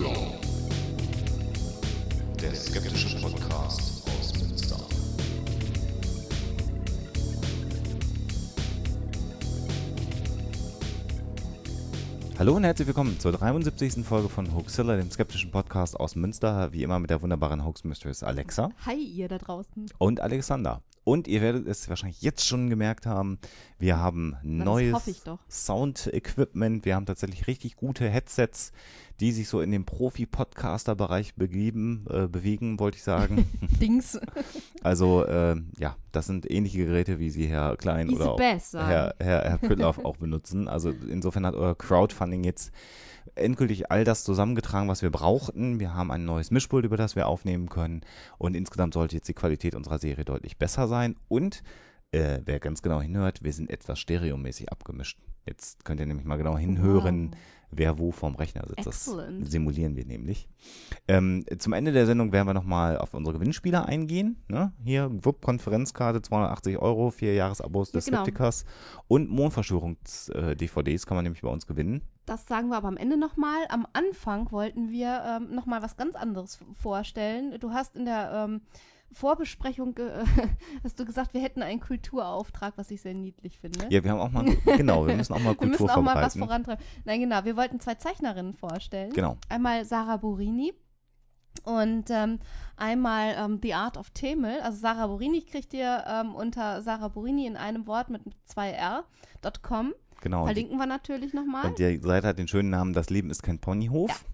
Hoaxilla. 0.00 0.38
Der 2.40 2.54
skeptische 2.54 3.20
Podcast 3.20 4.08
aus 4.08 4.32
Münster. 4.40 4.76
Hallo 12.38 12.56
und 12.56 12.64
herzlich 12.64 12.88
willkommen 12.88 13.20
zur 13.20 13.32
73. 13.32 14.02
Folge 14.02 14.30
von 14.30 14.54
Hoaxilla, 14.54 14.96
dem 14.96 15.10
skeptischen 15.10 15.50
Podcast 15.50 16.00
aus 16.00 16.16
Münster. 16.16 16.72
Wie 16.72 16.82
immer 16.82 16.98
mit 16.98 17.10
der 17.10 17.20
wunderbaren 17.20 17.62
Hoax 17.62 17.84
Mistress 17.84 18.22
Alexa 18.22 18.70
Hi, 18.86 18.96
ihr 18.96 19.28
da 19.28 19.36
draußen. 19.36 19.90
und 19.98 20.20
Alexander. 20.20 20.80
Und 21.04 21.28
ihr 21.28 21.40
werdet 21.40 21.66
es 21.66 21.88
wahrscheinlich 21.88 22.20
jetzt 22.22 22.46
schon 22.46 22.68
gemerkt 22.70 23.06
haben, 23.06 23.38
wir 23.78 23.98
haben 23.98 24.36
neues. 24.42 25.22
Sound-Equipment. 25.48 26.84
Wir 26.84 26.94
haben 26.94 27.06
tatsächlich 27.06 27.46
richtig 27.46 27.76
gute 27.76 28.08
Headsets, 28.08 28.72
die 29.20 29.32
sich 29.32 29.48
so 29.48 29.60
in 29.60 29.70
den 29.70 29.84
Profi-Podcaster-Bereich 29.84 31.34
begeben, 31.34 32.06
äh, 32.08 32.26
bewegen, 32.26 32.80
wollte 32.80 32.96
ich 32.96 33.02
sagen. 33.02 33.46
Dings. 33.80 34.18
also 34.82 35.24
äh, 35.24 35.56
ja, 35.78 35.96
das 36.10 36.26
sind 36.26 36.50
ähnliche 36.50 36.86
Geräte, 36.86 37.18
wie 37.18 37.28
sie 37.28 37.46
Herr 37.46 37.76
Klein 37.76 38.08
Easy 38.08 38.16
oder 38.16 38.32
auch 38.32 38.38
Bass. 38.38 38.72
Herr, 38.72 39.14
Herr, 39.18 39.42
Herr 39.42 39.58
Püttlauf 39.58 40.02
auch 40.04 40.16
benutzen. 40.16 40.68
Also 40.68 40.90
insofern 40.90 41.44
hat 41.44 41.54
euer 41.54 41.76
Crowdfunding 41.76 42.44
jetzt 42.44 42.72
endgültig 43.34 43.90
all 43.90 44.04
das 44.04 44.24
zusammengetragen, 44.24 44.88
was 44.88 45.02
wir 45.02 45.10
brauchten. 45.10 45.80
Wir 45.80 45.94
haben 45.94 46.10
ein 46.10 46.24
neues 46.24 46.50
Mischpult, 46.50 46.86
über 46.86 46.96
das 46.96 47.14
wir 47.14 47.28
aufnehmen 47.28 47.68
können. 47.68 48.00
Und 48.38 48.56
insgesamt 48.56 48.94
sollte 48.94 49.16
jetzt 49.16 49.28
die 49.28 49.34
Qualität 49.34 49.74
unserer 49.74 49.98
Serie 49.98 50.24
deutlich 50.24 50.56
besser 50.56 50.88
sein. 50.88 51.16
Und 51.28 51.62
äh, 52.12 52.40
wer 52.44 52.58
ganz 52.58 52.80
genau 52.80 53.02
hinhört, 53.02 53.44
wir 53.44 53.52
sind 53.52 53.70
etwas 53.70 53.98
stereomäßig 53.98 54.72
abgemischt. 54.72 55.18
Jetzt 55.46 55.84
könnt 55.84 56.00
ihr 56.00 56.06
nämlich 56.06 56.26
mal 56.26 56.36
genau 56.36 56.56
hinhören, 56.56 57.30
Wow. 57.30 57.38
Wer 57.70 57.98
wo 57.98 58.12
vorm 58.12 58.34
Rechner 58.34 58.64
sitzt. 58.66 58.86
Excellent. 58.86 59.42
Das 59.42 59.50
simulieren 59.50 59.96
wir 59.96 60.04
nämlich. 60.04 60.48
Ähm, 61.08 61.44
zum 61.58 61.72
Ende 61.72 61.92
der 61.92 62.06
Sendung 62.06 62.32
werden 62.32 62.46
wir 62.46 62.54
nochmal 62.54 62.98
auf 62.98 63.14
unsere 63.14 63.38
Gewinnspiele 63.38 63.84
eingehen. 63.84 64.42
Ne? 64.48 64.72
Hier, 64.82 65.10
WUP-Konferenzkarte, 65.10 66.22
280 66.22 66.78
Euro, 66.78 67.10
vier 67.10 67.34
Jahresabos 67.34 67.92
des 67.92 68.06
genau. 68.06 68.18
Skeptikers 68.18 68.64
und 69.08 69.30
Mondverschwörungs-DVDs 69.30 71.06
kann 71.06 71.16
man 71.16 71.24
nämlich 71.24 71.42
bei 71.42 71.48
uns 71.48 71.66
gewinnen. 71.66 72.02
Das 72.26 72.46
sagen 72.46 72.68
wir 72.68 72.76
aber 72.76 72.88
am 72.88 72.96
Ende 72.96 73.16
nochmal. 73.16 73.66
Am 73.70 73.86
Anfang 73.92 74.52
wollten 74.52 74.90
wir 74.90 75.22
ähm, 75.26 75.54
nochmal 75.54 75.82
was 75.82 75.96
ganz 75.96 76.14
anderes 76.14 76.58
vorstellen. 76.74 77.58
Du 77.58 77.72
hast 77.72 77.96
in 77.96 78.04
der 78.04 78.46
ähm, 78.48 78.60
Vorbesprechung 79.12 79.94
ge 79.94 80.10
hast 80.84 80.98
du 81.00 81.04
gesagt, 81.04 81.34
wir 81.34 81.40
hätten 81.40 81.62
einen 81.62 81.80
Kulturauftrag, 81.80 82.74
was 82.76 82.90
ich 82.90 83.00
sehr 83.02 83.14
niedlich 83.14 83.58
finde. 83.58 83.86
Ja, 83.90 84.04
wir 84.04 84.10
haben 84.10 84.20
auch 84.20 84.30
mal, 84.30 84.44
genau, 84.76 85.06
wir 85.06 85.16
müssen 85.16 85.32
auch 85.32 85.40
mal 85.40 85.50
wir 85.50 85.56
Kultur 85.56 85.86
müssen 85.86 85.90
auch 85.90 86.02
mal 86.02 86.14
was 86.14 86.36
vorantreiben. 86.36 86.84
Nein, 87.04 87.20
genau. 87.20 87.44
Wir 87.44 87.56
wollten 87.56 87.80
zwei 87.80 87.96
Zeichnerinnen 87.96 88.54
vorstellen. 88.54 89.12
Genau, 89.12 89.36
Einmal 89.48 89.84
Sarah 89.84 90.16
Burini 90.16 90.72
und 91.64 92.10
ähm, 92.10 92.38
einmal 92.76 93.34
ähm, 93.36 93.58
The 93.62 93.74
Art 93.74 93.96
of 93.96 94.10
Temel. 94.10 94.60
Also 94.60 94.78
Sarah 94.78 95.08
Burini 95.08 95.42
kriegt 95.42 95.74
ihr 95.74 96.04
ähm, 96.06 96.34
unter 96.34 96.82
Sarah 96.82 97.08
Burini 97.08 97.46
in 97.46 97.56
einem 97.56 97.86
Wort 97.86 98.10
mit 98.10 98.22
zwei 98.44 98.70
R.com. 98.70 99.94
genau. 100.20 100.44
Verlinken 100.44 100.78
wir 100.78 100.86
natürlich 100.86 101.34
nochmal. 101.34 101.66
und 101.66 101.78
die 101.78 101.98
Seite 101.98 102.28
hat 102.28 102.38
den 102.38 102.48
schönen 102.48 102.70
Namen 102.70 102.92
Das 102.92 103.10
Leben 103.10 103.30
ist 103.30 103.42
kein 103.42 103.58
Ponyhof. 103.58 104.24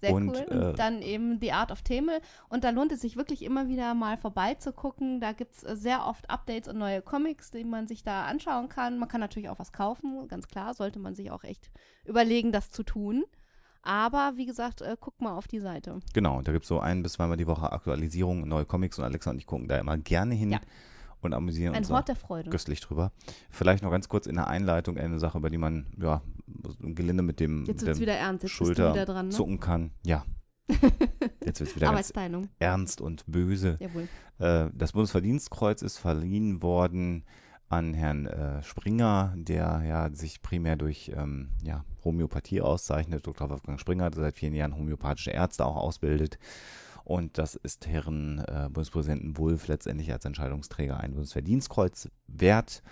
Sehr 0.00 0.12
und, 0.12 0.28
cool. 0.28 0.46
äh, 0.50 0.54
Und 0.54 0.78
dann 0.78 1.02
eben 1.02 1.38
The 1.40 1.52
Art 1.52 1.70
of 1.70 1.82
Temel. 1.82 2.20
Und 2.48 2.64
da 2.64 2.70
lohnt 2.70 2.92
es 2.92 3.00
sich 3.00 3.16
wirklich 3.16 3.42
immer 3.42 3.68
wieder 3.68 3.94
mal 3.94 4.16
vorbeizugucken. 4.16 5.20
Da 5.20 5.32
gibt 5.32 5.54
es 5.56 5.64
äh, 5.64 5.76
sehr 5.76 6.06
oft 6.06 6.28
Updates 6.30 6.68
und 6.68 6.78
neue 6.78 7.02
Comics, 7.02 7.50
die 7.50 7.64
man 7.64 7.86
sich 7.86 8.02
da 8.02 8.24
anschauen 8.24 8.68
kann. 8.68 8.98
Man 8.98 9.08
kann 9.08 9.20
natürlich 9.20 9.48
auch 9.48 9.58
was 9.58 9.72
kaufen, 9.72 10.28
ganz 10.28 10.48
klar. 10.48 10.74
Sollte 10.74 10.98
man 10.98 11.14
sich 11.14 11.30
auch 11.30 11.44
echt 11.44 11.70
überlegen, 12.04 12.52
das 12.52 12.70
zu 12.70 12.82
tun. 12.82 13.24
Aber 13.82 14.32
wie 14.34 14.46
gesagt, 14.46 14.80
äh, 14.80 14.96
guck 14.98 15.20
mal 15.20 15.36
auf 15.36 15.46
die 15.46 15.60
Seite. 15.60 16.00
Genau, 16.12 16.42
da 16.42 16.50
gibt 16.52 16.64
es 16.64 16.68
so 16.68 16.80
ein 16.80 17.04
bis 17.04 17.12
zweimal 17.12 17.36
die 17.36 17.46
Woche 17.46 17.70
Aktualisierung, 17.70 18.48
neue 18.48 18.64
Comics 18.64 18.98
und 18.98 19.04
Alexa 19.04 19.30
und 19.30 19.38
ich 19.38 19.46
gucken 19.46 19.68
da 19.68 19.78
immer 19.78 19.96
gerne 19.96 20.34
hin 20.34 20.50
Ja. 20.50 20.60
Und 21.26 21.34
amüsieren 21.34 21.74
Ein 21.74 21.82
uns 21.82 21.90
Hort 21.90 22.08
der 22.08 22.16
Freude. 22.16 22.50
köstlich 22.50 22.80
drüber. 22.80 23.12
Vielleicht 23.50 23.82
noch 23.82 23.90
ganz 23.90 24.08
kurz 24.08 24.26
in 24.26 24.36
der 24.36 24.48
Einleitung 24.48 24.96
eine 24.96 25.18
Sache, 25.18 25.38
über 25.38 25.50
die 25.50 25.58
man, 25.58 25.86
ja, 26.00 26.22
Gelinde 26.80 27.22
mit 27.22 27.40
dem, 27.40 27.66
Jetzt 27.66 27.68
mit 27.68 27.80
wird 27.80 27.90
es 27.90 27.98
dem 27.98 28.02
wieder 28.02 28.14
ernst. 28.14 28.44
Jetzt 28.44 28.52
Schulter 28.52 28.94
wieder 28.94 29.04
dran, 29.04 29.26
ne? 29.26 29.32
zucken 29.32 29.60
kann. 29.60 29.90
Ja, 30.04 30.24
jetzt 31.44 31.60
wird 31.60 31.70
es 31.70 31.76
wieder 31.76 31.92
ganz 31.92 32.12
ernst 32.58 33.00
und 33.00 33.24
böse. 33.26 33.76
Jawohl. 33.80 34.08
Äh, 34.38 34.70
das 34.74 34.92
Bundesverdienstkreuz 34.92 35.82
ist 35.82 35.98
verliehen 35.98 36.62
worden 36.62 37.24
an 37.68 37.94
Herrn 37.94 38.26
äh, 38.26 38.62
Springer, 38.62 39.34
der 39.36 39.82
ja 39.86 40.10
sich 40.12 40.42
primär 40.42 40.76
durch 40.76 41.12
ähm, 41.14 41.50
ja, 41.62 41.84
Homöopathie 42.04 42.60
auszeichnet. 42.60 43.26
Dr. 43.26 43.50
Wolfgang 43.50 43.80
Springer, 43.80 44.10
der 44.10 44.22
seit 44.22 44.36
vielen 44.36 44.54
Jahren 44.54 44.76
homöopathische 44.76 45.30
Ärzte 45.30 45.64
auch 45.64 45.76
ausbildet. 45.76 46.38
Und 47.06 47.38
das 47.38 47.54
ist 47.54 47.86
Herrn 47.86 48.40
äh, 48.40 48.68
Bundespräsidenten 48.68 49.38
Wulff 49.38 49.68
letztendlich 49.68 50.10
als 50.12 50.24
Entscheidungsträger 50.24 50.98
ein 50.98 51.12
Bundesverdienstkreuz 51.12 52.08
wert. 52.26 52.82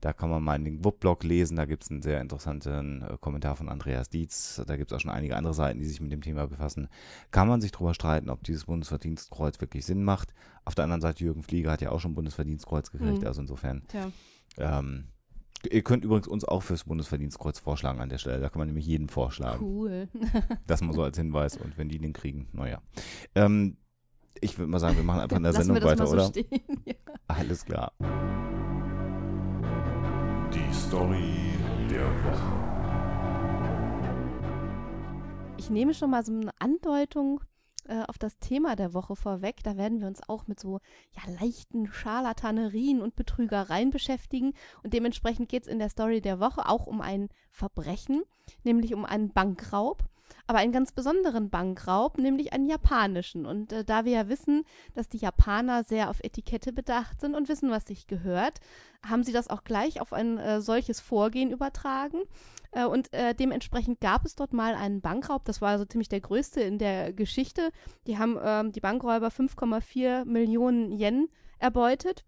Da 0.00 0.12
kann 0.12 0.30
man 0.30 0.42
mal 0.42 0.56
in 0.56 0.64
den 0.64 0.84
WUP-Blog 0.84 1.22
lesen, 1.22 1.54
da 1.56 1.64
gibt 1.64 1.84
es 1.84 1.90
einen 1.92 2.02
sehr 2.02 2.20
interessanten 2.20 3.02
äh, 3.02 3.16
Kommentar 3.20 3.54
von 3.54 3.68
Andreas 3.68 4.10
Dietz. 4.10 4.60
Da 4.66 4.76
gibt 4.76 4.90
es 4.90 4.96
auch 4.96 5.00
schon 5.00 5.12
einige 5.12 5.36
andere 5.36 5.54
Seiten, 5.54 5.78
die 5.78 5.84
sich 5.84 6.00
mit 6.00 6.10
dem 6.10 6.22
Thema 6.22 6.48
befassen. 6.48 6.88
Kann 7.30 7.46
man 7.46 7.60
sich 7.60 7.70
darüber 7.70 7.94
streiten, 7.94 8.30
ob 8.30 8.42
dieses 8.42 8.64
Bundesverdienstkreuz 8.64 9.60
wirklich 9.60 9.86
Sinn 9.86 10.02
macht. 10.02 10.34
Auf 10.64 10.74
der 10.74 10.82
anderen 10.82 11.00
Seite, 11.00 11.22
Jürgen 11.22 11.44
Flieger 11.44 11.70
hat 11.70 11.82
ja 11.82 11.92
auch 11.92 12.00
schon 12.00 12.14
Bundesverdienstkreuz 12.16 12.90
gekriegt, 12.90 13.20
Mhm. 13.20 13.26
also 13.28 13.42
insofern. 13.42 13.82
Tja. 13.86 14.10
Ähm, 14.58 15.04
ihr 15.70 15.82
könnt 15.82 16.04
übrigens 16.04 16.28
uns 16.28 16.44
auch 16.44 16.62
fürs 16.62 16.84
Bundesverdienstkreuz 16.84 17.58
vorschlagen 17.58 18.00
an 18.00 18.08
der 18.08 18.18
Stelle. 18.18 18.40
Da 18.40 18.48
kann 18.48 18.58
man 18.58 18.68
nämlich 18.68 18.86
jeden 18.86 19.08
vorschlagen. 19.08 19.64
Cool. 19.64 20.08
Das 20.66 20.80
mal 20.82 20.92
so 20.92 21.02
als 21.02 21.16
Hinweis. 21.16 21.56
Und 21.56 21.76
wenn 21.78 21.88
die 21.88 21.98
den 21.98 22.12
kriegen, 22.12 22.48
naja. 22.52 22.80
Ähm, 23.34 23.76
ich 24.40 24.58
würde 24.58 24.70
mal 24.70 24.78
sagen, 24.78 24.96
wir 24.96 25.04
machen 25.04 25.20
einfach 25.20 25.36
in 25.36 25.42
der 25.42 25.52
Lassen 25.52 25.66
Sendung 25.66 25.82
wir 25.82 25.96
das 25.96 26.00
weiter, 26.00 26.04
mal 26.04 26.08
so 26.08 26.14
oder? 26.14 26.26
stehen. 26.26 26.82
ja. 26.84 26.94
Alles 27.28 27.64
klar. 27.64 27.92
Die 30.52 30.74
Story 30.74 31.52
der 31.90 32.06
Woche. 32.24 32.72
Ich 35.58 35.70
nehme 35.70 35.94
schon 35.94 36.10
mal 36.10 36.24
so 36.24 36.32
eine 36.32 36.50
Andeutung 36.58 37.40
äh, 37.84 38.02
auf 38.06 38.18
das 38.18 38.38
Thema 38.38 38.76
der 38.76 38.94
Woche 38.94 39.16
vorweg. 39.16 39.62
Da 39.64 39.76
werden 39.76 40.00
wir 40.00 40.06
uns 40.06 40.28
auch 40.28 40.46
mit 40.46 40.60
so 40.60 40.80
ja, 41.12 41.32
leichten 41.40 41.92
Scharlatanerien 41.92 43.00
und 43.00 43.16
Betrügereien 43.16 43.90
beschäftigen. 43.90 44.54
Und 44.82 44.92
dementsprechend 44.92 45.48
geht 45.48 45.62
es 45.64 45.68
in 45.68 45.78
der 45.78 45.88
Story 45.88 46.20
der 46.20 46.40
Woche 46.40 46.68
auch 46.68 46.86
um 46.86 47.00
ein 47.00 47.28
Verbrechen, 47.50 48.22
nämlich 48.64 48.94
um 48.94 49.04
einen 49.04 49.32
Bankraub. 49.32 50.04
Aber 50.46 50.58
einen 50.58 50.72
ganz 50.72 50.92
besonderen 50.92 51.50
Bankraub, 51.50 52.18
nämlich 52.18 52.52
einen 52.52 52.68
japanischen. 52.68 53.46
Und 53.46 53.72
äh, 53.72 53.84
da 53.84 54.04
wir 54.04 54.12
ja 54.12 54.28
wissen, 54.28 54.64
dass 54.94 55.08
die 55.08 55.18
Japaner 55.18 55.84
sehr 55.84 56.10
auf 56.10 56.20
Etikette 56.22 56.72
bedacht 56.72 57.20
sind 57.20 57.34
und 57.34 57.48
wissen, 57.48 57.70
was 57.70 57.86
sich 57.86 58.06
gehört, 58.06 58.60
haben 59.06 59.24
sie 59.24 59.32
das 59.32 59.48
auch 59.48 59.64
gleich 59.64 60.00
auf 60.00 60.12
ein 60.12 60.38
äh, 60.38 60.60
solches 60.60 61.00
Vorgehen 61.00 61.50
übertragen. 61.50 62.22
Äh, 62.72 62.86
und 62.86 63.12
äh, 63.12 63.34
dementsprechend 63.34 64.00
gab 64.00 64.24
es 64.24 64.34
dort 64.34 64.52
mal 64.52 64.74
einen 64.74 65.00
Bankraub. 65.00 65.44
Das 65.44 65.60
war 65.60 65.78
so 65.78 65.84
ziemlich 65.84 66.08
der 66.08 66.20
größte 66.20 66.60
in 66.60 66.78
der 66.78 67.12
Geschichte. 67.12 67.70
Die 68.06 68.18
haben 68.18 68.38
ähm, 68.42 68.72
die 68.72 68.80
Bankräuber 68.80 69.28
5,4 69.28 70.24
Millionen 70.24 70.90
Yen 70.90 71.28
erbeutet 71.58 72.24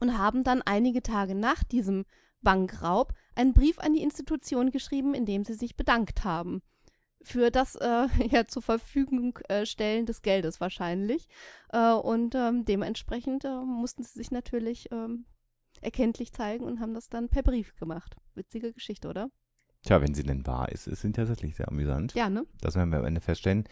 und 0.00 0.18
haben 0.18 0.44
dann 0.44 0.62
einige 0.62 1.02
Tage 1.02 1.34
nach 1.34 1.64
diesem 1.64 2.04
Bankraub 2.42 3.14
einen 3.34 3.54
Brief 3.54 3.78
an 3.78 3.94
die 3.94 4.02
Institution 4.02 4.70
geschrieben, 4.70 5.14
in 5.14 5.26
dem 5.26 5.44
sie 5.44 5.54
sich 5.54 5.76
bedankt 5.76 6.24
haben. 6.24 6.62
Für 7.24 7.50
das 7.50 7.74
äh, 7.74 8.06
ja 8.30 8.46
zur 8.46 8.62
Verfügung 8.62 9.38
äh, 9.48 9.66
stellen 9.66 10.06
des 10.06 10.22
Geldes 10.22 10.60
wahrscheinlich. 10.60 11.26
Äh, 11.72 11.92
und 11.92 12.34
ähm, 12.34 12.64
dementsprechend 12.64 13.44
äh, 13.44 13.56
mussten 13.64 14.04
sie 14.04 14.18
sich 14.18 14.30
natürlich 14.30 14.92
ähm, 14.92 15.24
erkenntlich 15.80 16.32
zeigen 16.32 16.64
und 16.64 16.80
haben 16.80 16.94
das 16.94 17.08
dann 17.08 17.28
per 17.28 17.42
Brief 17.42 17.74
gemacht. 17.76 18.16
Witzige 18.34 18.72
Geschichte, 18.72 19.08
oder? 19.08 19.30
Tja, 19.84 20.00
wenn 20.00 20.14
sie 20.14 20.22
denn 20.22 20.46
wahr 20.46 20.70
ist, 20.70 20.86
es 20.86 21.02
sind 21.02 21.16
tatsächlich 21.16 21.56
sehr 21.56 21.68
amüsant. 21.68 22.14
Ja, 22.14 22.30
ne? 22.30 22.46
Das 22.62 22.74
werden 22.74 22.90
wir 22.90 22.98
am 23.00 23.04
Ende 23.04 23.20
feststellen. 23.20 23.64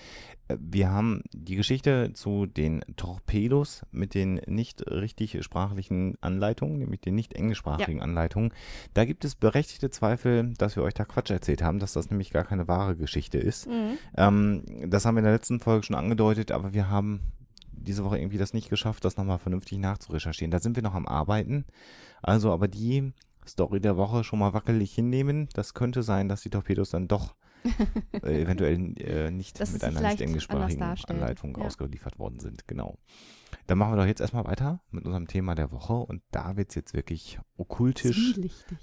Äh, 0.48 0.58
Wir 0.60 0.90
haben 0.90 1.22
die 1.32 1.56
Geschichte 1.56 2.12
zu 2.12 2.44
den 2.44 2.84
Torpedos 2.96 3.86
mit 3.92 4.14
den 4.14 4.34
nicht 4.46 4.86
richtig 4.90 5.42
sprachlichen 5.42 6.18
Anleitungen, 6.20 6.78
nämlich 6.78 7.00
den 7.00 7.14
nicht 7.14 7.32
englischsprachigen 7.32 8.02
Anleitungen. 8.02 8.52
Da 8.92 9.06
gibt 9.06 9.24
es 9.24 9.34
berechtigte 9.34 9.88
Zweifel, 9.88 10.52
dass 10.58 10.76
wir 10.76 10.82
euch 10.82 10.94
da 10.94 11.06
Quatsch 11.06 11.30
erzählt 11.30 11.62
haben, 11.62 11.78
dass 11.78 11.94
das 11.94 12.10
nämlich 12.10 12.30
gar 12.30 12.44
keine 12.44 12.68
wahre 12.68 12.94
Geschichte 12.94 13.38
ist. 13.38 13.66
Mhm. 13.66 13.96
Ähm, 14.16 14.64
das 14.90 15.06
haben 15.06 15.14
wir 15.14 15.20
in 15.20 15.24
der 15.24 15.32
letzten 15.32 15.60
Folge 15.60 15.86
schon 15.86 15.96
angedeutet, 15.96 16.52
aber 16.52 16.74
wir 16.74 16.90
haben 16.90 17.20
diese 17.72 18.04
Woche 18.04 18.18
irgendwie 18.18 18.38
das 18.38 18.52
nicht 18.52 18.68
geschafft, 18.68 19.04
das 19.04 19.16
nochmal 19.16 19.38
vernünftig 19.38 19.78
nachzurecherchieren. 19.78 20.50
Da 20.50 20.58
sind 20.58 20.76
wir 20.76 20.82
noch 20.82 20.94
am 20.94 21.06
Arbeiten. 21.08 21.64
Also, 22.22 22.52
aber 22.52 22.68
die 22.68 23.12
Story 23.46 23.80
der 23.80 23.96
Woche 23.96 24.24
schon 24.24 24.38
mal 24.38 24.52
wackelig 24.54 24.94
hinnehmen. 24.94 25.48
Das 25.54 25.74
könnte 25.74 26.02
sein, 26.02 26.28
dass 26.28 26.42
die 26.42 26.50
Torpedos 26.50 26.90
dann 26.90 27.08
doch 27.08 27.34
äh, 28.22 28.42
eventuell 28.42 28.74
äh, 29.00 29.30
nicht 29.30 29.60
Dass 29.60 29.68
es 29.68 29.74
mit 29.74 29.84
einer 29.84 30.00
nicht 30.00 30.20
englischsprachigen. 30.20 30.82
Anleitung 30.82 31.56
Ja. 31.56 31.64
ausgeliefert 31.64 32.18
worden 32.18 32.40
sind. 32.40 32.66
Genau. 32.66 32.98
Dann 33.66 33.78
machen 33.78 33.92
wir 33.92 33.96
doch 33.98 34.06
jetzt 34.06 34.20
erstmal 34.20 34.44
weiter 34.46 34.80
mit 34.90 35.04
unserem 35.04 35.28
Thema 35.28 35.54
der 35.54 35.70
Woche 35.70 35.92
und 35.94 36.22
da 36.32 36.56
wird 36.56 36.70
es 36.70 36.74
jetzt 36.74 36.94
wirklich 36.94 37.38
okkultisch, 37.56 38.34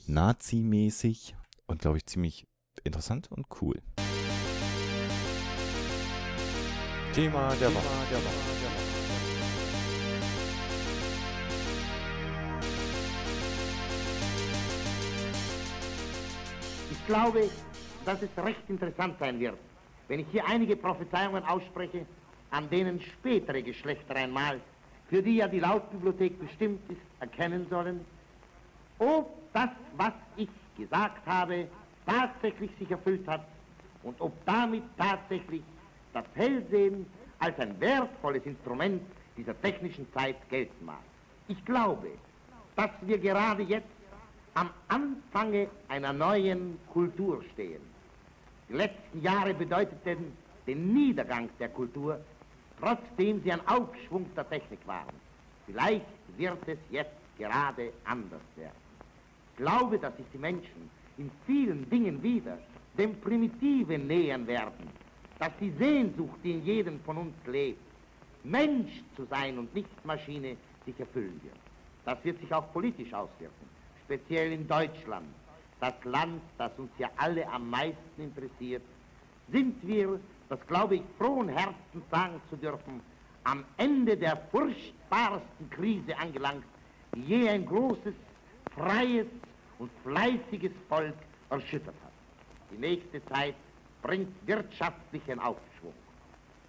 Nazi-mäßig 0.08 1.36
und 1.68 1.82
glaube 1.82 1.98
ich 1.98 2.06
ziemlich 2.06 2.48
interessant 2.86 3.30
und 3.32 3.48
cool. 3.62 3.82
Thema 7.14 7.54
der 7.56 7.74
Woche. 7.74 7.84
Ich 8.12 8.69
glaube, 17.10 17.50
dass 18.06 18.20
es 18.22 18.30
recht 18.46 18.70
interessant 18.70 19.18
sein 19.20 19.40
wird, 19.40 19.58
wenn 20.08 20.20
ich 20.20 20.28
hier 20.32 20.46
einige 20.48 20.76
Prophezeiungen 20.76 21.44
ausspreche, 21.44 22.06
an 22.52 22.70
denen 22.70 23.02
spätere 23.02 23.64
Geschlechter 23.64 24.16
einmal, 24.16 24.62
für 25.10 25.24
die 25.24 25.38
ja 25.38 25.48
die 25.48 25.60
Lautbibliothek 25.60 26.40
bestimmt 26.40 26.80
ist, 26.90 27.02
erkennen 27.20 27.66
sollen, 27.68 28.06
ob 29.00 29.28
das, 29.54 29.70
was 29.98 30.14
ich 30.38 30.50
gesagt 30.78 31.26
habe, 31.26 31.68
tatsächlich 32.06 32.70
sich 32.78 32.92
erfüllt 32.92 33.28
hat 33.28 33.46
und 34.04 34.22
ob 34.22 34.34
damit 34.46 34.84
tatsächlich 34.96 35.64
das 36.14 36.26
Hellsehen 36.36 37.08
als 37.40 37.58
ein 37.58 37.80
wertvolles 37.80 38.46
Instrument 38.46 39.02
dieser 39.36 39.60
technischen 39.62 40.06
Zeit 40.14 40.38
gelten 40.50 40.86
mag. 40.86 41.02
Ich 41.48 41.64
glaube, 41.66 42.10
dass 42.76 42.92
wir 43.02 43.18
gerade 43.18 43.64
jetzt 43.64 43.99
am 44.54 44.70
Anfange 44.88 45.68
einer 45.88 46.14
neuen 46.14 46.80
Kultur 46.92 47.44
stehen. 47.54 47.82
Die 48.70 48.74
letzten 48.74 49.22
Jahre 49.22 49.54
bedeuteten 49.54 50.32
den 50.68 50.94
Niedergang 50.94 51.50
der 51.60 51.70
Kultur, 51.70 52.20
trotzdem 52.80 53.42
sie 53.44 53.52
ein 53.52 53.68
Aufschwung 53.68 54.26
der 54.36 54.48
Technik 54.50 54.80
waren. 54.86 55.14
Vielleicht 55.66 56.06
wird 56.38 56.68
es 56.68 56.78
jetzt 56.90 57.12
gerade 57.38 57.92
anders 58.06 58.42
werden. 58.56 58.74
Ich 59.52 59.58
glaube, 59.58 59.98
dass 59.98 60.16
sich 60.18 60.26
die 60.34 60.38
Menschen 60.38 60.90
in 61.18 61.30
vielen 61.46 61.90
Dingen 61.90 62.22
wieder 62.22 62.58
dem 62.98 63.20
Primitiven 63.22 64.08
nähern 64.08 64.46
werden, 64.48 64.90
dass 65.40 65.52
die 65.60 65.72
Sehnsucht, 65.72 66.38
die 66.44 66.52
in 66.52 66.66
jedem 66.66 67.00
von 67.02 67.18
uns 67.18 67.36
lebt, 67.46 67.80
Mensch 68.44 68.92
zu 69.16 69.26
sein 69.26 69.58
und 69.58 69.74
nicht 69.74 70.06
Maschine, 70.06 70.56
sich 70.86 71.00
erfüllen 71.00 71.40
wird. 71.44 71.56
Das 72.06 72.24
wird 72.24 72.40
sich 72.40 72.54
auch 72.54 72.72
politisch 72.74 73.14
auswirken, 73.14 73.69
speziell 74.10 74.52
in 74.54 74.68
Deutschland, 74.68 75.28
das 75.80 75.94
Land, 76.04 76.42
das 76.58 76.72
uns 76.78 76.90
ja 76.98 77.10
alle 77.18 77.48
am 77.48 77.70
meisten 77.70 78.18
interessiert, 78.18 78.82
sind 79.52 79.76
wir, 79.88 80.20
das 80.50 80.60
glaube 80.66 80.96
ich 80.96 81.02
frohen 81.20 81.48
Herzens 81.48 82.04
sagen 82.10 82.42
zu 82.50 82.58
dürfen, 82.58 83.02
am 83.44 83.64
Ende 83.78 84.18
der 84.18 84.38
furchtbarsten 84.52 85.70
Krise 85.70 86.18
angelangt, 86.18 86.66
die 87.16 87.22
je 87.22 87.50
ein 87.50 87.66
großes, 87.68 88.16
freies 88.76 89.28
und 89.78 89.92
fleißiges 90.04 90.72
Volk 90.88 91.16
erschüttert 91.52 91.96
hat. 92.04 92.12
Die 92.72 92.78
nächste 92.80 93.24
Zeit 93.26 93.56
bringt 94.02 94.30
wirtschaftlichen 94.48 95.40
Aufschwung. 95.40 95.94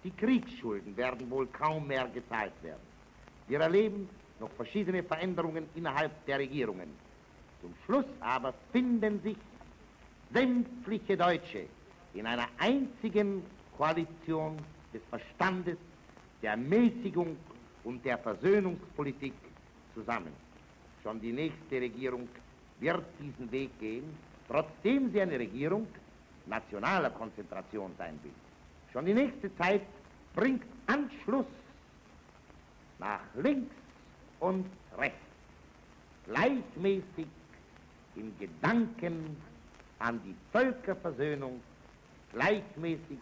Die 0.03 0.11
Kriegsschulden 0.11 0.95
werden 0.95 1.29
wohl 1.31 1.47
kaum 1.47 1.87
mehr 1.87 2.07
gezahlt 2.07 2.53
werden. 2.61 2.81
Wir 3.47 3.59
erleben 3.59 4.07
noch 4.39 4.51
verschiedene 4.51 5.01
Veränderungen 5.03 5.67
innerhalb 5.75 6.25
der 6.25 6.37
Regierungen. 6.39 7.00
Zum 7.61 7.73
Schluss 7.85 8.05
aber 8.19 8.53
finden 8.71 9.21
sich 9.21 9.37
sämtliche 10.33 11.15
Deutsche 11.15 11.67
in 12.13 12.25
einer 12.25 12.47
einzigen 12.57 13.43
Koalition 13.77 14.57
des 14.93 15.01
Verstandes, 15.09 15.77
der 16.41 16.57
Mäßigung 16.57 17.37
und 17.83 18.03
der 18.03 18.17
Versöhnungspolitik 18.17 19.33
zusammen. 19.93 20.33
Schon 21.03 21.21
die 21.21 21.31
nächste 21.31 21.81
Regierung 21.81 22.27
wird 22.79 23.05
diesen 23.19 23.51
Weg 23.51 23.79
gehen, 23.79 24.17
trotzdem 24.47 25.11
sie 25.11 25.21
eine 25.21 25.37
Regierung 25.37 25.87
nationaler 26.47 27.11
Konzentration 27.11 27.91
sein 27.97 28.19
will. 28.23 28.33
Schon 28.91 29.05
die 29.05 29.13
nächste 29.13 29.55
Zeit 29.57 29.83
bringt 30.35 30.63
Anschluss 30.87 31.45
nach 32.99 33.21
links 33.35 33.73
und 34.39 34.65
rechts, 34.97 35.17
gleichmäßig 36.25 37.27
im 38.15 38.37
Gedanken 38.37 39.37
an 39.99 40.19
die 40.25 40.35
Völkerversöhnung, 40.51 41.61
gleichmäßig 42.33 43.19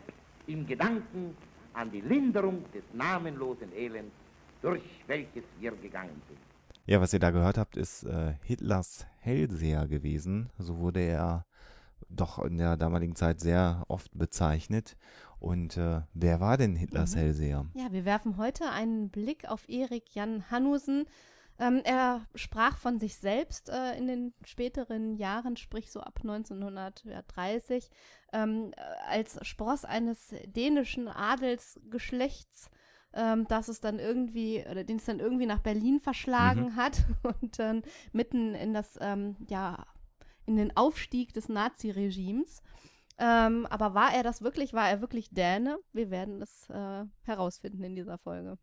im 0.47 0.65
Gedanken 0.65 1.35
an 1.73 1.91
die 1.91 2.01
Linderung 2.01 2.63
des 2.73 2.83
namenlosen 2.93 3.71
Elends, 3.73 4.13
durch 4.61 4.81
welches 5.07 5.43
wir 5.59 5.71
gegangen 5.71 6.21
sind. 6.27 6.39
Ja, 6.85 6.99
was 7.01 7.13
ihr 7.13 7.19
da 7.19 7.29
gehört 7.31 7.57
habt, 7.57 7.77
ist 7.77 8.03
äh, 8.03 8.33
Hitlers 8.43 9.05
Hellseher 9.19 9.87
gewesen. 9.87 10.49
So 10.57 10.79
wurde 10.79 11.01
er 11.01 11.45
doch 12.09 12.43
in 12.43 12.57
der 12.57 12.77
damaligen 12.77 13.15
Zeit 13.15 13.39
sehr 13.39 13.83
oft 13.87 14.09
bezeichnet. 14.17 14.97
Und 15.39 15.77
äh, 15.77 16.01
wer 16.13 16.39
war 16.39 16.57
denn 16.57 16.75
Hitlers 16.75 17.13
Mhm. 17.13 17.19
Hellseher? 17.19 17.65
Ja, 17.75 17.91
wir 17.91 18.05
werfen 18.05 18.37
heute 18.37 18.69
einen 18.71 19.09
Blick 19.09 19.47
auf 19.47 19.69
Erik 19.69 20.15
Jan 20.15 20.49
Hannusen. 20.49 21.05
Ähm, 21.59 21.81
er 21.83 22.25
sprach 22.35 22.77
von 22.77 22.99
sich 22.99 23.17
selbst 23.17 23.69
äh, 23.69 23.97
in 23.97 24.07
den 24.07 24.33
späteren 24.45 25.13
Jahren, 25.15 25.57
sprich 25.57 25.91
so 25.91 25.99
ab 25.99 26.19
1930, 26.21 27.89
ähm, 28.31 28.71
äh, 28.77 28.81
als 29.09 29.45
Spross 29.45 29.83
eines 29.83 30.33
dänischen 30.45 31.09
Adelsgeschlechts, 31.09 32.69
ähm, 33.13 33.45
das 33.49 33.67
es 33.67 33.81
dann 33.81 33.99
irgendwie, 33.99 34.63
oder 34.71 34.85
den 34.85 34.97
es 34.97 35.05
dann 35.05 35.19
irgendwie 35.19 35.47
nach 35.47 35.59
Berlin 35.59 35.99
verschlagen 35.99 36.77
hat 36.77 37.05
und 37.41 37.59
dann 37.59 37.83
mitten 38.13 38.55
in 38.55 38.73
das, 38.73 38.97
ähm, 39.01 39.35
ja, 39.49 39.85
in 40.45 40.55
den 40.55 40.75
Aufstieg 40.77 41.33
des 41.33 41.49
Naziregimes. 41.49 42.63
Ähm, 43.17 43.65
aber 43.65 43.93
war 43.93 44.13
er 44.13 44.23
das 44.23 44.41
wirklich? 44.41 44.73
War 44.73 44.89
er 44.89 45.01
wirklich 45.01 45.29
Däne? 45.29 45.77
Wir 45.91 46.09
werden 46.09 46.41
es 46.41 46.69
äh, 46.69 47.03
herausfinden 47.23 47.83
in 47.83 47.95
dieser 47.95 48.17
Folge. 48.17 48.57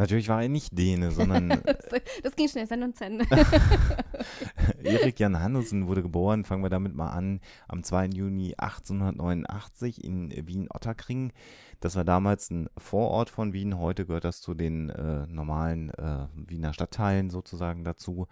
Natürlich 0.00 0.30
war 0.30 0.42
er 0.42 0.48
nicht 0.48 0.78
Däne, 0.78 1.10
sondern 1.10 1.50
das, 1.50 2.00
das 2.22 2.34
ging 2.34 2.48
schnell, 2.48 2.66
Send 2.66 2.82
und 2.82 2.96
Zen. 2.96 3.20
Erik 4.82 5.20
Jan 5.20 5.38
Hannussen 5.38 5.88
wurde 5.88 6.00
geboren, 6.00 6.44
fangen 6.44 6.62
wir 6.62 6.70
damit 6.70 6.94
mal 6.94 7.10
an, 7.10 7.40
am 7.68 7.82
2. 7.82 8.06
Juni 8.06 8.54
1889 8.56 10.02
in 10.02 10.30
Wien-Otterkring. 10.30 11.34
Das 11.80 11.96
war 11.96 12.04
damals 12.04 12.50
ein 12.50 12.70
Vorort 12.78 13.28
von 13.28 13.52
Wien, 13.52 13.78
heute 13.78 14.06
gehört 14.06 14.24
das 14.24 14.40
zu 14.40 14.54
den 14.54 14.88
äh, 14.88 15.26
normalen 15.26 15.90
äh, 15.90 16.28
Wiener 16.34 16.72
Stadtteilen 16.72 17.28
sozusagen 17.28 17.84
dazu. 17.84 18.26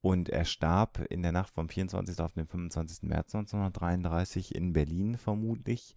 Und 0.00 0.28
er 0.28 0.44
starb 0.44 1.06
in 1.08 1.22
der 1.22 1.30
Nacht 1.30 1.54
vom 1.54 1.68
24. 1.68 2.18
auf 2.18 2.32
den 2.32 2.48
25. 2.48 3.04
März 3.08 3.32
1933 3.32 4.56
in 4.56 4.72
Berlin 4.72 5.16
vermutlich. 5.16 5.94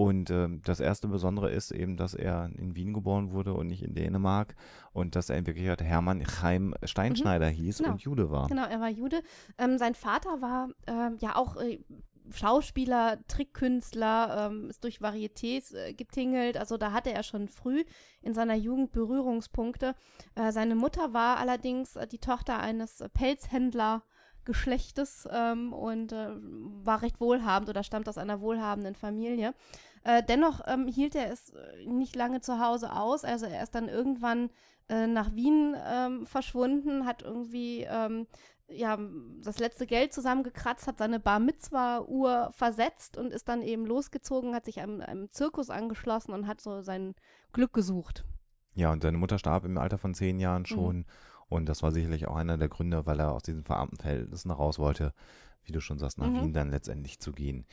Und 0.00 0.30
ähm, 0.30 0.62
das 0.64 0.78
erste 0.78 1.08
Besondere 1.08 1.50
ist 1.50 1.72
eben, 1.72 1.96
dass 1.96 2.14
er 2.14 2.50
in 2.56 2.76
Wien 2.76 2.92
geboren 2.94 3.32
wurde 3.32 3.52
und 3.52 3.66
nicht 3.66 3.82
in 3.82 3.94
Dänemark 3.96 4.54
und 4.92 5.16
dass 5.16 5.28
er 5.28 5.36
in 5.38 5.44
Wirklichkeit 5.48 5.82
Hermann 5.82 6.22
Chaim 6.24 6.72
Steinschneider 6.84 7.48
hieß 7.48 7.78
Genau. 7.78 7.90
und 7.90 8.02
Jude 8.02 8.30
war. 8.30 8.46
genau, 8.46 8.64
er 8.64 8.80
war 8.80 8.90
Jude. 8.90 9.22
Ähm, 9.58 9.76
sein 9.76 9.96
Vater 9.96 10.40
war 10.40 10.68
ähm, 10.86 11.16
ja 11.18 11.34
auch 11.34 11.56
äh, 11.56 11.80
Schauspieler, 12.32 13.18
Trickkünstler, 13.26 14.50
ähm, 14.52 14.70
ist 14.70 14.84
durch 14.84 15.00
Varietés 15.00 15.74
äh, 15.74 15.94
getingelt. 15.94 16.56
Also 16.58 16.76
da 16.76 16.92
hatte 16.92 17.12
er 17.12 17.24
schon 17.24 17.48
früh 17.48 17.82
in 18.22 18.34
seiner 18.34 18.54
Jugend 18.54 18.92
Berührungspunkte. 18.92 19.96
Äh, 20.36 20.52
seine 20.52 20.76
Mutter 20.76 21.12
war 21.12 21.38
allerdings 21.38 21.96
äh, 21.96 22.06
die 22.06 22.18
Tochter 22.20 22.60
eines 22.60 23.00
äh, 23.00 23.08
Pelzhändler. 23.08 24.04
Geschlechtes 24.44 25.28
ähm, 25.30 25.74
und 25.74 26.10
äh, 26.12 26.30
war 26.82 27.02
recht 27.02 27.20
wohlhabend 27.20 27.68
oder 27.68 27.82
stammt 27.82 28.08
aus 28.08 28.16
einer 28.16 28.40
wohlhabenden 28.40 28.94
Familie. 28.94 29.52
Äh, 30.04 30.22
dennoch 30.22 30.60
ähm, 30.66 30.86
hielt 30.86 31.14
er 31.14 31.30
es 31.30 31.50
äh, 31.50 31.86
nicht 31.86 32.16
lange 32.16 32.40
zu 32.40 32.60
Hause 32.60 32.92
aus. 32.92 33.24
Also 33.24 33.46
er 33.46 33.62
ist 33.62 33.74
dann 33.74 33.88
irgendwann 33.88 34.50
äh, 34.88 35.06
nach 35.06 35.34
Wien 35.34 35.76
ähm, 35.86 36.26
verschwunden, 36.26 37.06
hat 37.06 37.22
irgendwie 37.22 37.86
ähm, 37.88 38.26
ja, 38.70 38.98
das 39.42 39.58
letzte 39.58 39.86
Geld 39.86 40.12
zusammengekratzt, 40.12 40.86
hat 40.86 40.98
seine 40.98 41.20
Bar 41.20 41.40
Mitzwa-Uhr 41.40 42.50
versetzt 42.52 43.16
und 43.16 43.32
ist 43.32 43.48
dann 43.48 43.62
eben 43.62 43.86
losgezogen, 43.86 44.54
hat 44.54 44.66
sich 44.66 44.80
einem, 44.80 45.00
einem 45.00 45.32
Zirkus 45.32 45.70
angeschlossen 45.70 46.32
und 46.32 46.46
hat 46.46 46.60
so 46.60 46.82
sein 46.82 47.14
Glück 47.52 47.72
gesucht. 47.72 48.24
Ja, 48.74 48.92
und 48.92 49.02
seine 49.02 49.16
Mutter 49.18 49.38
starb 49.38 49.64
im 49.64 49.78
Alter 49.78 49.98
von 49.98 50.14
zehn 50.14 50.38
Jahren 50.38 50.66
schon. 50.66 51.06
Und 51.48 51.66
das 51.66 51.82
war 51.82 51.92
sicherlich 51.92 52.28
auch 52.28 52.36
einer 52.36 52.58
der 52.58 52.68
Gründe, 52.68 53.06
weil 53.06 53.18
er 53.20 53.32
aus 53.32 53.42
diesen 53.42 53.64
verarmten 53.64 53.98
Verhältnissen 53.98 54.50
raus 54.50 54.78
wollte, 54.78 55.14
wie 55.64 55.72
du 55.72 55.80
schon 55.80 55.98
sagst, 55.98 56.18
nach 56.18 56.28
Mhm. 56.28 56.42
Wien 56.42 56.52
dann 56.52 56.70
letztendlich 56.70 57.18
zu 57.20 57.32
gehen. 57.32 57.64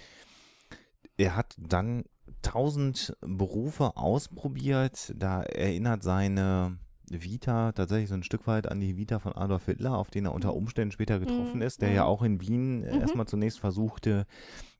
Er 1.18 1.36
hat 1.36 1.56
dann 1.58 2.04
tausend 2.42 3.16
Berufe 3.22 3.96
ausprobiert. 3.98 5.14
Da 5.16 5.44
erinnert 5.44 6.04
seine 6.04 6.78
Vita 7.10 7.72
tatsächlich 7.72 8.10
so 8.10 8.16
ein 8.16 8.24
Stück 8.24 8.48
weit 8.48 8.68
an 8.70 8.80
die 8.80 8.98
Vita 8.98 9.20
von 9.20 9.34
Adolf 9.34 9.66
Hitler, 9.66 9.98
auf 9.98 10.10
den 10.10 10.26
er 10.26 10.34
unter 10.34 10.54
Umständen 10.56 10.92
später 10.92 11.20
getroffen 11.20 11.58
Mhm. 11.58 11.62
ist, 11.62 11.82
der 11.82 11.92
ja 11.92 12.04
Mhm. 12.04 12.08
auch 12.10 12.22
in 12.24 12.42
Wien 12.42 12.80
Mhm. 12.80 13.02
erstmal 13.02 13.28
zunächst 13.28 13.60
versuchte, 13.60 14.26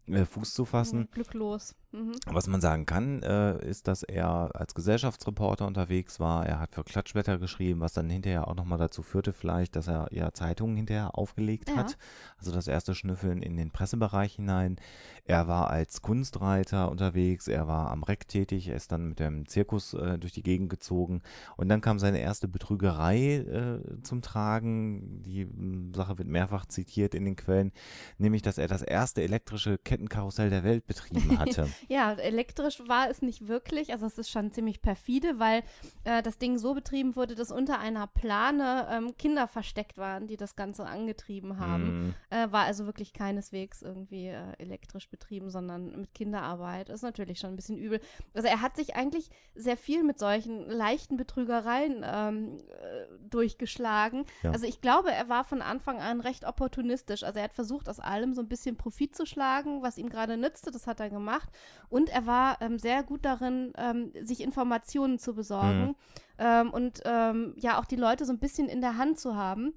äh, 0.08 0.26
Fuß 0.26 0.54
zu 0.54 0.66
fassen. 0.66 1.08
Glücklos. 1.12 1.76
Mhm. 1.96 2.12
Was 2.28 2.48
man 2.48 2.60
sagen 2.60 2.86
kann, 2.86 3.24
äh, 3.24 3.58
ist, 3.66 3.88
dass 3.88 4.04
er 4.04 4.52
als 4.54 4.74
Gesellschaftsreporter 4.76 5.66
unterwegs 5.66 6.20
war. 6.20 6.46
Er 6.46 6.60
hat 6.60 6.76
für 6.76 6.84
Klatschwetter 6.84 7.38
geschrieben, 7.38 7.80
was 7.80 7.94
dann 7.94 8.10
hinterher 8.10 8.48
auch 8.50 8.56
nochmal 8.56 8.78
dazu 8.78 9.02
führte, 9.02 9.32
vielleicht, 9.32 9.76
dass 9.78 9.88
er 9.88 10.08
ja 10.12 10.34
Zeitungen 10.34 10.76
hinterher 10.76 11.18
aufgelegt 11.18 11.70
Ja. 11.70 11.78
hat. 11.78 11.98
Also 12.38 12.52
das 12.52 12.68
erste 12.68 12.96
Schnüffeln 12.96 13.42
in 13.42 13.56
den 13.56 13.72
Pressebereich 13.72 14.36
hinein. 14.36 14.76
Er 15.24 15.48
war 15.48 15.70
als 15.70 16.02
Kunstreiter 16.02 16.92
unterwegs, 16.92 17.48
er 17.48 17.68
war 17.68 17.92
am 17.92 18.04
Reck 18.04 18.28
tätig, 18.28 18.68
er 18.68 18.76
ist 18.76 18.92
dann 18.92 19.08
mit 19.08 19.20
dem 19.20 19.48
Zirkus 19.48 19.94
äh, 19.94 20.18
durch 20.20 20.34
die 20.34 20.44
Gegend 20.44 20.70
gezogen. 20.70 21.22
Und 21.56 21.70
dann 21.70 21.80
kam 21.80 21.98
seine 21.98 22.20
erste 22.20 22.48
Betrügerei 22.50 23.36
äh, 23.38 24.02
zum 24.04 24.22
Tragen. 24.22 25.24
Die 25.24 25.42
m, 25.44 25.94
Sache 25.96 26.18
wird 26.18 26.28
mehrfach 26.28 26.66
zitiert 26.66 27.16
in 27.16 27.24
den 27.24 27.38
Quellen, 27.38 27.72
nämlich, 28.18 28.42
dass 28.42 28.58
er 28.58 28.68
das 28.68 28.82
erste 28.82 29.22
elektrische 29.24 29.78
Kettenkarussell 29.78 30.50
der 30.50 30.64
Welt 30.66 30.86
betrieben 30.88 31.40
hatte. 31.40 31.70
Ja, 31.88 32.14
elektrisch 32.14 32.82
war 32.88 33.10
es 33.10 33.22
nicht 33.22 33.48
wirklich. 33.48 33.92
Also 33.92 34.06
es 34.06 34.18
ist 34.18 34.30
schon 34.30 34.52
ziemlich 34.52 34.82
perfide, 34.82 35.40
weil 35.40 35.64
äh, 36.04 36.22
das 36.22 36.38
Ding 36.38 36.58
so 36.58 36.74
betrieben 36.74 37.16
wurde, 37.16 37.36
dass 37.36 37.52
unter 37.52 37.80
einer 37.80 38.08
Plane 38.08 38.88
ähm, 38.90 39.18
Kinder 39.18 39.48
versteckt 39.48 39.98
waren, 39.98 40.28
die 40.28 40.38
das 40.38 40.56
Ganze 40.56 40.86
angetrieben 40.86 41.60
haben. 41.60 42.08
Mm. 42.08 42.14
Äh, 42.30 42.52
war 42.52 42.66
also 42.66 42.86
wirklich 42.86 43.14
keineswegs 43.14 43.82
irgendwie 43.82 44.28
äh, 44.28 44.54
elektrisch 44.58 45.10
betrieben, 45.10 45.50
sondern 45.50 46.00
mit 46.00 46.14
Kinderarbeit. 46.14 46.90
Ist 46.90 47.04
natürlich 47.04 47.40
schon 47.40 47.52
ein 47.52 47.56
bisschen 47.56 47.78
übel. 47.78 48.00
Also 48.34 48.48
er 48.48 48.62
hat 48.62 48.76
sich 48.76 48.96
eigentlich 48.96 49.30
sehr 49.54 49.78
viel 49.78 50.04
mit 50.04 50.20
solchen 50.20 50.70
leichten 50.70 51.18
Betrügereien 51.18 52.04
ähm, 52.06 52.58
äh, 52.58 53.06
durchgeschlagen. 53.30 54.26
Ja. 54.44 54.52
Also 54.52 54.66
ich 54.66 54.82
glaube, 54.82 55.12
er 55.12 55.30
war 55.30 55.44
von 55.44 55.62
Anfang 55.62 56.00
an 56.00 56.22
recht 56.22 56.46
opportunistisch. 56.46 57.24
Also 57.24 57.40
er 57.40 57.46
hat 57.46 57.54
versucht, 57.54 57.90
aus 57.90 58.00
allem 58.00 58.34
so 58.34 58.42
ein 58.42 58.48
bisschen 58.48 58.76
Profit 58.78 59.16
zu 59.16 59.26
schlagen, 59.26 59.82
was 59.82 59.98
ihm 59.98 60.10
gerade 60.10 60.38
nützte. 60.38 60.72
Das 60.72 60.88
hat 60.88 61.00
er 61.00 61.10
gemacht. 61.10 61.50
Und 61.90 62.10
er 62.10 62.26
war 62.26 62.62
ähm, 62.62 62.80
sehr 62.80 63.04
gut 63.04 63.26
darin, 63.26 63.74
ähm, 63.78 64.12
sich 64.22 64.42
Informationen 64.42 65.20
zu 65.20 65.34
besorgen 65.34 65.96
Mhm. 66.38 66.70
und 66.72 67.02
ähm, 67.06 67.54
ja 67.58 67.80
auch 67.80 67.86
die 67.86 67.96
Leute 67.96 68.26
so 68.26 68.34
ein 68.34 68.40
bisschen 68.40 68.68
in 68.68 68.82
der 68.82 68.98
Hand 68.98 69.20
zu 69.20 69.36
haben. 69.38 69.74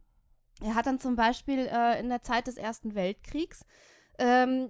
Er 0.60 0.74
hat 0.74 0.86
dann 0.86 0.98
zum 0.98 1.14
Beispiel 1.14 1.68
äh, 1.70 2.00
in 2.00 2.08
der 2.08 2.22
Zeit 2.22 2.48
des 2.48 2.56
Ersten 2.56 2.96
Weltkriegs 2.96 3.64
ähm, 4.18 4.68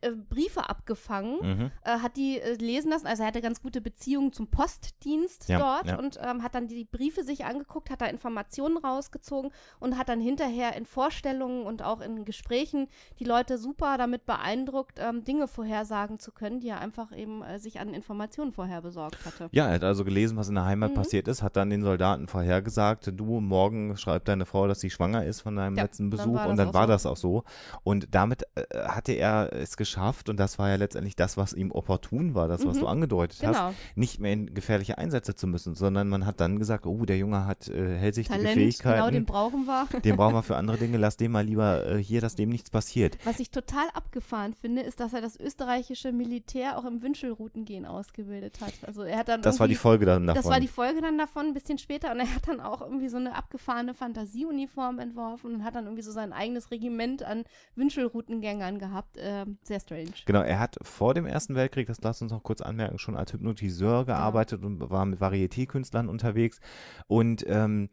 äh, 0.00 0.12
Briefe 0.12 0.68
abgefangen, 0.68 1.38
Mhm. 1.42 1.70
äh, 1.84 1.98
hat 1.98 2.16
die 2.16 2.40
äh, 2.40 2.54
lesen 2.54 2.90
lassen. 2.90 3.06
Also 3.06 3.22
er 3.22 3.28
hatte 3.28 3.40
ganz 3.40 3.60
gute 3.62 3.80
Beziehungen 3.80 4.32
zum 4.32 4.48
Postdienst 4.48 5.48
Ja, 5.48 5.58
dort 5.58 5.86
ja. 5.88 5.98
und 5.98 6.18
ähm, 6.22 6.42
hat 6.42 6.54
dann 6.54 6.68
die 6.68 6.84
Briefe 6.84 7.24
sich 7.24 7.44
angeguckt, 7.44 7.90
hat 7.90 8.00
da 8.00 8.06
Informationen 8.06 8.76
rausgezogen 8.76 9.50
und 9.80 9.98
hat 9.98 10.08
dann 10.08 10.20
hinterher 10.20 10.76
in 10.76 10.86
Vorstellungen 10.86 11.64
und 11.66 11.82
auch 11.82 12.00
in 12.00 12.24
Gesprächen 12.24 12.88
die 13.18 13.24
Leute 13.24 13.58
super 13.58 13.98
damit 13.98 14.24
beeindruckt, 14.24 14.98
ähm, 15.00 15.24
Dinge 15.24 15.48
vorhersagen 15.48 16.18
zu 16.18 16.30
können, 16.32 16.60
die 16.60 16.68
er 16.68 16.80
einfach 16.80 17.16
eben 17.16 17.42
äh, 17.42 17.58
sich 17.58 17.80
an 17.80 17.92
Informationen 17.92 18.52
vorher 18.52 18.82
besorgt 18.82 19.24
hatte. 19.26 19.48
Ja, 19.52 19.66
er 19.66 19.74
hat 19.74 19.84
also 19.84 20.04
gelesen, 20.04 20.36
was 20.36 20.48
in 20.48 20.54
der 20.54 20.64
Heimat 20.64 20.90
Mhm. 20.92 20.94
passiert 20.94 21.26
ist, 21.28 21.42
hat 21.42 21.56
dann 21.56 21.70
den 21.70 21.82
Soldaten 21.82 22.28
vorhergesagt, 22.28 23.10
du, 23.14 23.40
morgen 23.40 23.96
schreibt 23.96 24.28
deine 24.28 24.46
Frau, 24.46 24.66
dass 24.68 24.80
sie 24.80 24.90
schwanger 24.90 25.24
ist 25.24 25.40
von 25.40 25.56
deinem 25.56 25.76
Ja, 25.76 25.82
letzten 25.84 26.04
dann 26.10 26.18
Besuch 26.18 26.34
war 26.36 26.48
und 26.48 26.56
dann 26.56 26.72
war 26.72 26.84
so. 26.84 26.92
das 26.92 27.06
auch 27.06 27.16
so. 27.16 27.42
Und 27.82 28.14
damit 28.14 28.44
äh, 28.54 28.62
hatte 28.86 29.12
er 29.12 29.52
es 29.52 29.76
geschafft 29.76 29.87
und 30.28 30.38
das 30.38 30.58
war 30.58 30.68
ja 30.68 30.76
letztendlich 30.76 31.16
das, 31.16 31.36
was 31.36 31.52
ihm 31.52 31.70
opportun 31.72 32.34
war, 32.34 32.48
das, 32.48 32.66
was 32.66 32.76
Mhm. 32.76 32.80
du 32.80 32.86
angedeutet 32.86 33.38
hast, 33.42 33.54
Genau. 33.56 33.74
nicht 33.94 34.20
mehr 34.20 34.32
in 34.32 34.54
gefährliche 34.54 34.98
Einsätze 34.98 35.34
zu 35.34 35.46
müssen, 35.46 35.74
sondern 35.74 36.08
man 36.08 36.26
hat 36.26 36.40
dann 36.40 36.58
gesagt, 36.58 36.86
oh, 36.86 37.04
der 37.04 37.18
Junge 37.18 37.46
hat 37.46 37.68
äh, 37.68 37.96
hellsichtige 37.96 38.38
Talent, 38.38 38.54
Fähigkeiten, 38.58 38.96
genau, 38.98 39.10
den 39.10 39.24
brauchen 39.24 39.64
wir. 39.66 39.86
den 40.00 40.16
brauchen 40.16 40.34
wir 40.34 40.42
für 40.42 40.56
andere 40.58 40.76
Dinge, 40.76 40.96
lass 40.98 41.16
dem 41.16 41.32
mal 41.32 41.44
lieber 41.44 41.86
äh, 41.86 42.02
hier, 42.02 42.20
dass 42.20 42.34
dem 42.34 42.48
nichts 42.50 42.70
passiert. 42.70 43.16
Was 43.24 43.40
ich 43.40 43.50
total 43.50 43.86
abgefahren 43.94 44.54
finde, 44.54 44.82
ist, 44.82 45.00
dass 45.00 45.12
er 45.12 45.20
das 45.20 45.38
österreichische 45.38 46.12
Militär 46.12 46.78
auch 46.78 46.84
im 46.84 47.02
Wünschelroutengehen 47.02 47.86
ausgebildet 47.86 48.60
hat. 48.60 48.72
Also 48.86 49.02
er 49.02 49.18
hat 49.18 49.28
dann 49.28 49.42
Das 49.42 49.60
war 49.60 49.68
die 49.68 49.74
Folge 49.74 50.06
dann 50.06 50.26
davon. 50.26 50.42
Das 50.42 50.50
war 50.50 50.60
die 50.60 50.68
Folge 50.68 51.00
dann 51.00 51.18
davon, 51.18 51.46
ein 51.46 51.54
bisschen 51.54 51.78
später. 51.78 52.12
Und 52.12 52.20
er 52.20 52.34
hat 52.34 52.46
dann 52.48 52.60
auch 52.60 52.80
irgendwie 52.80 53.08
so 53.08 53.16
eine 53.16 53.34
abgefahrene 53.34 53.94
Fantasieuniform 53.94 54.98
entworfen 54.98 55.54
und 55.54 55.64
hat 55.64 55.74
dann 55.74 55.84
irgendwie 55.84 56.02
so 56.02 56.12
sein 56.12 56.32
eigenes 56.32 56.70
Regiment 56.70 57.22
an 57.22 57.44
Wünschelroutengängern 57.76 58.78
gehabt. 58.78 59.16
Ähm, 59.18 59.58
sehr 59.62 59.77
strange. 59.80 60.12
Genau, 60.26 60.40
er 60.42 60.58
hat 60.58 60.76
vor 60.82 61.14
dem 61.14 61.26
Ersten 61.26 61.54
Weltkrieg, 61.54 61.86
das 61.86 62.00
lass 62.02 62.22
uns 62.22 62.32
noch 62.32 62.42
kurz 62.42 62.60
anmerken, 62.60 62.98
schon 62.98 63.16
als 63.16 63.32
Hypnotiseur 63.32 64.04
gearbeitet 64.04 64.64
und 64.64 64.90
war 64.90 65.04
mit 65.06 65.20
Varieté-Künstlern 65.20 66.08
unterwegs. 66.08 66.60
Und 67.06 67.44
ähm, 67.48 67.88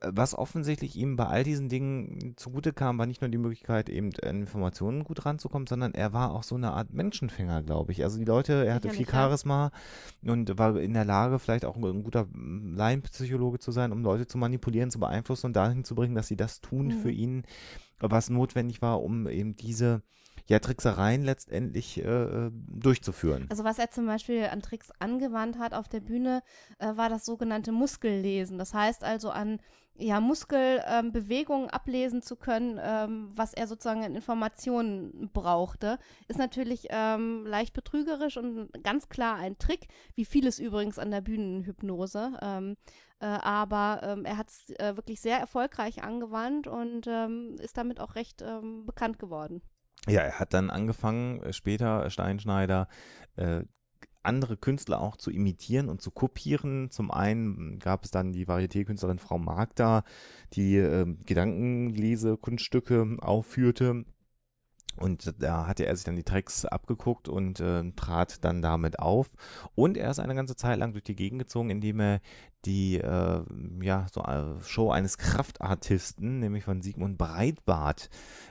was 0.00 0.34
offensichtlich 0.34 0.96
ihm 0.96 1.16
bei 1.16 1.26
all 1.26 1.44
diesen 1.44 1.68
Dingen 1.68 2.34
zugute 2.36 2.72
kam, 2.72 2.96
war 2.98 3.06
nicht 3.06 3.20
nur 3.20 3.28
die 3.28 3.38
Möglichkeit, 3.38 3.88
eben 3.90 4.10
an 4.22 4.40
Informationen 4.40 5.04
gut 5.04 5.26
ranzukommen, 5.26 5.66
sondern 5.66 5.92
er 5.92 6.12
war 6.12 6.32
auch 6.32 6.42
so 6.42 6.54
eine 6.54 6.72
Art 6.72 6.92
Menschenfänger, 6.92 7.62
glaube 7.62 7.92
ich. 7.92 8.02
Also 8.02 8.18
die 8.18 8.24
Leute, 8.24 8.64
er 8.64 8.74
hatte 8.74 8.88
viel 8.88 8.98
Sicherlich, 8.98 9.12
ja. 9.14 9.20
Charisma 9.20 9.70
und 10.24 10.58
war 10.58 10.76
in 10.80 10.94
der 10.94 11.04
Lage, 11.04 11.38
vielleicht 11.38 11.64
auch 11.64 11.76
ein 11.76 12.02
guter 12.02 12.26
Laienpsychologe 12.34 13.58
zu 13.58 13.72
sein, 13.72 13.92
um 13.92 14.02
Leute 14.02 14.26
zu 14.26 14.38
manipulieren, 14.38 14.90
zu 14.90 14.98
beeinflussen 15.00 15.46
und 15.46 15.56
dahin 15.56 15.84
zu 15.84 15.94
bringen, 15.94 16.14
dass 16.14 16.28
sie 16.28 16.36
das 16.36 16.60
tun 16.60 16.86
Mhm. 16.86 16.92
für 16.92 17.10
ihn, 17.10 17.42
was 18.00 18.30
notwendig 18.30 18.80
war, 18.82 19.02
um 19.02 19.28
eben 19.28 19.56
diese 19.56 20.02
ja, 20.46 20.58
Tricksereien 20.58 21.22
letztendlich 21.22 22.04
äh, 22.04 22.50
durchzuführen. 22.52 23.46
Also 23.50 23.64
was 23.64 23.78
er 23.78 23.90
zum 23.90 24.06
Beispiel 24.06 24.44
an 24.44 24.60
Tricks 24.60 24.90
angewandt 24.98 25.58
hat 25.58 25.72
auf 25.72 25.88
der 25.88 26.00
Bühne, 26.00 26.42
äh, 26.78 26.96
war 26.96 27.08
das 27.08 27.24
sogenannte 27.24 27.72
Muskellesen. 27.72 28.58
Das 28.58 28.74
heißt 28.74 29.04
also 29.04 29.30
an 29.30 29.58
ja, 29.96 30.20
Muskelbewegungen 30.20 31.64
ähm, 31.66 31.70
ablesen 31.70 32.20
zu 32.20 32.36
können, 32.36 32.80
ähm, 32.82 33.30
was 33.34 33.54
er 33.54 33.68
sozusagen 33.68 34.04
an 34.04 34.16
Informationen 34.16 35.30
brauchte, 35.32 35.98
ist 36.26 36.38
natürlich 36.38 36.88
ähm, 36.90 37.46
leicht 37.46 37.74
betrügerisch 37.74 38.36
und 38.36 38.70
ganz 38.82 39.08
klar 39.08 39.36
ein 39.36 39.56
Trick, 39.56 39.86
wie 40.16 40.24
vieles 40.24 40.58
übrigens 40.58 40.98
an 40.98 41.12
der 41.12 41.20
Bühnenhypnose. 41.20 42.32
Ähm, 42.42 42.76
äh, 43.20 43.26
aber 43.26 44.00
ähm, 44.02 44.24
er 44.24 44.36
hat 44.36 44.50
es 44.50 44.70
äh, 44.70 44.96
wirklich 44.96 45.20
sehr 45.20 45.38
erfolgreich 45.38 46.02
angewandt 46.02 46.66
und 46.66 47.06
ähm, 47.06 47.56
ist 47.60 47.76
damit 47.76 48.00
auch 48.00 48.16
recht 48.16 48.42
ähm, 48.42 48.86
bekannt 48.86 49.20
geworden. 49.20 49.62
Ja, 50.06 50.20
er 50.20 50.38
hat 50.38 50.52
dann 50.52 50.70
angefangen, 50.70 51.42
äh, 51.42 51.52
später 51.52 52.10
Steinschneider, 52.10 52.88
äh, 53.36 53.62
andere 54.22 54.56
Künstler 54.56 55.00
auch 55.00 55.16
zu 55.16 55.30
imitieren 55.30 55.88
und 55.88 56.00
zu 56.00 56.10
kopieren. 56.10 56.90
Zum 56.90 57.10
einen 57.10 57.78
gab 57.78 58.04
es 58.04 58.10
dann 58.10 58.32
die 58.32 58.46
Varieté-Künstlerin 58.46 59.18
Frau 59.18 59.38
Magda, 59.38 60.02
die 60.54 60.76
äh, 60.76 61.06
Gedankenlese-Kunststücke 61.26 63.18
aufführte. 63.20 64.04
Und 64.96 65.34
da 65.42 65.66
hatte 65.66 65.86
er 65.86 65.96
sich 65.96 66.04
dann 66.04 66.16
die 66.16 66.22
Tracks 66.22 66.64
abgeguckt 66.64 67.28
und 67.28 67.60
äh, 67.60 67.90
trat 67.96 68.44
dann 68.44 68.62
damit 68.62 68.98
auf. 68.98 69.30
Und 69.74 69.96
er 69.96 70.10
ist 70.10 70.20
eine 70.20 70.34
ganze 70.34 70.56
Zeit 70.56 70.78
lang 70.78 70.92
durch 70.92 71.04
die 71.04 71.16
Gegend 71.16 71.40
gezogen, 71.40 71.70
indem 71.70 72.00
er 72.00 72.20
die 72.64 72.96
äh, 72.98 73.42
ja, 73.80 74.06
so 74.12 74.22
eine 74.22 74.56
Show 74.62 74.90
eines 74.90 75.18
Kraftartisten, 75.18 76.40
nämlich 76.40 76.64
von 76.64 76.82
Sigmund 76.82 77.18
Breitbart, 77.18 78.08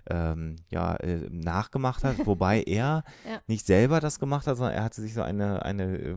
ähm, 0.10 0.58
ja, 0.70 0.96
äh, 0.98 1.28
nachgemacht 1.30 2.04
hat, 2.04 2.16
wobei 2.26 2.62
er 2.64 3.04
Ja. 3.28 3.40
nicht 3.48 3.66
selber 3.66 4.00
das 4.00 4.20
gemacht 4.20 4.48
hat, 4.48 4.58
sondern 4.58 4.76
er 4.76 4.84
hatte 4.84 5.02
sich 5.02 5.14
so 5.14 5.22
eine, 5.22 5.64
eine 5.64 5.98
äh, 5.98 6.16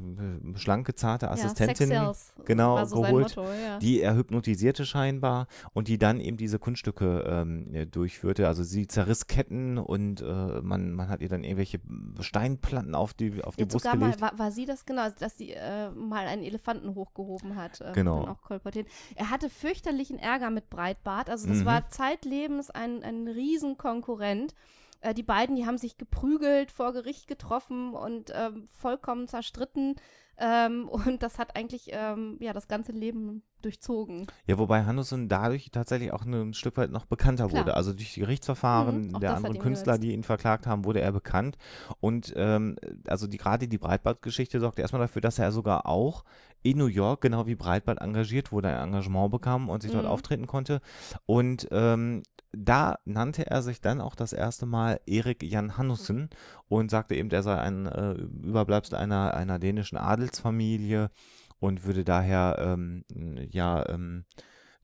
schlanke, 0.57 0.95
zarte 0.95 1.31
Assistentin 1.31 1.91
ja, 1.91 2.13
genau, 2.45 2.85
so 2.85 3.03
geholt, 3.03 3.37
Motto, 3.37 3.45
ja. 3.51 3.79
die 3.79 4.01
er 4.01 4.17
hypnotisierte 4.17 4.85
scheinbar 4.85 5.47
und 5.73 5.89
die 5.89 5.99
dann 5.99 6.21
eben 6.21 6.37
diese 6.37 6.59
Kunststücke 6.59 7.25
ähm, 7.27 7.69
ja, 7.73 7.85
durchführte. 7.85 8.49
Also 8.49 8.63
sie 8.63 8.87
zerriss 8.87 9.27
Ketten 9.27 9.79
und 9.79 10.21
äh, 10.21 10.25
man, 10.63 10.93
man 10.93 11.09
hat 11.09 11.21
ihr 11.21 11.29
dann 11.29 11.45
irgendwelche 11.45 11.81
Steinplatten 12.21 12.95
auf 12.95 13.15
die, 13.15 13.43
auf 13.45 13.57
die 13.57 13.63
Jetzt 13.63 13.73
Brust 13.73 13.85
sogar 13.85 13.99
gelegt. 13.99 14.21
mal, 14.21 14.33
war, 14.33 14.39
war 14.39 14.51
sie 14.51 14.67
das 14.67 14.85
genau, 14.85 15.09
dass 15.19 15.37
sie 15.39 15.53
äh, 15.53 15.91
mal 15.91 16.27
einen 16.27 16.43
Elefanten 16.43 16.95
hochgehoben 16.95 17.57
hat. 17.57 17.81
Äh, 17.87 17.93
Genau. 17.93 18.21
Dann 18.21 18.29
auch 18.29 18.43
kolportiert. 18.43 18.89
Er 19.15 19.31
hatte 19.31 19.49
fürchterlichen 19.51 20.19
Ärger 20.19 20.51
mit 20.51 20.71
Breitbart. 20.71 21.31
Also 21.31 21.49
das 21.49 21.59
Mhm. 21.59 21.65
war 21.65 21.89
zeitlebens 21.89 22.71
ein, 22.71 23.03
ein 23.03 23.29
Riesenkonkurrent. 23.29 24.55
Äh, 25.01 25.15
die 25.15 25.23
beiden, 25.23 25.57
die 25.57 25.67
haben 25.67 25.79
sich 25.79 25.99
geprügelt, 25.99 26.71
vor 26.73 26.93
Gericht 26.93 27.29
getroffen 27.29 27.95
und 27.95 28.33
ähm, 28.35 28.69
vollkommen 28.73 29.29
zerstritten. 29.29 29.97
Ähm, 30.39 30.89
und 30.89 31.23
das 31.23 31.39
hat 31.39 31.57
eigentlich 31.57 31.89
ähm, 31.93 32.37
ja 32.41 32.53
das 32.53 32.69
ganze 32.69 32.93
Leben 32.93 33.43
durchzogen. 33.63 34.27
Ja, 34.47 34.59
wobei 34.59 34.85
Hannussen 34.85 35.29
dadurch 35.29 35.71
tatsächlich 35.73 36.13
auch 36.13 36.25
ein 36.25 36.55
Stück 36.55 36.77
weit 36.77 36.91
noch 36.91 37.07
bekannter 37.07 37.49
Klar. 37.49 37.61
wurde. 37.61 37.75
Also 37.75 37.93
durch 37.93 38.15
die 38.15 38.21
Gerichtsverfahren 38.21 39.13
Mhm, 39.13 39.21
der 39.21 39.35
anderen 39.35 39.59
Künstler, 39.59 39.95
genützt. 39.95 40.05
die 40.05 40.13
ihn 40.13 40.23
verklagt 40.23 40.67
haben, 40.67 40.85
wurde 40.85 41.01
er 41.01 41.11
bekannt. 41.13 41.57
Und 42.01 42.33
ähm, 42.37 42.77
also 43.09 43.27
die 43.27 43.39
gerade 43.39 43.67
die 43.67 43.79
Breitbart-Geschichte 43.79 44.61
sorgte 44.61 44.83
erstmal 44.83 45.01
dafür, 45.03 45.23
dass 45.23 45.39
er 45.39 45.53
sogar 45.53 45.87
auch 45.87 46.25
in 46.63 46.79
New 46.79 46.87
York, 46.87 47.23
genau 47.23 47.47
wie 47.47 47.55
Breitbart, 47.55 48.01
engagiert 48.01 48.53
wurde, 48.53 48.69
ein 48.69 48.89
Engagement 48.89 49.31
bekam 49.31 49.69
und 49.69 49.83
sich 49.83 49.91
dort 49.93 50.05
Mhm. 50.05 50.11
auftreten 50.11 50.47
konnte. 50.47 50.81
Und 51.25 51.67
ähm, 51.71 52.23
da 52.53 52.99
nannte 53.05 53.47
er 53.47 53.63
sich 53.63 53.81
dann 53.81 54.01
auch 54.01 54.15
das 54.15 54.33
erste 54.33 54.67
Mal 54.67 55.01
Erik 55.07 55.43
Jan 55.43 55.77
Hannussen 55.77 56.31
und 56.69 56.91
sagte 56.91 57.15
eben, 57.15 57.31
er 57.31 57.43
sei 57.43 57.59
ein 57.59 57.87
äh, 57.87 58.13
Überbleibsel 58.13 58.97
einer, 58.97 59.35
einer 59.35 59.59
dänischen 59.59 59.99
Adelsfamilie 59.99 61.11
und 61.59 61.85
würde 61.85 62.05
daher 62.05 62.57
ähm, 62.59 63.05
ja 63.51 63.89
ähm, 63.89 64.25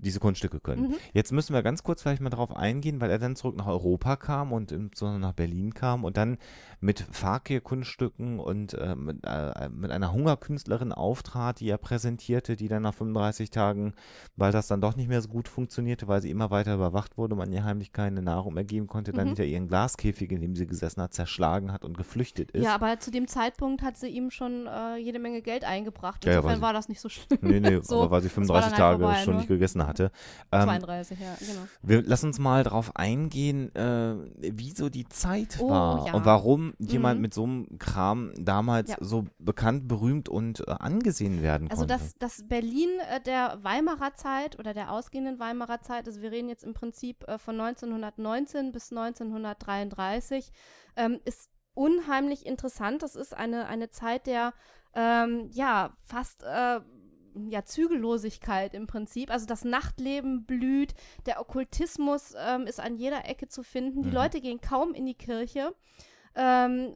diese 0.03 0.21
Kunststücke 0.21 0.61
können. 0.61 0.89
Mhm. 0.89 0.97
Jetzt 1.13 1.33
müssen 1.33 1.55
wir 1.55 1.63
ganz 1.63 1.83
kurz 1.83 2.03
vielleicht 2.03 2.21
mal 2.21 2.31
darauf 2.31 2.55
eingehen, 2.55 3.01
weil 3.01 3.11
er 3.11 3.19
dann 3.19 3.37
zurück 3.37 3.57
nach 3.57 3.69
Europa 3.69 4.17
kam 4.17 4.53
und 4.53 4.73
insbesondere 4.73 5.21
nach 5.21 5.33
Berlin 5.33 5.75
kam 5.75 6.05
und 6.05 6.17
dann 6.17 6.39
mit 6.83 7.07
Fakir-Kunststücken 7.11 8.39
und 8.41 8.75
äh, 8.75 8.95
mit, 8.97 9.19
äh, 9.25 9.69
mit 9.69 9.91
einer 9.93 10.13
Hungerkünstlerin 10.13 10.93
auftrat, 10.93 11.61
die 11.61 11.69
er 11.69 11.79
präsentierte, 11.79 12.57
die 12.57 12.67
dann 12.69 12.83
nach 12.83 12.93
35 12.95 13.51
Tagen, 13.51 13.95
weil 14.37 14.51
das 14.53 14.67
dann 14.67 14.81
doch 14.81 14.97
nicht 14.97 15.09
mehr 15.09 15.23
so 15.23 15.29
gut 15.29 15.47
funktionierte, 15.49 16.09
weil 16.09 16.21
sie 16.21 16.31
immer 16.31 16.51
weiter 16.51 16.75
überwacht 16.75 17.17
wurde, 17.17 17.37
man 17.37 17.53
ihr 17.53 17.63
heimlich 17.65 17.93
keine 17.93 18.21
Nahrung 18.21 18.55
mehr 18.55 18.65
geben 18.65 18.89
konnte, 18.89 19.13
dann 19.13 19.25
Mhm. 19.25 19.29
hinter 19.29 19.45
ihren 19.45 19.69
Glaskäfig, 19.69 20.31
in 20.33 20.41
dem 20.41 20.57
sie 20.57 20.67
gesessen 20.67 21.01
hat, 21.03 21.15
zerschlagen 21.15 21.73
hat 21.73 21.85
und 21.85 21.97
geflüchtet 21.97 22.51
ist. 22.51 22.65
Ja, 22.65 22.75
aber 22.75 22.99
zu 22.99 23.11
dem 23.13 23.29
Zeitpunkt 23.29 23.83
hat 23.83 23.97
sie 23.97 24.09
ihm 24.09 24.31
schon 24.31 24.67
äh, 24.67 24.97
jede 24.97 25.21
Menge 25.21 25.41
Geld 25.41 25.65
eingebracht. 25.65 26.25
Ja, 26.25 26.33
ja, 26.33 26.37
Insofern 26.39 26.51
weil 26.51 26.57
sie- 26.57 26.63
war 26.63 26.73
das 26.73 26.89
nicht 26.89 27.01
so 27.01 27.09
schlimm. 27.09 27.39
Nee, 27.43 27.61
nee, 27.61 27.81
So, 27.83 28.01
aber 28.03 28.11
weil 28.11 28.23
sie 28.23 28.29
das 28.29 28.37
war 28.39 28.45
35 28.63 28.71
dann 28.73 28.79
Tage 28.79 28.91
halt 28.91 29.01
vorbei, 29.17 29.25
schon 29.25 29.35
ne? 29.35 29.39
nicht 29.39 29.49
gegessen 29.49 29.87
hatte. 29.87 30.11
Ähm, 30.51 30.63
32, 30.65 31.19
ja, 31.21 31.35
genau. 31.39 31.63
Wir 31.83 32.03
lassen 32.03 32.27
uns 32.27 32.39
mal 32.41 32.65
darauf 32.65 32.97
eingehen, 32.97 33.73
äh, 33.77 34.15
wie 34.41 34.71
so 34.73 34.89
die 34.89 35.09
Zeit 35.09 35.59
Oh, 35.61 35.69
war 35.71 36.07
ja. 36.07 36.15
und 36.15 36.25
warum 36.25 36.72
jemand 36.79 37.17
Mhm. 37.19 37.23
mit 37.23 37.35
so 37.35 37.45
einem 37.45 37.79
Kram 37.79 38.33
damals 38.37 38.91
Ja. 38.91 38.97
so 39.01 39.25
bekannt, 39.39 39.89
berühmt 39.89 40.29
und 40.29 40.61
äh, 40.67 40.71
angesehen 40.73 41.43
werden 41.43 41.71
Also 41.71 41.87
konnte. 41.87 41.95
das, 41.99 42.15
das 42.19 42.49
Berlin 42.49 42.91
äh, 43.11 43.21
der 43.21 43.59
Weimarer 43.63 44.15
Zeit 44.15 44.59
oder 44.59 44.75
der 44.75 44.91
ausgehenden 44.93 45.39
Weimarer 45.39 45.81
Zeit, 45.81 46.07
also 46.07 46.23
wir 46.23 46.31
reden 46.33 46.49
jetzt 46.49 46.65
im 46.65 46.75
Prinzip 46.75 47.23
äh, 47.29 47.39
von 47.39 47.61
1919 47.61 48.73
bis 48.73 48.91
1933, 48.91 50.53
ähm, 50.97 51.21
ist 51.25 51.51
unheimlich 51.75 52.45
interessant. 52.47 53.03
Das 53.03 53.17
ist 53.17 53.35
eine, 53.35 53.67
eine 53.67 53.91
Zeit 53.91 54.27
der, 54.27 54.53
ähm, 54.95 55.49
ja, 55.53 55.97
fast, 56.05 56.43
äh, 56.43 56.81
ja, 57.49 57.65
Zügellosigkeit 57.65 58.75
im 58.75 58.87
Prinzip. 58.87 59.31
Also 59.31 59.47
das 59.47 59.65
Nachtleben 59.65 60.45
blüht, 60.45 60.93
der 61.25 61.41
Okkultismus 61.41 62.35
ähm, 62.39 62.67
ist 62.67 62.79
an 62.79 62.95
jeder 62.97 63.27
Ecke 63.27 63.49
zu 63.49 63.63
finden. 63.63 64.03
Die 64.03 64.09
Mhm. 64.11 64.15
Leute 64.15 64.41
gehen 64.43 64.61
kaum 64.61 64.93
in 64.93 65.07
die 65.07 65.15
Kirche. 65.15 65.75
Ähm, 66.35 66.95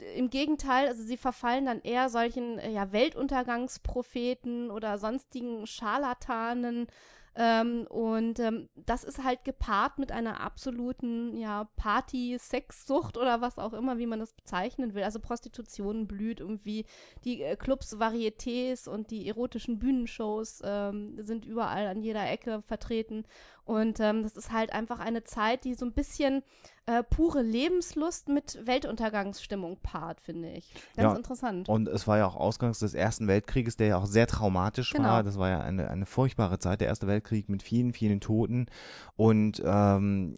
äh, 0.00 0.18
Im 0.18 0.30
Gegenteil, 0.30 0.88
also 0.88 1.02
sie 1.02 1.16
verfallen 1.16 1.66
dann 1.66 1.80
eher 1.80 2.08
solchen 2.08 2.58
äh, 2.58 2.70
ja, 2.70 2.92
Weltuntergangspropheten 2.92 4.70
oder 4.70 4.98
sonstigen 4.98 5.66
Scharlatanen. 5.66 6.88
Ähm, 7.36 7.86
und 7.88 8.38
ähm, 8.38 8.68
das 8.76 9.02
ist 9.02 9.24
halt 9.24 9.44
gepaart 9.44 9.98
mit 9.98 10.12
einer 10.12 10.40
absoluten 10.40 11.36
ja, 11.36 11.68
Party-Sexsucht 11.76 13.16
oder 13.16 13.40
was 13.40 13.58
auch 13.58 13.72
immer, 13.72 13.98
wie 13.98 14.06
man 14.06 14.20
das 14.20 14.34
bezeichnen 14.34 14.94
will. 14.94 15.02
Also 15.02 15.18
Prostitution 15.18 16.06
blüht 16.06 16.38
irgendwie, 16.38 16.86
die 17.24 17.42
äh, 17.42 17.56
Clubs, 17.56 17.96
Varietés 17.98 18.88
und 18.88 19.10
die 19.10 19.26
erotischen 19.26 19.80
Bühnenshows 19.80 20.62
ähm, 20.64 21.16
sind 21.20 21.44
überall 21.44 21.88
an 21.88 22.02
jeder 22.02 22.30
Ecke 22.30 22.62
vertreten. 22.62 23.24
Und 23.64 23.98
ähm, 24.00 24.22
das 24.22 24.36
ist 24.36 24.52
halt 24.52 24.72
einfach 24.72 25.00
eine 25.00 25.24
Zeit, 25.24 25.64
die 25.64 25.74
so 25.74 25.86
ein 25.86 25.92
bisschen 25.92 26.42
äh, 26.86 27.02
pure 27.02 27.40
Lebenslust 27.40 28.28
mit 28.28 28.58
Weltuntergangsstimmung 28.66 29.78
paart, 29.82 30.20
finde 30.20 30.50
ich. 30.52 30.72
Ganz 30.96 31.12
Ja, 31.12 31.16
interessant. 31.16 31.68
und 31.68 31.88
es 31.88 32.06
war 32.06 32.18
ja 32.18 32.26
auch 32.26 32.36
Ausgangs 32.36 32.78
des 32.80 32.92
Ersten 32.94 33.26
Weltkrieges, 33.26 33.76
der 33.76 33.86
ja 33.86 33.96
auch 33.96 34.06
sehr 34.06 34.26
traumatisch 34.26 34.92
Genau. 34.92 35.08
war. 35.08 35.22
Das 35.22 35.38
war 35.38 35.48
ja 35.48 35.60
eine, 35.60 35.88
eine 35.88 36.04
furchtbare 36.06 36.58
Zeit, 36.58 36.80
der 36.82 36.88
Erste 36.88 37.06
Weltkrieg 37.06 37.48
mit 37.48 37.62
vielen, 37.62 37.92
vielen 37.94 38.20
Toten. 38.20 38.66
Und 39.16 39.62
ähm, 39.64 40.36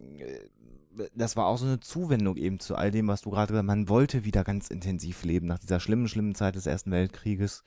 das 1.15 1.35
war 1.35 1.45
auch 1.45 1.57
so 1.57 1.65
eine 1.65 1.79
Zuwendung 1.79 2.37
eben 2.37 2.59
zu 2.59 2.75
all 2.75 2.91
dem, 2.91 3.07
was 3.07 3.21
du 3.21 3.29
gerade 3.29 3.47
gesagt 3.47 3.63
hast. 3.67 3.75
Man 3.75 3.89
wollte 3.89 4.23
wieder 4.25 4.43
ganz 4.43 4.69
intensiv 4.69 5.23
leben 5.23 5.47
nach 5.47 5.59
dieser 5.59 5.79
schlimmen, 5.79 6.07
schlimmen 6.07 6.33
Zeit 6.33 6.55
des 6.55 6.65
Ersten 6.65 6.91
Weltkrieges. 6.91 7.63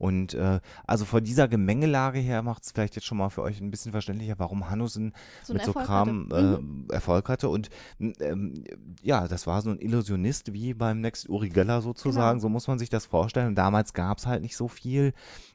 Und 0.00 0.32
äh, 0.32 0.60
also 0.86 1.04
vor 1.04 1.20
dieser 1.20 1.46
Gemengelage 1.46 2.18
her 2.20 2.40
macht 2.42 2.64
es 2.64 2.72
vielleicht 2.72 2.96
jetzt 2.96 3.04
schon 3.04 3.18
mal 3.18 3.28
für 3.28 3.42
euch 3.42 3.60
ein 3.60 3.70
bisschen 3.70 3.92
verständlicher, 3.92 4.34
warum 4.38 4.70
Hannusen 4.70 5.12
So 5.44 5.52
mit 5.52 5.62
so 5.62 5.68
Erfolg 5.72 5.86
Kram 5.86 6.26
hatte. 6.32 6.38
äh, 6.38 6.62
Mhm. 6.62 6.86
Erfolg 6.90 7.28
hatte. 7.28 7.50
Und 7.50 7.68
ähm, 8.00 8.64
ja, 9.02 9.28
das 9.28 9.46
war 9.46 9.60
so 9.60 9.68
ein 9.70 9.78
Illusionist 9.78 10.54
wie 10.54 10.72
beim 10.72 11.02
Next 11.02 11.28
Uri 11.28 11.50
Geller 11.50 11.82
sozusagen. 11.82 12.38
Genau. 12.38 12.42
So 12.42 12.48
muss 12.48 12.66
man 12.66 12.78
sich 12.78 12.88
das 12.88 13.04
vorstellen. 13.04 13.48
Und 13.48 13.54
damals 13.56 13.92
gab 13.92 14.16
es 14.16 14.26
halt 14.26 14.40
nicht 14.40 14.56
so 14.56 14.68
viel 14.68 15.12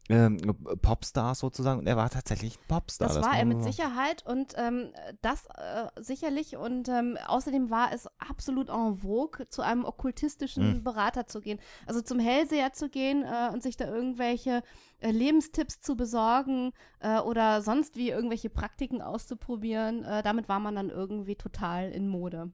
ähm, 0.09 0.38
Popstars 0.81 1.39
sozusagen. 1.39 1.79
Und 1.79 1.88
er 1.88 1.97
war 1.97 2.09
tatsächlich 2.09 2.57
ein 2.57 2.67
Popstar. 2.67 3.07
Das 3.07 3.21
war 3.21 3.38
er 3.38 3.45
mit 3.45 3.63
Sicherheit 3.63 4.25
und 4.25 4.53
ähm, 4.55 4.91
das 5.21 5.45
äh, 5.47 5.88
sicherlich 6.01 6.57
und 6.57 6.89
ähm, 6.89 7.17
außerdem 7.27 7.69
war 7.69 7.91
es 7.93 8.07
absolut 8.20 8.70
en 8.70 8.98
vogue, 8.98 9.48
zu 9.50 9.61
einem 9.61 9.85
okkultistischen 9.85 10.75
Mhm. 10.75 10.83
Berater 10.83 11.27
zu 11.27 11.41
gehen. 11.41 11.59
Also 11.85 12.01
zum 12.01 12.20
Hellseher 12.20 12.74
zu 12.74 12.89
gehen 12.89 13.24
äh, 13.24 13.50
und 13.51 13.63
sich 13.63 13.77
da 13.77 13.85
irgendwelche 13.87 14.61
äh, 15.00 15.12
Lebenstipps 15.12 15.81
zu 15.81 15.96
besorgen 15.96 16.72
äh, 17.00 17.20
oder 17.20 17.62
sonst 17.62 17.96
wie 17.96 18.10
irgendwelche 18.10 18.50
Praktiken 18.50 19.01
auszuprobieren. 19.01 20.03
Äh, 20.03 20.24
damit 20.24 20.50
war 20.50 20.60
man 20.60 20.75
dann 20.75 20.90
irgendwie 20.90 21.36
total 21.36 21.92
in 21.92 22.08
Mode. 22.08 22.51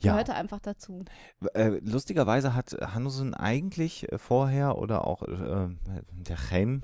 Ja. 0.00 0.12
Gehörte 0.12 0.34
einfach 0.34 0.60
dazu. 0.60 1.04
Äh, 1.54 1.80
lustigerweise 1.80 2.54
hat 2.54 2.76
Hannusen 2.94 3.32
eigentlich 3.32 4.10
äh, 4.12 4.18
vorher 4.18 4.76
oder 4.76 5.06
auch 5.06 5.22
der 5.24 6.36
Chem 6.36 6.82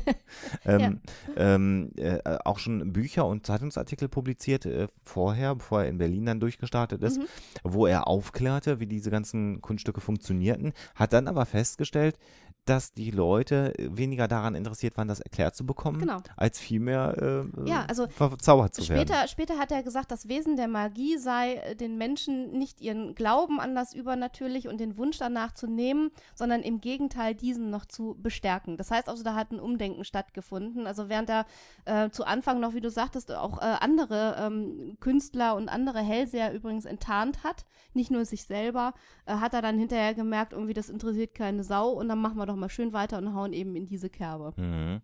ähm, 0.64 1.00
ähm, 1.36 1.90
äh, 1.96 2.20
auch 2.44 2.58
schon 2.58 2.92
Bücher 2.92 3.26
und 3.26 3.44
Zeitungsartikel 3.46 4.08
publiziert 4.08 4.66
vorher, 5.02 5.54
bevor 5.54 5.82
er 5.82 5.88
in 5.88 5.98
Berlin 5.98 6.26
dann 6.26 6.40
durchgestartet 6.40 7.02
ist, 7.02 7.18
Mhm. 7.18 7.26
wo 7.64 7.86
er 7.86 8.08
aufklärte, 8.08 8.80
wie 8.80 8.86
diese 8.86 9.10
ganzen 9.10 9.60
Kunststücke 9.60 10.00
funktionierten, 10.00 10.72
hat 10.94 11.12
dann 11.12 11.28
aber 11.28 11.44
festgestellt, 11.46 12.18
dass 12.64 12.92
die 12.92 13.10
Leute 13.10 13.72
weniger 13.78 14.28
daran 14.28 14.54
interessiert 14.54 14.96
waren, 14.96 15.08
das 15.08 15.20
erklärt 15.20 15.54
zu 15.54 15.66
bekommen, 15.66 15.98
Genau. 16.00 16.18
als 16.36 16.58
vielmehr 16.58 17.44
äh, 17.64 17.68
Ja, 17.68 17.84
also 17.88 18.06
verzaubert 18.08 18.74
zu 18.74 18.88
werden. 18.88 19.06
Später, 19.06 19.28
später 19.28 19.58
hat 19.58 19.70
er 19.70 19.82
gesagt, 19.82 20.10
das 20.10 20.28
Wesen 20.28 20.56
der 20.56 20.68
Magie 20.68 21.18
sei, 21.18 21.54
äh, 21.54 21.76
den 21.76 21.98
Menschen 21.98 22.52
nicht 22.52 22.80
ihren 22.80 23.14
Glauben 23.14 23.60
an 23.60 23.74
das 23.74 23.94
Übernatürliche 23.94 24.68
und 24.70 24.78
den 24.78 24.96
Wunsch 24.96 25.18
danach 25.18 25.52
zu 25.52 25.66
nehmen, 25.66 26.10
sondern 26.34 26.62
im 26.62 26.80
Gegenteil 26.80 27.34
diesen 27.34 27.70
noch 27.70 27.84
zu 27.84 28.16
bestärken. 28.22 28.76
Das 28.76 28.90
heißt 28.90 29.08
also, 29.08 29.22
da 29.22 29.34
hat 29.34 29.50
ein 29.50 29.60
Umdenken 29.60 30.04
stattgefunden. 30.04 30.86
Also 30.86 31.08
während 31.08 31.28
er 31.30 31.46
äh, 31.84 32.10
zu 32.10 32.24
Anfang 32.24 32.60
noch, 32.60 32.74
wie 32.74 32.80
du 32.80 32.90
sagtest, 32.90 33.30
auch 33.32 33.58
äh, 33.58 33.64
andere 33.80 34.36
ähm, 34.38 34.96
Künstler 35.00 35.56
und 35.56 35.68
andere 35.68 36.00
Hellseher 36.00 36.52
übrigens 36.54 36.84
enttarnt 36.84 37.44
hat, 37.44 37.64
nicht 37.92 38.10
nur 38.10 38.24
sich 38.24 38.44
selber, 38.44 38.94
äh, 39.26 39.34
hat 39.34 39.54
er 39.54 39.62
dann 39.62 39.78
hinterher 39.78 40.14
gemerkt, 40.14 40.52
irgendwie 40.52 40.74
das 40.74 40.88
interessiert 40.88 41.34
keine 41.34 41.62
Sau 41.64 41.90
und 41.90 42.08
dann 42.08 42.20
machen 42.20 42.36
wir 42.38 42.46
doch 42.46 42.53
mal 42.56 42.68
schön 42.70 42.92
weiter 42.92 43.18
und 43.18 43.34
hauen 43.34 43.52
eben 43.52 43.76
in 43.76 43.86
diese 43.86 44.10
Kerbe. 44.10 44.52
Mhm. 44.56 45.00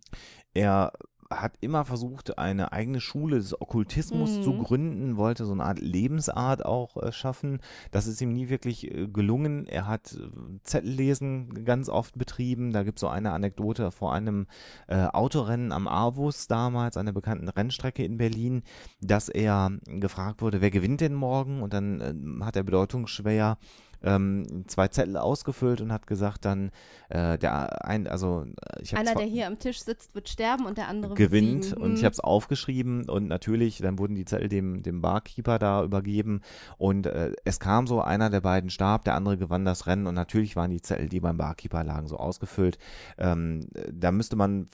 Er 0.53 0.93
hat 1.29 1.53
immer 1.61 1.85
versucht, 1.85 2.37
eine 2.37 2.73
eigene 2.73 2.99
Schule 2.99 3.37
des 3.37 3.59
Okkultismus 3.61 4.39
Mhm. 4.39 4.43
zu 4.43 4.57
gründen, 4.57 5.15
wollte 5.15 5.45
so 5.45 5.53
eine 5.53 5.63
Art 5.63 5.79
Lebensart 5.79 6.65
auch 6.65 6.97
äh, 7.01 7.13
schaffen. 7.13 7.61
Das 7.91 8.05
ist 8.05 8.21
ihm 8.21 8.33
nie 8.33 8.49
wirklich 8.49 8.91
äh, 8.91 9.07
gelungen. 9.07 9.65
Er 9.65 9.87
hat 9.87 10.11
äh, 10.11 10.27
Zettellesen 10.63 11.63
ganz 11.63 11.87
oft 11.87 12.17
betrieben. 12.17 12.73
Da 12.73 12.83
gibt 12.83 12.97
es 12.97 13.01
so 13.01 13.07
eine 13.07 13.31
Anekdote 13.31 13.91
vor 13.91 14.13
einem 14.13 14.45
äh, 14.87 15.05
Autorennen 15.05 15.71
am 15.71 15.87
Arvus 15.87 16.47
damals, 16.47 16.97
einer 16.97 17.13
bekannten 17.13 17.47
Rennstrecke 17.47 18.03
in 18.03 18.17
Berlin, 18.17 18.63
dass 18.99 19.29
er 19.29 19.71
gefragt 19.85 20.41
wurde, 20.41 20.59
wer 20.59 20.69
gewinnt 20.71 20.99
denn 20.99 21.13
morgen? 21.13 21.61
Und 21.61 21.71
dann 21.71 22.01
äh, 22.01 22.43
hat 22.43 22.57
er 22.57 22.63
bedeutungsschwer 22.63 23.57
ähm, 24.03 24.65
zwei 24.67 24.87
Zettel 24.87 25.17
ausgefüllt 25.17 25.81
und 25.81 25.91
hat 25.91 26.07
gesagt 26.07 26.45
dann, 26.45 26.71
äh, 27.09 27.37
der 27.37 27.85
ein, 27.85 28.07
also 28.07 28.45
ich 28.81 28.93
habe 28.93 29.01
Einer, 29.01 29.15
der 29.15 29.25
hier 29.27 29.47
am 29.47 29.59
Tisch 29.59 29.81
sitzt, 29.83 30.15
wird 30.15 30.29
sterben 30.29 30.65
und 30.65 30.77
der 30.77 30.87
andere 30.87 31.13
gewinnt 31.13 31.63
wird 31.63 31.63
siegen. 31.65 31.81
und 31.81 31.93
ich 31.93 32.01
Mhm. 32.01 32.05
habe 32.05 32.13
es 32.13 32.19
aufgeschrieben 32.19 33.09
und 33.09 33.27
natürlich, 33.27 33.77
dann 33.79 33.99
wurden 33.99 34.15
die 34.15 34.25
Zettel 34.25 34.49
dem, 34.49 34.81
dem 34.83 35.01
Barkeeper 35.01 35.59
da 35.59 35.83
übergeben 35.83 36.41
und 36.77 37.05
äh, 37.05 37.31
es 37.45 37.59
kam 37.59 37.87
so, 37.87 38.01
einer 38.01 38.29
der 38.29 38.41
beiden 38.41 38.69
starb, 38.69 39.03
der 39.05 39.15
andere 39.15 39.37
gewann 39.37 39.65
das 39.65 39.87
Rennen 39.87 40.07
und 40.07 40.15
natürlich 40.15 40.55
waren 40.55 40.71
die 40.71 40.81
Zettel, 40.81 41.09
die 41.09 41.19
beim 41.19 41.37
Barkeeper 41.37 41.83
lagen, 41.83 42.07
so 42.07 42.17
ausgefüllt. 42.17 42.77
Ähm, 43.17 43.67
da 43.91 44.11
müsste 44.11 44.35
man 44.35 44.67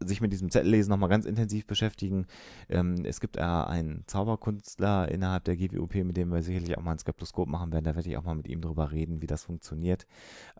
sich 0.00 0.20
mit 0.20 0.32
diesem 0.32 0.50
Zettellesen 0.50 0.90
nochmal 0.90 1.08
ganz 1.08 1.24
intensiv 1.24 1.66
beschäftigen. 1.66 2.26
Ähm, 2.68 3.04
es 3.04 3.20
gibt 3.20 3.36
äh, 3.36 3.40
einen 3.40 4.04
Zauberkünstler 4.06 5.10
innerhalb 5.10 5.44
der 5.44 5.56
GWOP, 5.56 5.96
mit 5.96 6.16
dem 6.16 6.30
wir 6.30 6.42
sicherlich 6.42 6.76
auch 6.78 6.82
mal 6.82 6.92
ein 6.92 6.98
Skeptoskop 6.98 7.48
machen 7.48 7.72
werden. 7.72 7.84
Da 7.84 7.96
werde 7.96 8.08
ich 8.08 8.16
auch 8.16 8.24
mal 8.24 8.36
mit 8.36 8.48
ihm 8.48 8.60
drüber 8.60 8.92
reden, 8.92 9.22
wie 9.22 9.26
das 9.26 9.44
funktioniert. 9.44 10.06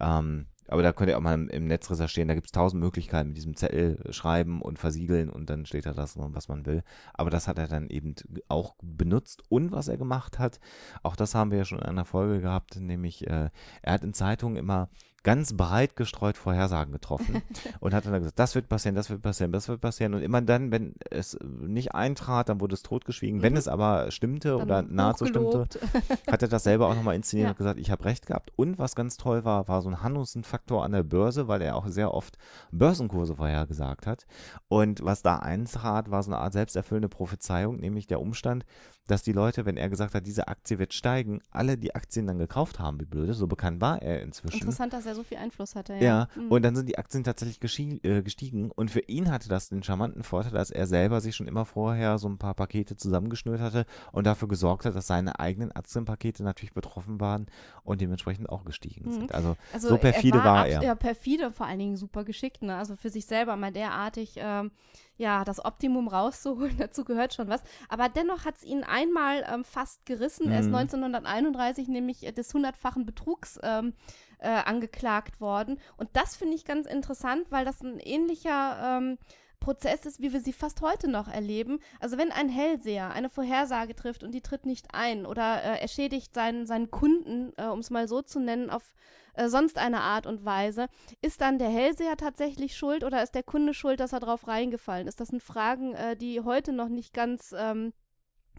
Ähm, 0.01 0.47
aber 0.67 0.83
da 0.83 0.93
könnt 0.93 1.09
ihr 1.09 1.17
auch 1.17 1.23
mal 1.23 1.35
im, 1.35 1.49
im 1.49 1.67
Netz 1.67 1.91
recherchieren. 1.91 2.29
Da 2.29 2.35
gibt 2.35 2.49
es 2.49 2.53
tausend 2.53 2.81
Möglichkeiten 2.83 3.29
mit 3.29 3.37
diesem 3.37 3.57
Zettel 3.57 4.03
schreiben 4.11 4.61
und 4.61 4.79
versiegeln 4.79 5.31
und 5.31 5.49
dann 5.49 5.67
steht 5.67 5.87
da 5.87 5.93
das, 5.93 6.17
was 6.19 6.49
man 6.49 6.67
will. 6.67 6.83
Aber 7.15 7.31
das 7.31 7.49
hat 7.49 7.59
er 7.59 7.69
dann 7.69 7.89
eben 7.89 8.15
auch 8.49 8.75
benutzt. 8.83 9.43
Und 9.49 9.73
was 9.73 9.89
er 9.89 9.97
gemacht 9.97 10.39
hat, 10.39 10.61
auch 11.03 11.17
das 11.17 11.35
haben 11.35 11.51
wir 11.53 11.59
ja 11.59 11.65
schon 11.65 11.79
in 11.79 11.87
einer 11.87 12.05
Folge 12.05 12.41
gehabt, 12.41 12.79
nämlich 12.79 13.27
äh, 13.27 13.51
er 13.83 13.93
hat 13.93 14.05
in 14.05 14.13
Zeitungen 14.13 14.57
immer 14.57 14.91
ganz 15.29 15.55
breit 15.55 15.95
gestreut 15.95 16.39
Vorhersagen 16.39 16.91
getroffen 16.91 17.43
und 17.81 17.93
hat 17.93 18.07
dann 18.07 18.15
gesagt, 18.15 18.39
das 18.39 18.55
wird 18.55 18.67
passieren, 18.71 18.95
das 18.95 19.11
wird 19.11 19.21
passieren, 19.21 19.53
das 19.53 19.69
wird 19.69 19.83
passieren. 19.83 20.15
Und 20.15 20.23
immer 20.23 20.41
dann, 20.41 20.71
wenn 20.71 20.95
es 21.11 21.39
nicht 21.43 21.95
eintrat, 21.95 22.49
dann 22.49 22.63
wurde 22.63 22.73
es 22.73 22.83
totgeschwiegen. 22.83 23.43
Wenn 23.43 23.53
Mhm. 23.53 23.59
es 23.59 23.69
aber 23.69 24.11
stimmte 24.11 24.53
Dann 24.53 24.63
oder 24.63 24.83
nahezu 24.83 25.27
stimmte, 25.27 25.67
hat 26.31 26.41
er 26.41 26.49
das 26.49 26.63
selber 26.65 26.87
auch 26.89 26.95
nochmal 26.95 27.15
inszeniert 27.15 27.45
Ja. 27.49 27.51
und 27.51 27.59
gesagt, 27.59 27.79
ich 27.79 27.91
habe 27.91 28.07
recht 28.07 28.25
gehabt. 28.27 28.53
Und 28.57 28.79
was 28.79 28.95
ganz 28.95 29.19
toll 29.19 29.45
war, 29.45 29.69
war 29.69 29.83
so 29.83 29.91
ein 29.91 30.03
Hanussen-Faktor 30.03 30.83
an 30.83 30.93
der 30.93 31.03
Börse, 31.03 31.47
weil 31.47 31.61
er 31.61 31.77
auch 31.77 31.89
sehr 31.89 32.15
oft 32.15 32.39
Börsenkurse 32.73 33.37
vorhergesagt 33.37 34.07
hat. 34.07 34.27
Und 34.69 35.05
was 35.05 35.21
da 35.21 35.41
eintrat, 35.41 36.11
war 36.11 36.23
so 36.23 36.31
eine 36.31 36.41
Art 36.41 36.55
selbsterfüllende 36.55 37.09
Prophezeiung, 37.11 37.77
nämlich 37.81 38.07
der 38.07 38.21
Umstand, 38.23 38.65
dass 39.09 39.23
die 39.23 39.33
Leute, 39.33 39.67
wenn 39.67 39.77
er 39.77 39.89
gesagt 39.89 40.15
hat, 40.15 40.27
diese 40.27 40.47
Aktie 40.49 40.79
wird 40.79 40.95
steigen, 40.95 41.41
alle 41.51 41.77
die 41.77 41.95
Aktien 41.95 42.27
dann 42.27 42.39
gekauft 42.39 42.79
haben, 42.79 43.01
wie 43.01 43.05
blöde. 43.05 43.35
So 43.35 43.47
bekannt 43.47 43.81
war 43.81 44.01
er 44.01 44.23
inzwischen. 44.23 44.59
Interessant, 44.61 44.93
dass 44.93 45.07
er 45.07 45.15
so 45.15 45.25
viel 45.25 45.39
Einfluss 45.39 45.75
hatte. 45.75 45.95
Ja, 45.95 45.99
Ja, 46.01 46.29
Mhm. 46.37 46.53
und 46.53 46.63
dann 46.63 46.77
sind 46.77 46.89
die 46.89 46.97
Aktien 46.99 47.25
tatsächlich 47.25 47.59
äh, 48.05 48.23
gestiegen. 48.23 48.71
Und 48.71 48.91
für 48.91 49.01
ihn 49.01 49.31
hatte 49.31 49.49
das 49.49 49.69
den 49.69 49.83
charmanten 49.83 50.23
Vorteil, 50.23 50.53
dass 50.53 50.71
er 50.71 50.87
selber 50.87 51.21
sich 51.21 51.35
schon 51.35 51.49
immer 51.49 51.65
vorher 51.65 52.19
so 52.19 52.29
ein 52.29 52.39
paar 52.39 52.55
Pakete 52.55 52.97
zusammengeschnürt 52.97 53.61
hatte 53.61 53.85
und 54.13 54.25
dafür 54.27 54.49
gesorgt 54.49 54.85
hat, 54.85 54.95
dass 54.95 55.07
seine 55.07 55.39
eigenen 55.41 55.73
Aktienpakete 55.73 56.43
natürlich 56.45 56.73
betroffen 56.75 57.21
waren 57.21 57.47
und 57.85 58.01
dementsprechend 58.01 58.49
auch 58.49 58.65
gestiegen 58.65 59.07
Mhm. 59.09 59.13
sind. 59.13 59.35
Also, 59.35 59.57
Also 59.73 59.89
so 59.89 59.99
perfide 59.99 60.39
war 60.45 60.59
abs- 60.65 60.71
er. 60.75 60.83
Ja, 60.83 60.95
perfide, 60.95 61.51
vor 61.51 61.67
allen 61.67 61.79
Dingen 61.79 61.97
super 61.97 62.25
geschickt. 62.25 62.63
Ne? 62.63 62.77
Also 62.77 62.95
für 62.97 63.11
sich 63.11 63.27
selber 63.27 63.57
mal 63.57 63.73
derartig, 63.73 64.35
ähm, 64.37 64.71
ja, 65.19 65.45
das 65.45 65.63
Optimum 65.65 66.09
rauszuholen, 66.09 66.77
dazu 66.79 67.05
gehört 67.05 67.35
schon 67.35 67.49
was. 67.49 67.63
Aber 67.89 68.09
dennoch 68.09 68.45
hat 68.45 68.57
es 68.57 68.65
ihn 68.65 68.85
einmal 68.85 69.45
ähm, 69.53 69.65
fast 69.65 70.07
gerissen. 70.07 70.51
Er 70.51 70.61
ist 70.61 70.71
Mhm. 70.71 70.75
1931 70.75 71.89
nämlich 71.89 72.25
äh, 72.25 72.33
des 72.33 72.55
hundertfachen 72.55 73.05
Betrugs 73.05 73.59
ähm, 73.63 73.93
äh, 74.39 74.49
angeklagt 74.49 75.41
worden. 75.41 75.79
Und 75.97 76.09
das 76.15 76.37
finde 76.37 76.55
ich 76.55 76.65
ganz 76.65 76.87
interessant, 76.87 77.47
weil 77.51 77.65
das 77.65 77.83
ein 77.83 77.99
ähnlicher 77.99 78.99
ähm, 78.99 79.19
Prozess 79.61 80.07
ist, 80.07 80.21
wie 80.21 80.33
wir 80.33 80.41
sie 80.41 80.53
fast 80.53 80.81
heute 80.81 81.09
noch 81.09 81.29
erleben. 81.29 81.81
Also 82.01 82.19
wenn 82.19 82.33
ein 82.33 82.49
Hellseher 82.49 83.11
eine 83.11 83.31
Vorhersage 83.31 83.95
trifft 83.95 84.23
und 84.23 84.33
die 84.33 84.41
tritt 84.41 84.67
nicht 84.67 84.95
ein 84.95 85.27
oder 85.27 85.63
äh, 85.63 85.81
er 85.81 85.89
schädigt 85.89 86.35
seinen, 86.35 86.67
seinen 86.67 86.91
Kunden, 86.91 87.53
äh, 87.57 87.67
um 87.67 87.81
es 87.81 87.91
mal 87.91 88.09
so 88.09 88.23
zu 88.23 88.41
nennen, 88.41 88.71
auf 88.71 88.95
äh, 89.35 89.49
sonst 89.49 89.79
eine 89.79 90.01
Art 90.01 90.27
und 90.27 90.45
Weise, 90.45 90.89
ist 91.23 91.41
dann 91.41 91.59
der 91.59 91.71
Hellseher 91.71 92.17
tatsächlich 92.17 92.77
schuld 92.77 93.05
oder 93.05 93.23
ist 93.23 93.35
der 93.35 93.43
Kunde 93.43 93.75
schuld, 93.75 94.01
dass 94.01 94.13
er 94.13 94.21
drauf 94.21 94.49
reingefallen 94.49 95.07
ist? 95.07 95.21
Das 95.21 95.29
sind 95.29 95.43
Fragen, 95.43 95.95
äh, 95.95 96.17
die 96.17 96.41
heute 96.41 96.73
noch 96.73 96.89
nicht 96.89 97.15
ganz 97.15 97.55
ähm, 97.57 97.93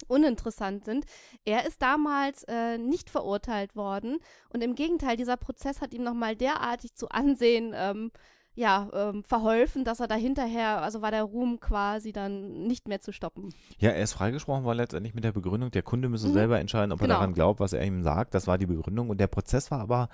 uninteressant 0.08 0.86
sind. 0.86 1.06
Er 1.44 1.66
ist 1.66 1.82
damals 1.82 2.44
äh, 2.44 2.78
nicht 2.78 3.10
verurteilt 3.10 3.76
worden 3.76 4.20
und 4.50 4.64
im 4.64 4.76
Gegenteil, 4.76 5.18
dieser 5.18 5.38
Prozess 5.38 5.82
hat 5.82 5.94
ihm 5.94 6.04
nochmal 6.04 6.36
derartig 6.36 6.96
zu 6.96 7.10
Ansehen 7.10 7.74
ähm, 7.76 8.12
ja, 8.60 8.90
ähm, 8.94 9.24
verholfen, 9.24 9.86
dass 9.86 10.02
er 10.02 10.08
da 10.08 10.16
hinterher, 10.16 10.82
also 10.82 11.02
war 11.02 11.12
der 11.12 11.24
Ruhm 11.24 11.62
quasi 11.62 12.12
dann 12.12 12.64
nicht 12.68 12.90
mehr 12.90 13.00
zu 13.00 13.14
stoppen. 13.14 13.54
Ja, 13.78 13.92
er 13.92 14.04
ist 14.04 14.12
freigesprochen 14.12 14.66
worden 14.66 14.78
letztendlich 14.80 15.14
mit 15.14 15.24
der 15.24 15.32
Begründung, 15.32 15.72
der 15.72 15.82
Kunde 15.82 16.10
müsse 16.10 16.28
Mhm. 16.28 16.34
selber 16.34 16.60
entscheiden, 16.60 16.92
ob 16.92 17.00
Genau. 17.00 17.14
er 17.14 17.18
daran 17.20 17.34
glaubt, 17.34 17.62
was 17.62 17.72
er 17.72 17.86
ihm 17.86 18.04
sagt. 18.04 18.34
Das 18.34 18.48
war 18.48 18.58
die 18.58 18.66
Begründung. 18.66 19.10
Und 19.10 19.22
der 19.22 19.28
Prozess 19.28 19.72
war 19.72 19.80
aber, 19.80 20.10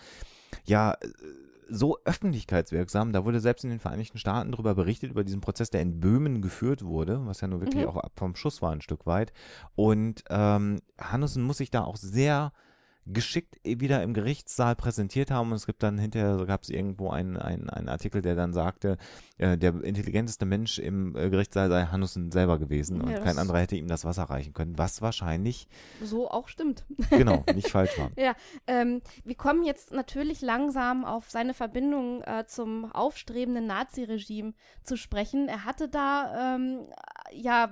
ja, 0.65 0.95
so 1.67 1.97
öffentlichkeitswirksam. 2.05 3.11
Da 3.13 3.25
wurde 3.25 3.39
selbst 3.39 3.63
in 3.63 3.71
den 3.71 3.79
Vereinigten 3.79 4.19
Staaten 4.19 4.51
darüber 4.51 4.75
berichtet, 4.75 5.09
über 5.09 5.23
diesen 5.23 5.41
Prozess, 5.41 5.71
der 5.71 5.81
in 5.81 5.99
Böhmen 5.99 6.43
geführt 6.43 6.83
wurde, 6.85 7.25
was 7.25 7.41
ja 7.41 7.47
nur 7.47 7.61
wirklich 7.61 7.83
Mhm. 7.85 7.89
auch 7.89 7.97
ab 7.97 8.11
vom 8.15 8.35
Schuss 8.35 8.61
war 8.61 8.71
ein 8.71 8.81
Stück 8.81 9.07
weit. 9.07 9.33
Und 9.73 10.23
ähm, 10.29 10.77
Hannussen 11.01 11.41
muss 11.41 11.57
sich 11.57 11.71
da 11.71 11.83
auch 11.83 11.95
sehr 11.97 12.51
geschickt 13.07 13.57
wieder 13.63 14.01
im 14.01 14.13
Gerichtssaal 14.13 14.75
präsentiert 14.75 15.29
haben 15.29 15.49
und 15.51 15.55
es 15.57 15.65
gibt 15.67 15.83
dann 15.83 15.97
hinterher, 15.99 16.43
gab 16.45 16.63
es 16.63 16.69
irgendwo 16.69 17.09
einen, 17.11 17.37
einen, 17.37 17.69
einen 17.69 17.87
Artikel, 17.87 18.21
der 18.21 18.35
dann 18.35 18.51
sagte, 18.51 18.97
äh, 19.37 19.57
der 19.57 19.75
intelligenteste 19.83 20.45
Mensch 20.45 20.79
im 20.79 21.15
äh, 21.15 21.29
Gerichtssaal 21.29 21.69
sei 21.69 21.85
Hannussen 21.85 22.31
selber 22.31 22.57
gewesen 22.57 23.01
und 23.01 23.11
Ja, 23.11 23.17
kein 23.17 23.25
das- 23.35 23.37
anderer 23.37 23.59
hätte 23.59 23.75
ihm 23.75 23.87
das 23.87 24.05
Wasser 24.05 24.23
reichen 24.23 24.53
können, 24.53 24.77
was 24.77 25.03
wahrscheinlich, 25.03 25.67
So 26.01 26.29
auch 26.31 26.47
stimmt. 26.47 26.85
genau, 27.11 27.43
nicht 27.53 27.69
falsch 27.69 27.97
war. 27.99 28.09
Ähm, 28.67 29.01
wir 29.23 29.35
kommen 29.35 29.63
jetzt 29.63 29.91
natürlich 29.91 30.41
langsam 30.41 31.05
auf 31.05 31.29
seine 31.29 31.53
Verbindung 31.53 32.21
äh, 32.23 32.45
zum 32.47 32.91
aufstrebenden 32.91 33.67
Naziregime 33.67 34.53
zu 34.83 34.97
sprechen. 34.97 35.47
Er 35.47 35.63
hatte 35.65 35.89
da 35.89 36.55
ähm, 36.55 36.87
ja 37.31 37.69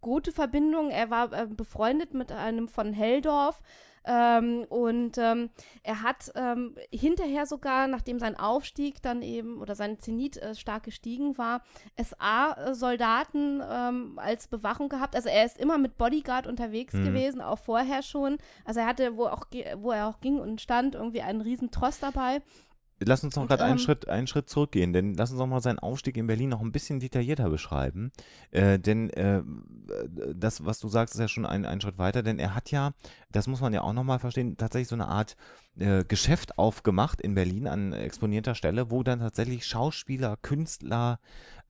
gute 0.00 0.32
Verbindungen. 0.32 0.90
Er 0.90 1.10
war 1.10 1.32
äh, 1.32 1.46
befreundet 1.46 2.14
mit 2.14 2.32
einem 2.32 2.68
von 2.68 2.92
Helldorf. 2.92 3.60
Ähm, 4.04 4.64
und 4.68 5.18
ähm, 5.18 5.50
er 5.82 6.02
hat 6.02 6.32
ähm, 6.34 6.74
hinterher 6.90 7.46
sogar, 7.46 7.86
nachdem 7.86 8.18
sein 8.18 8.36
Aufstieg 8.38 9.02
dann 9.02 9.22
eben 9.22 9.60
oder 9.60 9.74
sein 9.74 9.98
Zenit 9.98 10.36
äh, 10.38 10.54
stark 10.54 10.84
gestiegen 10.84 11.36
war, 11.36 11.62
SA-Soldaten 12.02 13.62
ähm, 13.68 14.18
als 14.18 14.48
Bewachung 14.48 14.88
gehabt. 14.88 15.14
Also 15.14 15.28
er 15.28 15.44
ist 15.44 15.58
immer 15.58 15.78
mit 15.78 15.98
Bodyguard 15.98 16.46
unterwegs 16.46 16.94
Mhm. 16.94 17.04
gewesen, 17.04 17.40
auch 17.40 17.58
vorher 17.58 18.02
schon. 18.02 18.38
Also 18.64 18.80
er 18.80 18.86
hatte, 18.86 19.16
wo, 19.16 19.26
auch, 19.26 19.46
wo 19.76 19.92
er 19.92 20.08
auch 20.08 20.20
ging 20.20 20.38
und 20.38 20.60
stand, 20.60 20.94
irgendwie 20.94 21.22
einen 21.22 21.40
riesen 21.40 21.70
Tross 21.70 21.98
dabei. 22.00 22.42
Lass 23.02 23.24
uns 23.24 23.34
noch 23.36 23.48
gerade 23.48 23.64
einen, 23.64 23.78
ähm, 23.78 23.78
Schritt, 23.78 24.08
einen 24.08 24.26
Schritt 24.26 24.50
zurückgehen, 24.50 24.92
denn 24.92 25.14
lass 25.14 25.30
uns 25.30 25.38
noch 25.38 25.46
mal 25.46 25.62
seinen 25.62 25.78
Aufstieg 25.78 26.18
in 26.18 26.26
Berlin 26.26 26.50
noch 26.50 26.60
ein 26.60 26.70
bisschen 26.70 27.00
detaillierter 27.00 27.48
beschreiben. 27.48 28.12
Äh, 28.50 28.78
denn 28.78 29.08
äh, 29.10 29.42
das, 30.34 30.66
was 30.66 30.80
du 30.80 30.88
sagst, 30.88 31.14
ist 31.14 31.20
ja 31.20 31.28
schon 31.28 31.46
ein, 31.46 31.64
ein 31.64 31.80
Schritt 31.80 31.96
weiter, 31.96 32.22
denn 32.22 32.38
er 32.38 32.54
hat 32.54 32.70
ja, 32.70 32.92
das 33.32 33.46
muss 33.46 33.62
man 33.62 33.72
ja 33.72 33.80
auch 33.80 33.94
noch 33.94 34.04
mal 34.04 34.18
verstehen, 34.18 34.58
tatsächlich 34.58 34.88
so 34.88 34.96
eine 34.96 35.08
Art 35.08 35.36
äh, 35.78 36.04
Geschäft 36.04 36.58
aufgemacht 36.58 37.22
in 37.22 37.34
Berlin 37.34 37.66
an 37.66 37.92
exponierter 37.94 38.54
Stelle, 38.54 38.90
wo 38.90 39.02
dann 39.02 39.20
tatsächlich 39.20 39.64
Schauspieler, 39.64 40.36
Künstler, 40.42 41.20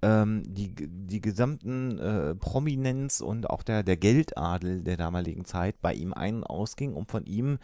ähm, 0.03 0.43
die, 0.47 0.75
die 0.77 1.21
gesamten 1.21 1.99
äh, 1.99 2.35
Prominenz 2.35 3.21
und 3.21 3.51
auch 3.51 3.63
der, 3.63 3.83
der 3.83 3.97
Geldadel 3.97 4.83
der 4.83 4.97
damaligen 4.97 5.45
Zeit 5.45 5.81
bei 5.81 5.95
ihm 5.95 6.15
ein- 6.15 6.37
und 6.37 6.45
ausging, 6.45 6.95
um 6.95 7.07
von 7.07 7.27
ihm 7.27 7.59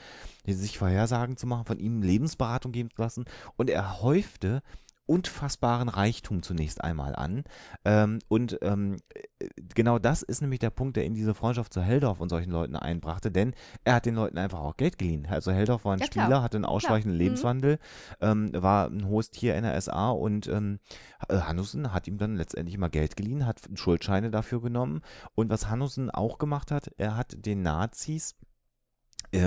sich 0.47 0.79
Vorhersagen 0.79 1.37
zu 1.37 1.47
machen, 1.47 1.65
von 1.65 1.79
ihm 1.79 2.03
Lebensberatung 2.03 2.73
geben 2.73 2.91
zu 2.91 3.01
lassen. 3.01 3.25
Und 3.57 3.71
er 3.71 4.03
häufte 4.03 4.63
unfassbaren 5.07 5.89
Reichtum 5.89 6.43
zunächst 6.43 6.83
einmal 6.83 7.15
an. 7.15 7.45
Ähm, 7.85 8.19
und 8.29 8.59
ähm, 8.63 8.97
äh, 9.15 9.49
genau 9.75 9.99
das 9.99 10.23
ist 10.23 10.41
nämlich 10.43 10.59
der 10.61 10.71
Punkt, 10.71 10.97
der 10.97 11.05
in 11.05 11.15
diese 11.15 11.35
Freundschaft 11.35 11.73
zu 11.73 11.81
Helldorf 11.81 12.21
und 12.21 12.29
solchen 12.29 12.51
Leuten 12.51 12.77
einbrachte, 12.77 13.31
denn 13.31 13.55
er 13.85 13.95
hat 13.95 14.07
den 14.07 14.15
Leuten 14.17 14.39
einfach 14.39 14.61
auch 14.61 14.77
Geld 14.77 14.99
geliehen. 14.99 15.27
Also 15.31 15.53
Helldorf 15.53 15.85
war 15.85 15.93
ein 15.95 16.01
Ja, 16.01 16.07
klar. 16.07 16.25
Spieler, 16.27 16.43
hatte 16.43 16.57
einen 16.57 16.65
ausschweichenden 16.65 17.17
Mhm. 17.17 17.23
Lebenswandel, 17.25 17.79
ähm, 18.21 18.51
war 18.53 18.89
ein 18.89 19.07
hohes 19.07 19.31
Tier 19.31 19.55
in 19.57 19.63
der 19.63 19.81
SA 19.81 20.11
und 20.11 20.47
ähm, 20.49 20.81
äh, 21.29 21.39
Hannussen 21.39 21.93
hat 21.93 22.09
ihm 22.09 22.19
dann 22.19 22.37
letztendlich 22.37 22.77
mal 22.79 22.89
Geld 22.89 23.17
geliehen, 23.17 23.47
hat 23.47 23.61
Schuldscheine 23.75 24.31
dafür 24.31 24.61
genommen. 24.61 25.03
Und 25.35 25.51
was 25.51 25.69
Hannussen 25.69 26.11
auch 26.11 26.39
gemacht 26.39 26.71
hat, 26.71 26.91
er 26.97 27.17
hat 27.17 27.35
den 27.47 27.63
Nazis 27.63 28.35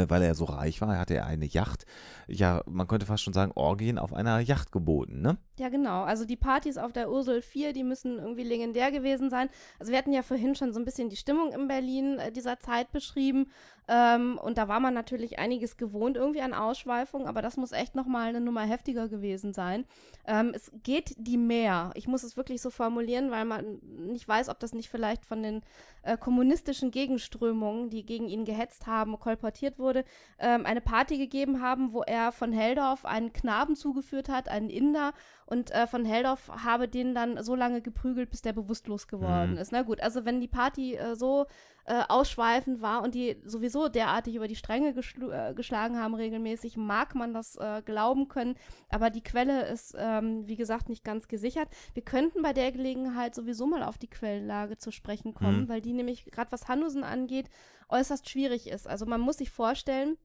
weil 0.08 0.24
er 0.24 0.36
so 0.36 0.46
reich 0.46 0.82
war, 0.82 0.98
hatte 0.98 1.16
er 1.16 1.26
eine 1.26 1.46
Yacht. 1.46 1.86
Ja, 2.28 2.64
man 2.68 2.88
könnte 2.88 3.06
fast 3.06 3.24
schon 3.24 3.34
sagen, 3.34 3.52
Orgien 3.56 3.98
auf 3.98 4.14
einer 4.14 4.40
Yacht 4.40 4.72
geboten, 4.72 5.22
ne? 5.22 5.38
Ja, 5.58 5.70
genau. 5.70 6.04
Also 6.04 6.26
die 6.26 6.36
Partys 6.36 6.78
auf 6.78 6.94
der 6.94 7.12
Ursel 7.12 7.42
4, 7.42 7.74
die 7.74 7.84
müssen 7.84 8.20
irgendwie 8.20 8.44
legendär 8.44 8.92
gewesen 8.92 9.30
sein. 9.30 9.50
Also 9.80 9.92
wir 9.92 9.98
hatten 9.98 10.14
ja 10.14 10.22
vorhin 10.22 10.56
schon 10.56 10.74
so 10.74 10.80
ein 10.80 10.86
bisschen 10.86 11.10
die 11.10 11.18
Stimmung 11.18 11.52
in 11.52 11.68
Berlin 11.68 12.20
äh, 12.20 12.32
dieser 12.32 12.60
Zeit 12.60 12.92
beschrieben. 12.92 13.48
Ähm, 13.90 14.40
und 14.42 14.60
da 14.60 14.68
war 14.68 14.80
man 14.80 14.94
natürlich 14.94 15.40
einiges 15.40 15.76
gewohnt 15.76 16.16
irgendwie 16.16 16.42
an 16.42 16.54
Ausschweifung, 16.54 17.26
aber 17.26 17.42
das 17.42 17.58
muss 17.58 17.72
echt 17.72 17.96
nochmal 17.96 18.30
eine 18.30 18.40
Nummer 18.40 18.62
heftiger 18.62 19.10
gewesen 19.10 19.52
sein. 19.52 19.86
Ähm, 20.28 20.52
es 20.54 20.72
geht 20.84 21.16
die 21.18 21.38
mehr. 21.38 21.90
Ich 21.96 22.08
muss 22.08 22.22
es 22.22 22.38
wirklich 22.38 22.62
so 22.62 22.70
formulieren, 22.70 23.32
weil 23.32 23.46
man 23.46 23.80
nicht 23.82 24.28
weiß, 24.28 24.50
ob 24.50 24.60
das 24.60 24.74
nicht 24.74 24.90
vielleicht 24.90 25.26
von 25.26 25.42
den 25.42 25.62
äh, 26.04 26.18
kommunistischen 26.18 26.92
Gegenströmungen, 26.92 27.90
die 27.90 28.06
gegen 28.06 28.28
ihn 28.28 28.46
gehetzt 28.46 28.86
haben, 28.86 29.20
kolportiert 29.20 29.79
wurde, 29.80 30.04
ähm, 30.40 30.66
eine 30.66 30.82
Party 30.82 31.18
gegeben 31.18 31.62
haben, 31.62 31.94
wo 31.94 32.02
er 32.04 32.32
von 32.32 32.52
Helldorf 32.54 33.06
einen 33.06 33.34
Knaben 33.34 33.76
zugeführt 33.76 34.30
hat, 34.30 34.50
einen 34.50 34.70
Inder, 34.70 35.14
und 35.46 35.72
äh, 35.72 35.88
von 35.88 36.06
Helldorf 36.06 36.50
habe 36.64 36.88
den 36.88 37.16
dann 37.16 37.42
so 37.44 37.56
lange 37.56 37.82
geprügelt, 37.82 38.30
bis 38.30 38.44
der 38.44 38.54
bewusstlos 38.54 39.08
geworden 39.08 39.54
Mhm. 39.54 39.58
ist. 39.58 39.72
Na 39.72 39.82
gut, 39.82 40.00
also 40.02 40.24
wenn 40.26 40.40
die 40.42 40.48
Party 40.48 40.96
äh, 40.96 41.16
so 41.16 41.48
äh, 41.86 42.04
ausschweifend 42.08 42.82
war 42.82 43.04
und 43.04 43.16
die 43.16 43.38
sowieso 43.44 43.90
derartig 43.90 44.36
über 44.36 44.48
die 44.48 44.56
Stränge 44.56 44.94
geschl 44.94 45.32
äh, 45.32 45.54
geschlagen 45.54 45.98
haben 46.00 46.14
regelmäßig, 46.14 46.78
mag 46.78 47.16
man 47.16 47.34
das 47.34 47.56
äh, 47.56 47.82
glauben 47.84 48.28
können, 48.28 48.56
aber 48.90 49.10
die 49.10 49.24
Quelle 49.24 49.68
ist, 49.68 49.96
ähm, 49.98 50.48
wie 50.48 50.56
gesagt, 50.56 50.90
nicht 50.90 51.04
ganz 51.04 51.28
gesichert. 51.28 51.70
Wir 51.94 52.04
könnten 52.04 52.42
bei 52.42 52.54
der 52.54 52.72
Gelegenheit 52.72 53.34
sowieso 53.36 53.66
mal 53.66 53.84
auf 53.84 53.98
die 53.98 54.10
Quellenlage 54.10 54.78
zu 54.78 54.92
sprechen 54.92 55.34
kommen, 55.34 55.62
Mhm. 55.64 55.70
weil 55.70 55.82
die 55.82 55.94
nämlich, 55.94 56.26
gerade 56.26 56.52
was 56.52 56.68
Hannusen 56.68 57.04
angeht, 57.04 57.50
äußerst 57.90 58.30
schwierig 58.30 58.68
ist. 58.68 58.88
Also 58.88 59.06
man 59.06 59.22
muss 59.22 59.38
sich 59.38 59.50
vorstellen, 59.50 60.18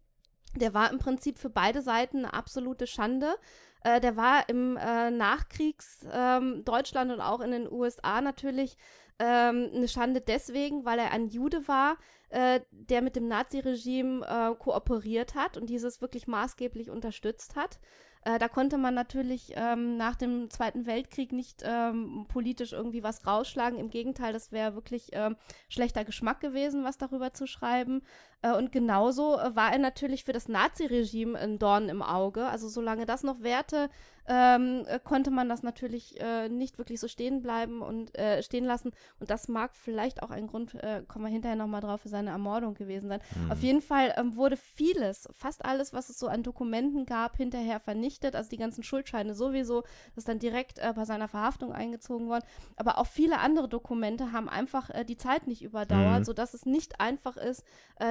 der 0.56 0.74
war 0.74 0.90
im 0.90 0.98
Prinzip 0.98 1.38
für 1.38 1.50
beide 1.50 1.82
Seiten 1.82 2.18
eine 2.18 2.32
absolute 2.32 2.86
Schande. 2.86 3.34
Äh, 3.82 4.00
der 4.00 4.16
war 4.16 4.48
im 4.48 4.76
äh, 4.76 5.10
Nachkriegs 5.10 6.06
ähm, 6.10 6.62
und 6.66 7.20
auch 7.20 7.40
in 7.40 7.50
den 7.50 7.70
USA 7.70 8.20
natürlich 8.20 8.76
ähm, 9.18 9.70
eine 9.74 9.88
Schande 9.88 10.20
deswegen, 10.20 10.84
weil 10.84 10.98
er 10.98 11.12
ein 11.12 11.28
Jude 11.28 11.66
war, 11.68 11.96
äh, 12.30 12.60
der 12.70 13.02
mit 13.02 13.16
dem 13.16 13.28
Naziregime 13.28 14.26
äh, 14.26 14.54
kooperiert 14.56 15.34
hat 15.34 15.56
und 15.56 15.70
dieses 15.70 16.00
wirklich 16.00 16.26
maßgeblich 16.26 16.90
unterstützt 16.90 17.56
hat. 17.56 17.78
Äh, 18.24 18.38
da 18.38 18.48
konnte 18.48 18.78
man 18.78 18.94
natürlich 18.94 19.52
ähm, 19.54 19.98
nach 19.98 20.16
dem 20.16 20.48
Zweiten 20.48 20.86
Weltkrieg 20.86 21.32
nicht 21.32 21.62
ähm, 21.62 22.24
politisch 22.28 22.72
irgendwie 22.72 23.02
was 23.02 23.26
rausschlagen. 23.26 23.78
Im 23.78 23.90
Gegenteil, 23.90 24.32
das 24.32 24.50
wäre 24.50 24.74
wirklich 24.74 25.10
ähm, 25.12 25.36
schlechter 25.68 26.04
Geschmack 26.04 26.40
gewesen, 26.40 26.84
was 26.84 26.96
darüber 26.96 27.34
zu 27.34 27.46
schreiben. 27.46 28.02
Äh, 28.40 28.56
und 28.56 28.72
genauso 28.72 29.38
äh, 29.38 29.54
war 29.54 29.72
er 29.72 29.78
natürlich 29.78 30.24
für 30.24 30.32
das 30.32 30.48
Naziregime 30.48 31.38
ein 31.38 31.58
Dorn 31.58 31.90
im 31.90 32.02
Auge. 32.02 32.46
Also 32.46 32.68
solange 32.68 33.04
das 33.04 33.24
noch 33.24 33.42
Werte 33.42 33.90
ähm, 34.26 34.84
äh, 34.86 34.98
konnte 34.98 35.30
man 35.30 35.48
das 35.48 35.62
natürlich 35.62 36.20
äh, 36.20 36.48
nicht 36.48 36.78
wirklich 36.78 37.00
so 37.00 37.08
stehen 37.08 37.42
bleiben 37.42 37.82
und 37.82 38.16
äh, 38.18 38.42
stehen 38.42 38.64
lassen. 38.64 38.92
Und 39.20 39.30
das 39.30 39.48
mag 39.48 39.74
vielleicht 39.74 40.22
auch 40.22 40.30
ein 40.30 40.46
Grund, 40.46 40.74
äh, 40.74 41.02
kommen 41.06 41.26
wir 41.26 41.32
hinterher 41.32 41.56
nochmal 41.56 41.80
drauf, 41.80 42.02
für 42.02 42.08
seine 42.08 42.30
Ermordung 42.30 42.74
gewesen 42.74 43.08
sein. 43.08 43.20
Mhm. 43.34 43.52
Auf 43.52 43.60
jeden 43.60 43.82
Fall 43.82 44.14
ähm, 44.16 44.36
wurde 44.36 44.56
vieles, 44.56 45.28
fast 45.32 45.64
alles, 45.64 45.92
was 45.92 46.08
es 46.08 46.18
so 46.18 46.28
an 46.28 46.42
Dokumenten 46.42 47.04
gab, 47.06 47.36
hinterher 47.36 47.80
vernichtet. 47.80 48.34
Also 48.34 48.48
die 48.48 48.56
ganzen 48.56 48.82
Schuldscheine 48.82 49.34
sowieso, 49.34 49.82
das 50.14 50.18
ist 50.18 50.28
dann 50.28 50.38
direkt 50.38 50.78
äh, 50.78 50.92
bei 50.94 51.04
seiner 51.04 51.28
Verhaftung 51.28 51.72
eingezogen 51.72 52.28
worden. 52.28 52.44
Aber 52.76 52.98
auch 52.98 53.06
viele 53.06 53.38
andere 53.40 53.68
Dokumente 53.68 54.32
haben 54.32 54.48
einfach 54.48 54.90
äh, 54.90 55.04
die 55.04 55.16
Zeit 55.16 55.46
nicht 55.46 55.62
überdauert, 55.62 56.20
mhm. 56.20 56.24
sodass 56.24 56.54
es 56.54 56.64
nicht 56.64 57.00
einfach 57.00 57.36
ist, 57.36 57.64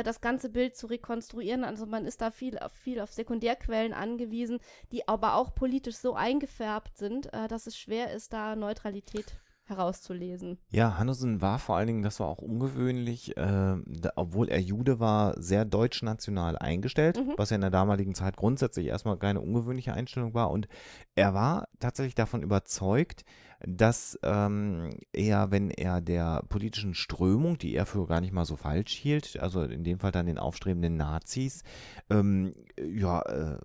das 0.05 0.21
ganze 0.21 0.49
Bild 0.49 0.77
zu 0.77 0.87
rekonstruieren. 0.87 1.63
Also 1.63 1.85
man 1.85 2.05
ist 2.05 2.21
da 2.21 2.31
viel, 2.31 2.57
viel 2.71 3.01
auf 3.01 3.11
Sekundärquellen 3.11 3.93
angewiesen, 3.93 4.59
die 4.91 5.07
aber 5.07 5.35
auch 5.35 5.53
politisch 5.53 5.97
so 6.03 6.13
eingefärbt 6.13 6.97
sind, 6.97 7.33
äh, 7.33 7.47
dass 7.47 7.65
es 7.65 7.75
schwer 7.75 8.11
ist, 8.11 8.33
da 8.33 8.55
Neutralität 8.55 9.39
herauszulesen. 9.65 10.57
Ja, 10.69 10.97
Hannussen 10.97 11.41
war 11.41 11.57
vor 11.57 11.77
allen 11.77 11.87
Dingen, 11.87 12.03
das 12.03 12.19
war 12.19 12.27
auch 12.27 12.39
ungewöhnlich, 12.39 13.37
äh, 13.37 13.77
da, 13.85 14.11
obwohl 14.17 14.49
er 14.49 14.59
Jude 14.59 14.99
war, 14.99 15.41
sehr 15.41 15.63
deutschnational 15.63 16.57
eingestellt, 16.57 17.17
mhm. 17.17 17.33
was 17.37 17.49
ja 17.49 17.55
in 17.55 17.61
der 17.61 17.69
damaligen 17.69 18.13
Zeit 18.13 18.35
grundsätzlich 18.35 18.87
erstmal 18.87 19.17
keine 19.17 19.39
ungewöhnliche 19.39 19.93
Einstellung 19.93 20.33
war. 20.33 20.51
Und 20.51 20.67
er 21.15 21.33
war 21.33 21.69
tatsächlich 21.79 22.15
davon 22.15 22.43
überzeugt, 22.43 23.23
dass 23.65 24.19
ähm, 24.23 24.89
er, 25.13 25.51
wenn 25.51 25.71
er 25.71 26.01
der 26.01 26.43
politischen 26.49 26.93
Strömung, 26.93 27.57
die 27.57 27.75
er 27.75 27.85
für 27.85 28.05
gar 28.07 28.19
nicht 28.19 28.33
mal 28.33 28.45
so 28.45 28.57
falsch 28.57 28.91
hielt, 28.91 29.39
also 29.39 29.63
in 29.63 29.83
dem 29.83 29.99
Fall 29.99 30.11
dann 30.11 30.25
den 30.25 30.37
aufstrebenden 30.37 30.97
Nazis, 30.97 31.63
ähm, 32.09 32.53
ja, 32.77 33.21
äh, 33.21 33.57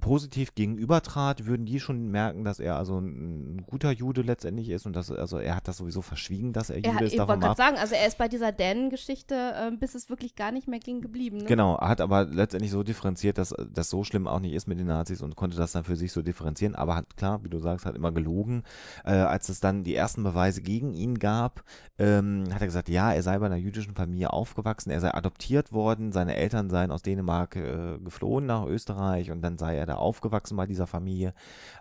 positiv 0.00 0.54
gegenübertrat, 0.54 1.44
würden 1.44 1.66
die 1.66 1.80
schon 1.80 2.08
merken, 2.08 2.44
dass 2.44 2.58
er 2.60 2.76
also 2.76 2.98
ein, 2.98 3.56
ein, 3.56 3.66
guter 3.66 3.90
Jude 3.90 4.22
letztendlich 4.22 4.70
ist 4.70 4.86
und 4.86 4.96
dass, 4.96 5.10
also 5.10 5.38
er 5.38 5.56
hat 5.56 5.68
das 5.68 5.76
sowieso 5.76 6.00
verschwiegen, 6.00 6.54
dass 6.54 6.70
er, 6.70 6.76
er 6.76 6.82
Jude 6.82 6.94
hat, 6.94 7.02
ist. 7.02 7.12
Ich 7.12 7.18
wollte 7.18 7.40
gerade 7.40 7.56
sagen, 7.56 7.76
also 7.76 7.94
er 7.94 8.06
ist 8.06 8.16
bei 8.16 8.28
dieser 8.28 8.52
Dänen-Geschichte, 8.52 9.34
äh, 9.34 9.76
bis 9.76 9.94
es 9.94 10.08
wirklich 10.08 10.34
gar 10.34 10.50
nicht 10.50 10.66
mehr 10.66 10.80
ging, 10.80 11.02
geblieben. 11.02 11.38
Ne? 11.38 11.44
Genau, 11.44 11.78
hat 11.78 12.00
aber 12.00 12.24
letztendlich 12.24 12.70
so 12.70 12.82
differenziert, 12.82 13.36
dass 13.36 13.54
das 13.70 13.90
so 13.90 14.02
schlimm 14.02 14.26
auch 14.26 14.40
nicht 14.40 14.54
ist 14.54 14.66
mit 14.66 14.78
den 14.78 14.86
Nazis 14.86 15.20
und 15.20 15.36
konnte 15.36 15.58
das 15.58 15.72
dann 15.72 15.84
für 15.84 15.96
sich 15.96 16.12
so 16.12 16.22
differenzieren, 16.22 16.74
aber 16.74 16.96
hat 16.96 17.16
klar, 17.18 17.44
wie 17.44 17.50
du 17.50 17.58
sagst, 17.58 17.84
hat 17.84 17.96
immer 17.96 18.12
gelogen 18.12 18.62
äh, 19.04 19.12
als 19.12 19.48
es 19.48 19.60
dann 19.60 19.84
die 19.84 19.94
ersten 19.94 20.22
Beweise 20.22 20.62
gegen 20.62 20.94
ihn 20.94 21.18
gab, 21.18 21.64
ähm, 21.98 22.44
hat 22.52 22.60
er 22.60 22.66
gesagt, 22.66 22.88
ja, 22.88 23.12
er 23.12 23.22
sei 23.22 23.38
bei 23.38 23.46
einer 23.46 23.56
jüdischen 23.56 23.94
Familie 23.94 24.32
aufgewachsen, 24.32 24.90
er 24.90 25.00
sei 25.00 25.14
adoptiert 25.14 25.72
worden, 25.72 26.12
seine 26.12 26.36
Eltern 26.36 26.68
seien 26.70 26.90
aus 26.90 27.02
Dänemark 27.02 27.56
äh, 27.56 27.98
geflohen 27.98 28.46
nach 28.46 28.66
Österreich 28.66 29.30
und 29.30 29.42
dann 29.42 29.58
sei 29.58 29.76
er 29.76 29.86
da 29.86 29.96
aufgewachsen 29.96 30.56
bei 30.56 30.66
dieser 30.66 30.86
Familie. 30.86 31.34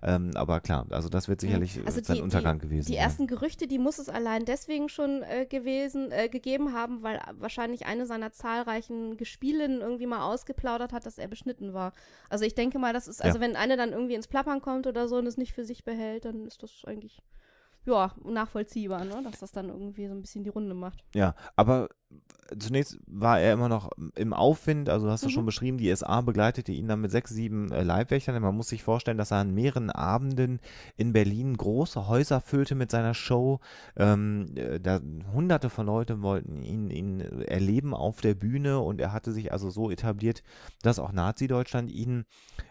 Ähm, 0.04 0.32
aber 0.36 0.60
klar, 0.60 0.86
also 0.92 1.10
das 1.10 1.28
wird 1.28 1.42
sicherlich 1.42 1.80
also 1.86 2.02
sein 2.04 2.18
die, 2.18 2.22
Untergang 2.22 2.60
die, 2.60 2.68
gewesen. 2.68 2.88
Die 2.88 2.94
sein. 2.94 3.04
ersten 3.04 3.28
Gerüchte, 3.28 3.68
die 3.68 3.80
muss 3.80 3.98
es 3.98 4.10
allein 4.10 4.46
deswegen 4.46 4.90
schon 4.90 5.24
äh, 5.24 5.46
gewesen, 5.46 6.12
äh, 6.12 6.30
gegeben 6.30 6.74
haben, 6.74 7.02
weil 7.04 7.20
wahrscheinlich 7.40 7.86
eine 7.86 8.06
seiner 8.06 8.32
zahlreichen 8.32 9.18
Gespielinnen 9.18 9.82
irgendwie 9.82 10.06
mal 10.06 10.22
ausgeplaudert 10.24 10.94
hat, 10.94 11.06
dass 11.06 11.18
er 11.18 11.28
beschnitten 11.28 11.74
war. 11.74 11.94
Also 12.30 12.46
ich 12.46 12.56
denke 12.56 12.80
mal, 12.80 12.94
das 12.94 13.08
ist, 13.08 13.24
also 13.24 13.38
ja. 13.38 13.42
wenn 13.42 13.56
eine 13.56 13.78
dann 13.78 13.92
irgendwie 13.92 14.16
ins 14.16 14.28
Plappern 14.28 14.62
kommt 14.62 14.88
oder 14.88 15.08
so 15.08 15.18
und 15.18 15.28
es 15.28 15.38
nicht 15.38 15.54
für 15.54 15.66
sich 15.66 15.84
behält, 15.84 16.26
dann 16.26 16.46
ist 16.46 16.64
das 16.64 16.84
eigentlich 17.04 17.22
ja, 17.86 18.16
nachvollziehbar, 18.24 19.04
ne? 19.04 19.22
dass 19.24 19.40
das 19.40 19.52
dann 19.52 19.68
irgendwie 19.68 20.08
so 20.08 20.14
ein 20.14 20.22
bisschen 20.22 20.44
die 20.44 20.50
Runde 20.50 20.74
macht. 20.74 21.04
Ja, 21.14 21.36
aber 21.58 21.90
zunächst 22.58 22.98
war 23.08 23.40
er 23.40 23.54
immer 23.54 23.70
noch 23.70 23.92
im 24.16 24.34
Aufwind, 24.34 24.90
also 24.90 25.10
hast 25.10 25.24
du 25.24 25.28
mhm. 25.28 25.34
schon 25.34 25.46
beschrieben, 25.46 25.78
die 25.78 25.94
SA 25.96 26.22
begleitete 26.22 26.72
ihn 26.72 26.88
dann 26.88 27.02
mit 27.02 27.12
sechs, 27.12 27.32
sieben 27.32 27.72
äh, 27.72 27.84
Leibwächtern. 27.84 28.42
Man 28.42 28.56
muss 28.56 28.70
sich 28.70 28.84
vorstellen, 28.84 29.18
dass 29.18 29.32
er 29.32 29.38
an 29.38 29.54
mehreren 29.54 29.90
Abenden 29.90 30.60
in 30.98 31.14
Berlin 31.14 31.56
große 31.56 32.08
Häuser 32.08 32.42
füllte 32.42 32.76
mit 32.76 32.92
seiner 32.92 33.14
Show. 33.14 33.60
Ähm, 33.96 34.48
äh, 34.56 34.80
da 34.80 35.00
hunderte 35.34 35.70
von 35.70 35.86
Leuten 35.86 36.22
wollten 36.22 36.62
ihn, 36.64 36.90
ihn 36.90 37.20
erleben 37.22 37.94
auf 37.94 38.22
der 38.22 38.36
Bühne 38.36 38.80
und 38.80 39.02
er 39.02 39.14
hatte 39.14 39.32
sich 39.32 39.52
also 39.52 39.70
so 39.70 39.90
etabliert, 39.90 40.44
dass 40.82 41.00
auch 41.00 41.12
Nazi-Deutschland 41.12 41.92
ihn 41.92 42.26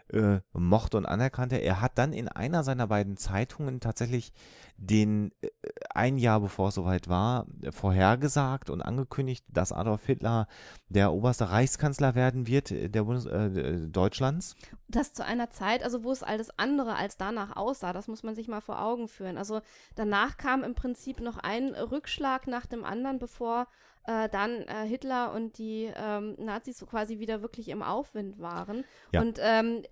äh, 0.09 0.39
mochte 0.53 0.97
und 0.97 1.05
anerkannte. 1.05 1.57
Er 1.57 1.81
hat 1.81 1.97
dann 1.97 2.13
in 2.13 2.27
einer 2.27 2.63
seiner 2.63 2.87
beiden 2.87 3.17
Zeitungen 3.17 3.79
tatsächlich 3.79 4.31
den 4.77 5.31
äh, 5.41 5.49
ein 5.89 6.17
Jahr 6.17 6.39
bevor 6.39 6.69
es 6.69 6.75
soweit 6.75 7.07
war, 7.07 7.45
vorhergesagt 7.71 8.69
und 8.69 8.81
angekündigt, 8.81 9.32
dass 9.47 9.71
Adolf 9.71 10.05
Hitler 10.05 10.47
der 10.89 11.13
oberste 11.13 11.49
Reichskanzler 11.49 12.15
werden 12.15 12.47
wird 12.47 12.71
äh, 12.71 12.89
der 12.89 13.03
Bundes 13.03 13.25
äh, 13.25 13.87
Deutschlands. 13.87 14.55
Das 14.87 15.13
zu 15.13 15.25
einer 15.25 15.49
Zeit, 15.49 15.83
also 15.83 16.03
wo 16.03 16.11
es 16.11 16.23
alles 16.23 16.57
andere 16.57 16.95
als 16.95 17.17
danach 17.17 17.55
aussah, 17.55 17.93
das 17.93 18.07
muss 18.07 18.23
man 18.23 18.35
sich 18.35 18.47
mal 18.47 18.61
vor 18.61 18.81
Augen 18.81 19.07
führen. 19.07 19.37
Also 19.37 19.61
danach 19.95 20.37
kam 20.37 20.63
im 20.63 20.75
Prinzip 20.75 21.19
noch 21.19 21.37
ein 21.37 21.73
Rückschlag 21.73 22.47
nach 22.47 22.65
dem 22.65 22.83
anderen, 22.85 23.19
bevor 23.19 23.67
äh, 24.05 24.29
dann 24.29 24.61
äh, 24.63 24.85
Hitler 24.85 25.33
und 25.33 25.57
die 25.57 25.91
ähm, 25.95 26.35
Nazis 26.37 26.77
so 26.77 26.85
quasi 26.85 27.19
wieder 27.19 27.41
wirklich 27.41 27.69
im 27.69 27.81
Aufwind 27.81 28.39
waren. 28.39 28.83
Ja. 29.11 29.21
Und 29.21 29.39
ähm, 29.41 29.83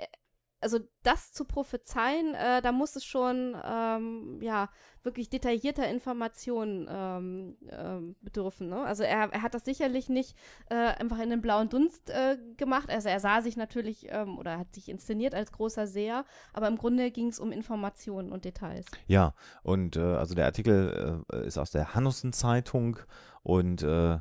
also 0.59 0.79
das 1.03 1.33
zu 1.33 1.45
prophezeien, 1.45 2.35
äh, 2.35 2.61
da 2.61 2.71
muss 2.71 2.95
es 2.95 3.05
schon 3.05 3.55
ähm, 3.63 4.39
ja 4.41 4.69
wirklich 5.03 5.29
detaillierter 5.29 5.87
Informationen 5.89 6.87
ähm, 6.89 7.57
ähm, 7.69 8.15
bedürfen. 8.21 8.69
Ne? 8.69 8.83
Also 8.83 9.03
er, 9.03 9.33
er 9.33 9.41
hat 9.41 9.53
das 9.53 9.65
sicherlich 9.65 10.09
nicht 10.09 10.37
äh, 10.69 10.75
einfach 10.75 11.19
in 11.19 11.31
den 11.31 11.41
blauen 11.41 11.69
Dunst 11.69 12.09
äh, 12.09 12.37
gemacht. 12.57 12.89
Also 12.89 13.09
er 13.09 13.19
sah 13.19 13.41
sich 13.41 13.57
natürlich 13.57 14.07
ähm, 14.09 14.37
oder 14.37 14.59
hat 14.59 14.73
sich 14.75 14.89
inszeniert 14.89 15.33
als 15.33 15.51
großer 15.51 15.87
Seher, 15.87 16.23
aber 16.53 16.67
im 16.67 16.77
Grunde 16.77 17.09
ging 17.09 17.27
es 17.27 17.39
um 17.39 17.51
Informationen 17.51 18.31
und 18.31 18.45
Details. 18.45 18.85
Ja, 19.07 19.33
und 19.63 19.95
äh, 19.95 20.01
also 20.01 20.35
der 20.35 20.45
Artikel 20.45 21.23
äh, 21.33 21.47
ist 21.47 21.57
aus 21.57 21.71
der 21.71 21.95
Hannussen 21.95 22.33
Zeitung 22.33 22.97
und 23.43 23.81
äh, 23.81 24.13
äh, 24.13 24.19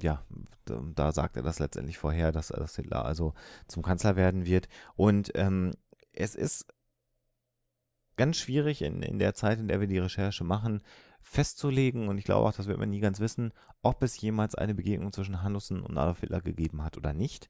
ja, 0.00 0.22
da 0.94 1.12
sagt 1.12 1.36
er 1.36 1.42
das 1.42 1.58
letztendlich 1.58 1.98
vorher, 1.98 2.32
dass, 2.32 2.48
dass 2.48 2.76
Hitler 2.76 3.04
also 3.04 3.34
zum 3.66 3.82
Kanzler 3.82 4.16
werden 4.16 4.46
wird. 4.46 4.68
Und 4.96 5.32
ähm, 5.34 5.72
es 6.18 6.34
ist 6.34 6.66
ganz 8.16 8.36
schwierig 8.36 8.82
in, 8.82 9.02
in 9.02 9.20
der 9.20 9.34
Zeit, 9.34 9.60
in 9.60 9.68
der 9.68 9.80
wir 9.80 9.86
die 9.86 9.98
Recherche 9.98 10.42
machen, 10.42 10.82
festzulegen, 11.20 12.08
und 12.08 12.18
ich 12.18 12.24
glaube 12.24 12.48
auch, 12.48 12.52
das 12.52 12.66
wird 12.66 12.78
man 12.78 12.90
nie 12.90 13.00
ganz 13.00 13.20
wissen, 13.20 13.52
ob 13.82 14.02
es 14.02 14.20
jemals 14.20 14.56
eine 14.56 14.74
Begegnung 14.74 15.12
zwischen 15.12 15.42
Hannussen 15.42 15.80
und 15.80 15.96
Adolf 15.96 16.20
Hitler 16.20 16.40
gegeben 16.40 16.82
hat 16.82 16.96
oder 16.96 17.12
nicht. 17.12 17.48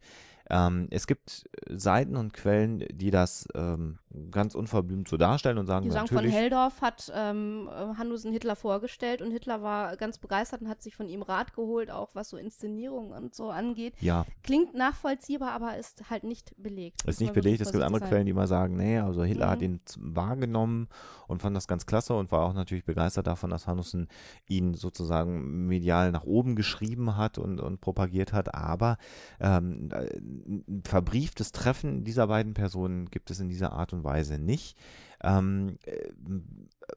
Ähm, 0.51 0.89
es 0.91 1.07
gibt 1.07 1.49
Seiten 1.69 2.17
und 2.17 2.33
Quellen, 2.33 2.85
die 2.91 3.11
das 3.11 3.47
ähm, 3.55 3.99
ganz 4.31 4.55
unverblümt 4.55 5.09
so 5.09 5.17
darstellen 5.17 5.59
und 5.59 5.67
sagen, 5.67 5.85
die 5.85 5.91
sagen 5.91 6.09
von 6.09 6.25
Heldorf 6.25 6.81
hat 6.81 7.13
ähm, 7.15 7.69
Hanussen 7.99 8.33
Hitler 8.33 8.57
vorgestellt 8.57 9.21
und 9.21 9.31
Hitler 9.31 9.63
war 9.63 9.97
ganz 9.97 10.19
begeistert 10.19 10.63
und 10.63 10.69
hat 10.69 10.83
sich 10.83 10.97
von 10.97 11.09
ihm 11.09 11.23
Rat 11.23 11.55
geholt, 11.55 11.91
auch 11.91 12.15
was 12.15 12.31
so 12.31 12.37
Inszenierungen 12.37 13.13
und 13.13 13.35
so 13.35 13.51
angeht. 13.51 13.95
Ja. 14.01 14.25
Klingt 14.43 14.75
nachvollziehbar, 14.75 15.53
aber 15.53 15.77
ist 15.77 16.09
halt 16.11 16.25
nicht 16.25 16.55
belegt. 16.57 17.05
Ist 17.05 17.21
nicht 17.21 17.35
belegt. 17.35 17.61
Es 17.61 17.73
gibt 17.73 17.85
andere 17.85 18.01
sein. 18.01 18.09
Quellen, 18.09 18.27
die 18.27 18.33
mal 18.33 18.47
sagen, 18.47 18.77
nee, 18.77 18.99
also 18.99 19.23
Hitler 19.25 19.47
mhm. 19.47 19.51
hat 19.51 19.63
ihn 19.63 19.81
wahrgenommen 19.99 20.89
und 21.27 21.43
fand 21.43 21.55
das 21.55 21.69
ganz 21.69 21.85
klasse 21.87 22.15
und 22.15 22.33
war 22.33 22.45
auch 22.45 22.55
natürlich 22.55 22.85
begeistert 22.85 23.27
davon, 23.27 23.51
dass 23.51 23.67
Hanussen 23.67 24.09
ihn 24.47 24.75
sozusagen 24.75 25.67
medial 25.67 26.11
nach 26.11 26.25
oben 26.25 26.57
geschrieben 26.57 27.17
hat 27.17 27.39
und, 27.39 27.61
und 27.61 27.81
propagiert 27.81 28.33
hat. 28.33 28.55
Aber 28.55 28.97
ähm, 29.41 29.91
ein 30.47 30.83
verbrieftes 30.85 31.53
Treffen 31.53 32.05
dieser 32.05 32.27
beiden 32.27 32.55
Personen 32.55 33.07
gibt 33.07 33.31
es 33.31 33.41
in 33.41 33.49
dieser 33.49 33.73
Art 33.73 33.93
und 33.93 34.05
Weise 34.05 34.39
nicht. 34.39 34.77
Ähm, 35.23 35.79
äh, 35.85 36.11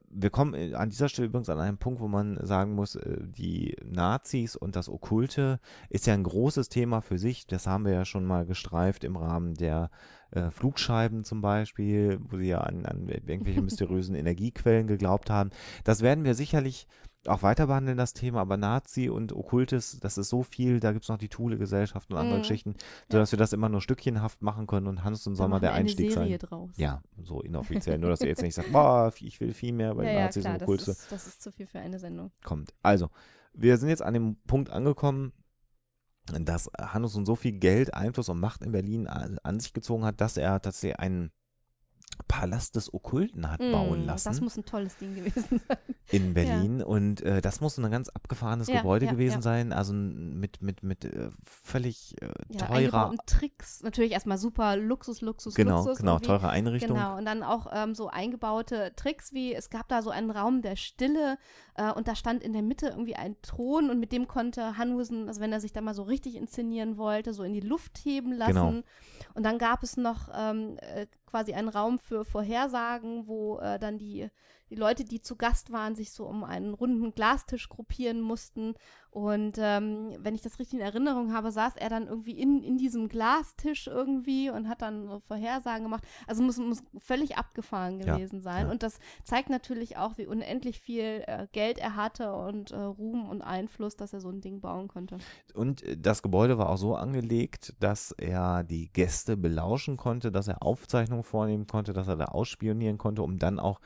wir 0.08 0.30
kommen 0.30 0.74
an 0.74 0.90
dieser 0.90 1.08
Stelle 1.08 1.26
übrigens 1.28 1.48
an 1.48 1.58
einen 1.58 1.78
Punkt, 1.78 2.00
wo 2.00 2.08
man 2.08 2.38
sagen 2.46 2.74
muss, 2.74 2.94
äh, 2.94 3.18
die 3.20 3.76
Nazis 3.84 4.56
und 4.56 4.76
das 4.76 4.88
Okkulte 4.88 5.58
ist 5.88 6.06
ja 6.06 6.14
ein 6.14 6.22
großes 6.22 6.68
Thema 6.68 7.00
für 7.00 7.18
sich. 7.18 7.46
Das 7.46 7.66
haben 7.66 7.84
wir 7.84 7.92
ja 7.92 8.04
schon 8.04 8.24
mal 8.24 8.46
gestreift 8.46 9.04
im 9.04 9.16
Rahmen 9.16 9.54
der 9.54 9.90
äh, 10.30 10.50
Flugscheiben 10.50 11.24
zum 11.24 11.40
Beispiel, 11.40 12.18
wo 12.20 12.36
sie 12.36 12.48
ja 12.48 12.60
an, 12.60 12.86
an 12.86 13.08
irgendwelche 13.08 13.62
mysteriösen 13.62 14.14
Energiequellen 14.14 14.86
geglaubt 14.86 15.30
haben. 15.30 15.50
Das 15.84 16.02
werden 16.02 16.24
wir 16.24 16.34
sicherlich 16.34 16.86
auch 17.26 17.42
weiter 17.42 17.66
behandeln 17.66 17.96
das 17.96 18.14
Thema, 18.14 18.40
aber 18.40 18.56
Nazi 18.56 19.08
und 19.08 19.32
Okkultes, 19.32 19.98
das 20.00 20.18
ist 20.18 20.28
so 20.28 20.42
viel, 20.42 20.80
da 20.80 20.92
gibt 20.92 21.04
es 21.04 21.08
noch 21.08 21.18
die 21.18 21.28
Thule-Gesellschaft 21.28 22.10
und 22.10 22.18
andere 22.18 22.38
mm. 22.38 22.42
Geschichten, 22.42 22.74
sodass 23.10 23.30
ja. 23.30 23.36
wir 23.36 23.38
das 23.38 23.52
immer 23.52 23.68
nur 23.68 23.80
stückchenhaft 23.80 24.42
machen 24.42 24.66
können 24.66 24.86
und 24.88 25.04
Hans 25.04 25.26
und 25.26 25.36
Sommer 25.36 25.60
der 25.60 25.72
Einstieg 25.72 26.12
sein. 26.12 26.36
Draus. 26.38 26.70
Ja, 26.76 27.02
so 27.22 27.40
inoffiziell, 27.40 27.98
nur 27.98 28.10
dass 28.10 28.20
ihr 28.22 28.28
jetzt 28.28 28.42
nicht 28.42 28.54
sagt, 28.54 28.72
boah, 28.72 29.12
ich 29.20 29.40
will 29.40 29.52
viel 29.52 29.72
mehr 29.72 29.94
bei 29.94 30.12
ja, 30.12 30.24
Nazis 30.24 30.44
ja, 30.44 30.50
klar, 30.50 30.56
und 30.56 30.62
Okkulte. 30.62 30.86
Das 30.86 30.98
ist, 30.98 31.12
das 31.12 31.26
ist 31.26 31.42
zu 31.42 31.52
viel 31.52 31.66
für 31.66 31.78
eine 31.78 31.98
Sendung. 31.98 32.32
Kommt. 32.42 32.74
Also, 32.82 33.10
wir 33.52 33.76
sind 33.76 33.88
jetzt 33.88 34.02
an 34.02 34.14
dem 34.14 34.36
Punkt 34.46 34.70
angekommen, 34.70 35.32
dass 36.26 36.70
Hannes 36.78 37.14
und 37.16 37.26
so 37.26 37.36
viel 37.36 37.52
Geld, 37.52 37.94
Einfluss 37.94 38.28
und 38.28 38.40
Macht 38.40 38.62
in 38.62 38.72
Berlin 38.72 39.06
an 39.06 39.60
sich 39.60 39.72
gezogen 39.72 40.04
hat, 40.04 40.20
dass 40.20 40.36
er 40.36 40.60
tatsächlich 40.62 40.98
einen 40.98 41.32
Palast 42.28 42.76
des 42.76 42.92
Okkulten 42.92 43.50
hat 43.50 43.58
bauen 43.58 44.04
Mm, 44.04 44.06
lassen 44.06 44.28
Das 44.28 44.40
muss 44.40 44.56
ein 44.56 44.64
tolles 44.64 44.96
Ding 44.96 45.14
gewesen 45.14 45.60
sein. 45.68 45.78
in 46.10 46.34
Berlin. 46.34 46.82
Und 46.82 47.20
äh, 47.22 47.40
das 47.40 47.60
muss 47.60 47.78
ein 47.78 47.90
ganz 47.90 48.08
abgefahrenes 48.08 48.68
Ja, 48.68 48.78
Gebäude 48.78 49.06
ja, 49.06 49.12
gewesen 49.12 49.36
ja. 49.36 49.42
sein. 49.42 49.72
Also 49.72 49.92
mit, 49.92 50.62
mit, 50.62 50.82
mit 50.82 51.04
äh, 51.04 51.30
völlig 51.44 52.14
äh, 52.22 52.28
Ja, 52.48 52.66
teurer, 52.66 53.14
Tricks. 53.26 53.82
Natürlich 53.82 54.12
erstmal 54.12 54.38
super 54.38 54.76
Luxus, 54.76 55.20
Luxus, 55.20 55.54
genau, 55.54 55.78
Luxus. 55.78 55.98
genau, 55.98 56.12
irgendwie. 56.12 56.26
teure 56.26 56.48
Einrichtung. 56.48 56.96
Genau, 56.96 57.16
und 57.16 57.24
dann 57.24 57.42
auch 57.42 57.66
ähm, 57.72 57.94
so 57.94 58.08
eingebaute 58.08 58.92
Tricks 58.96 59.32
wie, 59.32 59.54
es 59.54 59.70
gab 59.70 59.88
da 59.88 60.02
so 60.02 60.10
einen 60.10 60.30
Raum 60.30 60.62
der 60.62 60.76
Stille 60.76 61.38
äh, 61.74 61.90
und 61.92 62.08
da 62.08 62.14
stand 62.14 62.42
in 62.42 62.52
der 62.52 62.62
Mitte 62.62 62.88
irgendwie 62.88 63.16
ein 63.16 63.36
Thron 63.42 63.90
und 63.90 63.98
mit 64.00 64.12
dem 64.12 64.26
konnte 64.28 64.76
Hanhusen, 64.76 65.28
also 65.28 65.40
wenn 65.40 65.52
er 65.52 65.60
sich 65.60 65.72
da 65.72 65.80
mal 65.80 65.94
so 65.94 66.02
richtig 66.02 66.36
inszenieren 66.36 66.96
wollte, 66.96 67.32
so 67.34 67.42
in 67.42 67.52
die 67.52 67.60
Luft 67.60 67.98
heben 68.04 68.32
lassen. 68.32 68.52
Genau. 68.54 68.82
Und 69.34 69.42
dann 69.44 69.58
gab 69.58 69.82
es 69.82 69.96
noch 69.96 70.28
ähm, 70.34 70.76
äh, 70.80 71.06
quasi 71.32 71.54
einen 71.54 71.68
Raum 71.68 71.98
für 71.98 72.24
Vorhersagen, 72.26 73.26
wo 73.26 73.58
äh, 73.58 73.78
dann 73.78 73.98
die, 73.98 74.28
die 74.72 74.78
Leute, 74.78 75.04
die 75.04 75.20
zu 75.20 75.36
Gast 75.36 75.70
waren, 75.70 75.94
sich 75.94 76.12
so 76.12 76.24
um 76.24 76.44
einen 76.44 76.72
runden 76.72 77.14
Glastisch 77.14 77.68
gruppieren 77.68 78.22
mussten. 78.22 78.72
Und 79.10 79.58
ähm, 79.58 80.12
wenn 80.20 80.34
ich 80.34 80.40
das 80.40 80.58
richtig 80.58 80.80
in 80.80 80.84
Erinnerung 80.86 81.34
habe, 81.34 81.52
saß 81.52 81.76
er 81.76 81.90
dann 81.90 82.06
irgendwie 82.06 82.32
in, 82.40 82.62
in 82.62 82.78
diesem 82.78 83.10
Glastisch 83.10 83.86
irgendwie 83.86 84.48
und 84.48 84.70
hat 84.70 84.80
dann 84.80 85.06
so 85.06 85.20
Vorhersagen 85.20 85.82
gemacht. 85.84 86.04
Also 86.26 86.42
muss, 86.42 86.56
muss 86.56 86.82
völlig 86.96 87.36
abgefahren 87.36 88.00
Ja, 88.00 88.16
gewesen 88.16 88.40
sein. 88.40 88.64
ja. 88.64 88.72
Und 88.72 88.82
das 88.82 88.98
zeigt 89.24 89.50
natürlich 89.50 89.98
auch, 89.98 90.16
wie 90.16 90.26
unendlich 90.26 90.80
viel 90.80 91.22
äh, 91.26 91.46
Geld 91.52 91.76
er 91.76 91.94
hatte 91.94 92.32
und 92.32 92.70
äh, 92.70 92.76
Ruhm 92.76 93.28
und 93.28 93.42
Einfluss, 93.42 93.94
dass 93.96 94.14
er 94.14 94.22
so 94.22 94.30
ein 94.30 94.40
Ding 94.40 94.62
bauen 94.62 94.88
konnte. 94.88 95.18
Und 95.52 95.82
äh, 95.82 95.98
das 95.98 96.22
Gebäude 96.22 96.56
war 96.56 96.70
auch 96.70 96.78
so 96.78 96.96
angelegt, 96.96 97.74
dass 97.78 98.12
er 98.12 98.64
die 98.64 98.90
Gäste 98.90 99.36
belauschen 99.36 99.98
konnte, 99.98 100.32
dass 100.32 100.48
er 100.48 100.62
Aufzeichnungen 100.62 101.24
vornehmen 101.24 101.66
konnte, 101.66 101.92
dass 101.92 102.08
er 102.08 102.16
da 102.16 102.24
ausspionieren 102.26 102.96
konnte, 102.96 103.22
um 103.22 103.38
dann 103.38 103.60
auch 103.60 103.78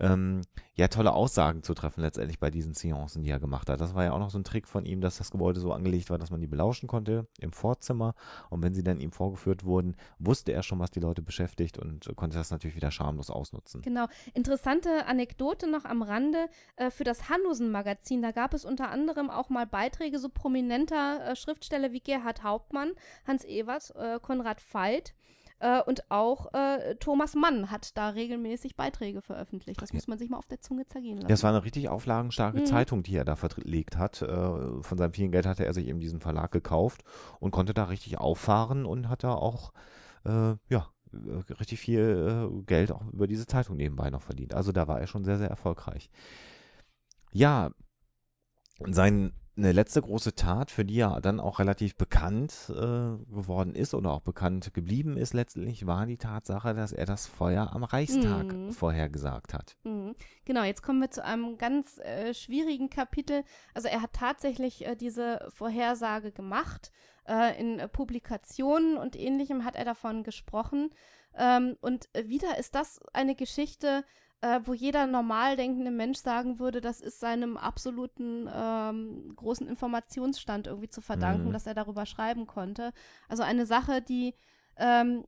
ähm, 0.00 0.42
ja 0.74 0.88
tolle 0.88 1.12
Aussagen 1.12 1.62
zu 1.62 1.74
treffen 1.74 2.02
letztendlich 2.02 2.38
bei 2.38 2.50
diesen 2.50 2.74
Seancen, 2.74 3.22
die 3.22 3.30
er 3.30 3.40
gemacht 3.40 3.68
hat. 3.68 3.80
Das 3.80 3.94
war 3.94 4.04
ja 4.04 4.12
auch 4.12 4.18
noch 4.18 4.30
so 4.30 4.38
ein 4.38 4.44
Trick 4.44 4.68
von 4.68 4.84
ihm, 4.84 5.00
dass 5.00 5.18
das 5.18 5.30
Gebäude 5.30 5.60
so 5.60 5.72
angelegt 5.72 6.10
war, 6.10 6.18
dass 6.18 6.30
man 6.30 6.40
die 6.40 6.46
belauschen 6.46 6.88
konnte 6.88 7.26
im 7.40 7.52
Vorzimmer. 7.52 8.14
Und 8.50 8.62
wenn 8.62 8.74
sie 8.74 8.84
dann 8.84 9.00
ihm 9.00 9.10
vorgeführt 9.10 9.64
wurden, 9.64 9.96
wusste 10.18 10.52
er 10.52 10.62
schon, 10.62 10.78
was 10.78 10.90
die 10.90 11.00
Leute 11.00 11.22
beschäftigt 11.22 11.78
und 11.78 12.08
konnte 12.16 12.38
das 12.38 12.50
natürlich 12.50 12.76
wieder 12.76 12.90
schamlos 12.90 13.30
ausnutzen. 13.30 13.82
Genau. 13.82 14.06
Interessante 14.34 15.06
Anekdote 15.06 15.68
noch 15.68 15.84
am 15.84 16.02
Rande 16.02 16.48
äh, 16.76 16.90
für 16.90 17.04
das 17.04 17.28
Hannusen-Magazin. 17.28 18.22
Da 18.22 18.30
gab 18.30 18.54
es 18.54 18.64
unter 18.64 18.90
anderem 18.90 19.30
auch 19.30 19.48
mal 19.48 19.66
Beiträge 19.66 20.18
so 20.18 20.28
prominenter 20.28 21.30
äh, 21.30 21.36
Schriftsteller 21.36 21.92
wie 21.92 22.00
Gerhard 22.00 22.42
Hauptmann, 22.44 22.92
Hans 23.26 23.44
Evers, 23.44 23.90
äh, 23.90 24.20
Konrad 24.20 24.62
Veit. 24.72 25.14
Äh, 25.60 25.82
und 25.82 26.10
auch 26.10 26.52
äh, 26.54 26.94
Thomas 26.96 27.34
Mann 27.34 27.70
hat 27.70 27.96
da 27.96 28.10
regelmäßig 28.10 28.76
Beiträge 28.76 29.22
veröffentlicht. 29.22 29.82
Das 29.82 29.92
muss 29.92 30.06
man 30.06 30.18
sich 30.18 30.30
mal 30.30 30.38
auf 30.38 30.46
der 30.46 30.60
Zunge 30.60 30.86
zergehen 30.86 31.16
lassen. 31.16 31.28
Ja, 31.28 31.34
es 31.34 31.42
war 31.42 31.50
eine 31.50 31.64
richtig 31.64 31.88
auflagenstarke 31.88 32.58
Mhm. 32.58 32.64
Zeitung, 32.66 33.02
die 33.02 33.16
er 33.16 33.24
da 33.24 33.34
verlegt 33.34 33.96
hat. 33.96 34.22
Äh, 34.22 34.82
Von 34.82 34.98
seinem 34.98 35.12
vielen 35.12 35.32
Geld 35.32 35.46
hatte 35.46 35.64
er 35.66 35.74
sich 35.74 35.86
eben 35.88 36.00
diesen 36.00 36.20
Verlag 36.20 36.52
gekauft 36.52 37.02
und 37.40 37.50
konnte 37.50 37.74
da 37.74 37.84
richtig 37.84 38.18
auffahren 38.18 38.86
und 38.86 39.08
hat 39.08 39.24
da 39.24 39.34
auch, 39.34 39.72
äh, 40.24 40.54
ja, 40.68 40.88
richtig 41.58 41.80
viel 41.80 42.50
äh, 42.50 42.62
Geld 42.66 42.92
auch 42.92 43.06
über 43.12 43.26
diese 43.26 43.46
Zeitung 43.46 43.76
nebenbei 43.76 44.10
noch 44.10 44.22
verdient. 44.22 44.54
Also 44.54 44.72
da 44.72 44.86
war 44.86 45.00
er 45.00 45.06
schon 45.06 45.24
sehr, 45.24 45.38
sehr 45.38 45.48
erfolgreich. 45.48 46.10
Ja, 47.32 47.70
seine 49.58 49.72
letzte 49.72 50.00
große 50.00 50.36
Tat, 50.36 50.70
für 50.70 50.84
die 50.84 51.00
er 51.00 51.20
dann 51.20 51.40
auch 51.40 51.58
relativ 51.58 51.96
bekannt 51.96 52.54
äh, 52.70 52.72
geworden 52.72 53.74
ist 53.74 53.92
oder 53.92 54.12
auch 54.12 54.20
bekannt 54.20 54.72
geblieben 54.72 55.16
ist 55.16 55.34
letztlich, 55.34 55.84
war 55.84 56.06
die 56.06 56.16
Tatsache, 56.16 56.74
dass 56.74 56.92
er 56.92 57.06
das 57.06 57.26
Feuer 57.26 57.72
am 57.72 57.82
Reichstag 57.82 58.52
Mhm. 58.52 58.70
vorhergesagt 58.70 59.54
hat. 59.54 59.76
Mhm. 59.82 60.14
Genau, 60.44 60.62
jetzt 60.62 60.82
kommen 60.82 61.00
wir 61.00 61.10
zu 61.10 61.24
einem 61.24 61.58
ganz 61.58 61.98
äh, 61.98 62.34
schwierigen 62.34 62.88
Kapitel. 62.88 63.42
Also 63.74 63.88
er 63.88 64.00
hat 64.00 64.12
tatsächlich 64.12 64.86
äh, 64.86 64.94
diese 64.94 65.48
Vorhersage 65.52 66.30
gemacht. 66.30 66.92
Äh, 67.26 67.60
in 67.60 67.80
äh, 67.80 67.88
Publikationen 67.88 68.96
und 68.96 69.16
ähnlichem 69.16 69.64
hat 69.64 69.74
er 69.74 69.84
davon 69.84 70.22
gesprochen. 70.22 70.90
Ähm, 71.36 71.76
und 71.80 72.08
äh, 72.14 72.28
wieder 72.28 72.58
ist 72.58 72.76
das 72.76 73.00
eine 73.12 73.34
Geschichte, 73.34 73.88
äh, 73.88 74.02
wo 74.64 74.72
jeder 74.72 75.06
normal 75.06 75.56
denkende 75.56 75.90
Mensch 75.90 76.18
sagen 76.18 76.58
würde, 76.58 76.80
das 76.80 77.00
ist 77.00 77.20
seinem 77.20 77.56
absoluten 77.56 78.48
ähm, 78.52 79.32
großen 79.34 79.66
Informationsstand 79.66 80.66
irgendwie 80.66 80.88
zu 80.88 81.00
verdanken, 81.00 81.48
Mhm. 81.48 81.52
dass 81.52 81.66
er 81.66 81.74
darüber 81.74 82.06
schreiben 82.06 82.46
konnte. 82.46 82.92
Also 83.28 83.42
eine 83.42 83.66
Sache, 83.66 84.00
die 84.00 84.34
ähm, 84.76 85.24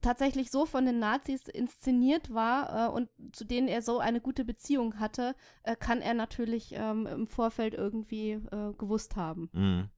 tatsächlich 0.00 0.50
so 0.50 0.66
von 0.66 0.84
den 0.84 0.98
Nazis 0.98 1.48
inszeniert 1.48 2.32
war 2.34 2.88
äh, 2.88 2.92
und 2.92 3.08
zu 3.32 3.44
denen 3.44 3.68
er 3.68 3.82
so 3.82 4.00
eine 4.00 4.20
gute 4.20 4.44
Beziehung 4.44 4.98
hatte, 5.00 5.34
äh, 5.62 5.76
kann 5.76 6.00
er 6.00 6.14
natürlich 6.14 6.74
ähm, 6.76 7.06
im 7.06 7.26
Vorfeld 7.26 7.74
irgendwie 7.74 8.32
äh, 8.32 8.72
gewusst 8.76 9.16
haben. 9.16 9.48
Mhm. 9.52 9.88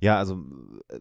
Ja, 0.00 0.18
also 0.18 0.42
äh, 0.88 0.96
äh, 0.96 1.00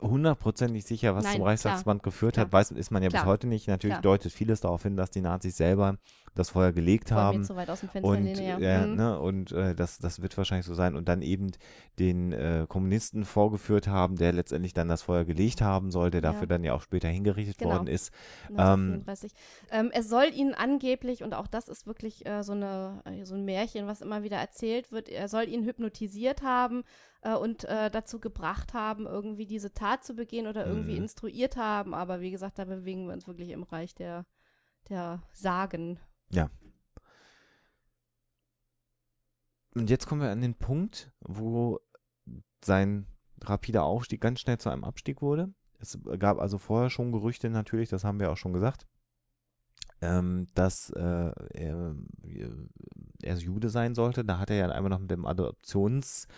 hundertprozentig 0.00 0.84
sicher, 0.84 1.14
was 1.14 1.24
Nein, 1.24 1.36
zum 1.36 1.42
Reichstagsband 1.44 2.02
geführt 2.02 2.38
hat, 2.38 2.50
klar. 2.50 2.60
weiß, 2.60 2.72
ist 2.72 2.90
man 2.90 3.02
ja 3.02 3.08
bis 3.08 3.20
Klar. 3.20 3.26
heute 3.26 3.46
nicht. 3.46 3.68
Natürlich 3.68 3.94
Klar. 3.94 4.02
deutet 4.02 4.32
vieles 4.32 4.60
darauf 4.60 4.82
hin, 4.82 4.96
dass 4.96 5.10
die 5.10 5.20
Nazis 5.20 5.56
selber 5.56 5.96
das 6.34 6.50
Feuer 6.50 6.72
gelegt 6.72 7.10
wir 7.10 7.16
haben. 7.16 7.44
so 7.44 7.56
weit 7.56 7.70
aus 7.70 7.80
dem 7.80 7.88
Fenster 7.88 8.08
Und, 8.10 8.24
lehnen, 8.24 8.44
ja. 8.44 8.58
ja, 8.58 8.86
Mhm. 8.86 8.94
ne, 8.96 9.20
und 9.20 9.52
äh, 9.52 9.74
das, 9.74 9.98
das 9.98 10.20
wird 10.22 10.36
wahrscheinlich 10.36 10.66
so 10.66 10.74
sein. 10.74 10.96
Und 10.96 11.08
dann 11.08 11.22
eben 11.22 11.52
den 11.98 12.32
äh, 12.32 12.66
Kommunisten 12.68 13.24
vorgeführt 13.24 13.86
haben, 13.88 14.16
der 14.16 14.32
letztendlich 14.32 14.72
dann 14.74 14.88
das 14.88 15.02
Feuer 15.02 15.24
gelegt 15.24 15.60
haben 15.60 15.90
soll, 15.90 16.10
der 16.10 16.22
Ja. 16.22 16.32
dafür 16.32 16.46
dann 16.46 16.64
ja 16.64 16.74
auch 16.74 16.82
später 16.82 17.08
hingerichtet 17.08 17.58
Genau. 17.58 17.72
worden 17.72 17.86
ist. 17.86 18.12
1934. 18.48 19.32
Ähm, 19.70 19.90
er 19.92 20.02
soll 20.02 20.32
ihn 20.34 20.54
angeblich, 20.54 21.22
und 21.22 21.34
auch 21.34 21.46
das 21.46 21.68
ist 21.68 21.86
wirklich 21.86 22.26
äh, 22.26 22.42
so, 22.42 22.52
eine, 22.52 23.02
äh, 23.04 23.24
so 23.24 23.34
ein 23.34 23.44
Märchen, 23.44 23.86
was 23.86 24.00
immer 24.00 24.22
wieder 24.22 24.36
erzählt 24.38 24.90
wird, 24.92 25.08
er 25.08 25.28
soll 25.28 25.48
ihn 25.48 25.64
hypnotisiert 25.64 26.42
haben 26.42 26.84
äh, 27.22 27.34
und 27.34 27.64
äh, 27.64 27.90
dazu 27.90 28.18
gebracht 28.20 28.74
haben, 28.74 29.06
irgendwie 29.06 29.46
diese 29.46 29.72
Tat 29.72 30.04
zu 30.04 30.14
begehen 30.14 30.46
oder 30.46 30.66
irgendwie 30.66 30.92
Mhm. 30.96 31.02
instruiert 31.04 31.56
haben. 31.56 31.94
Aber 31.94 32.20
wie 32.20 32.30
gesagt, 32.30 32.58
da 32.58 32.64
bewegen 32.64 33.06
wir 33.06 33.14
uns 33.14 33.26
wirklich 33.28 33.50
im 33.50 33.62
Reich 33.62 33.94
der, 33.94 34.26
der 34.88 35.22
Sagen. 35.32 35.98
Und 39.74 39.90
jetzt 39.90 40.06
kommen 40.06 40.22
wir 40.22 40.30
an 40.30 40.40
den 40.40 40.54
Punkt, 40.54 41.10
wo 41.20 41.80
sein 42.64 43.06
rapider 43.42 43.82
Aufstieg 43.82 44.20
ganz 44.20 44.40
schnell 44.40 44.58
zu 44.58 44.70
einem 44.70 44.84
Abstieg 44.84 45.20
wurde. 45.20 45.52
Es 45.80 45.98
gab 46.18 46.38
also 46.38 46.58
vorher 46.58 46.90
schon 46.90 47.12
Gerüchte 47.12 47.50
natürlich, 47.50 47.88
das 47.88 48.04
haben 48.04 48.20
wir 48.20 48.30
auch 48.30 48.36
schon 48.36 48.52
gesagt, 48.52 48.86
ähm, 50.00 50.48
dass 50.54 50.90
äh, 50.90 51.32
er, 51.50 51.96
er 53.22 53.36
Jude 53.36 53.68
sein 53.68 53.94
sollte. 53.94 54.24
Da 54.24 54.38
hat 54.38 54.50
er 54.50 54.56
ja 54.56 54.68
einmal 54.68 54.90
noch 54.90 55.00
mit 55.00 55.10
dem 55.10 55.26
Adoptions 55.26 56.28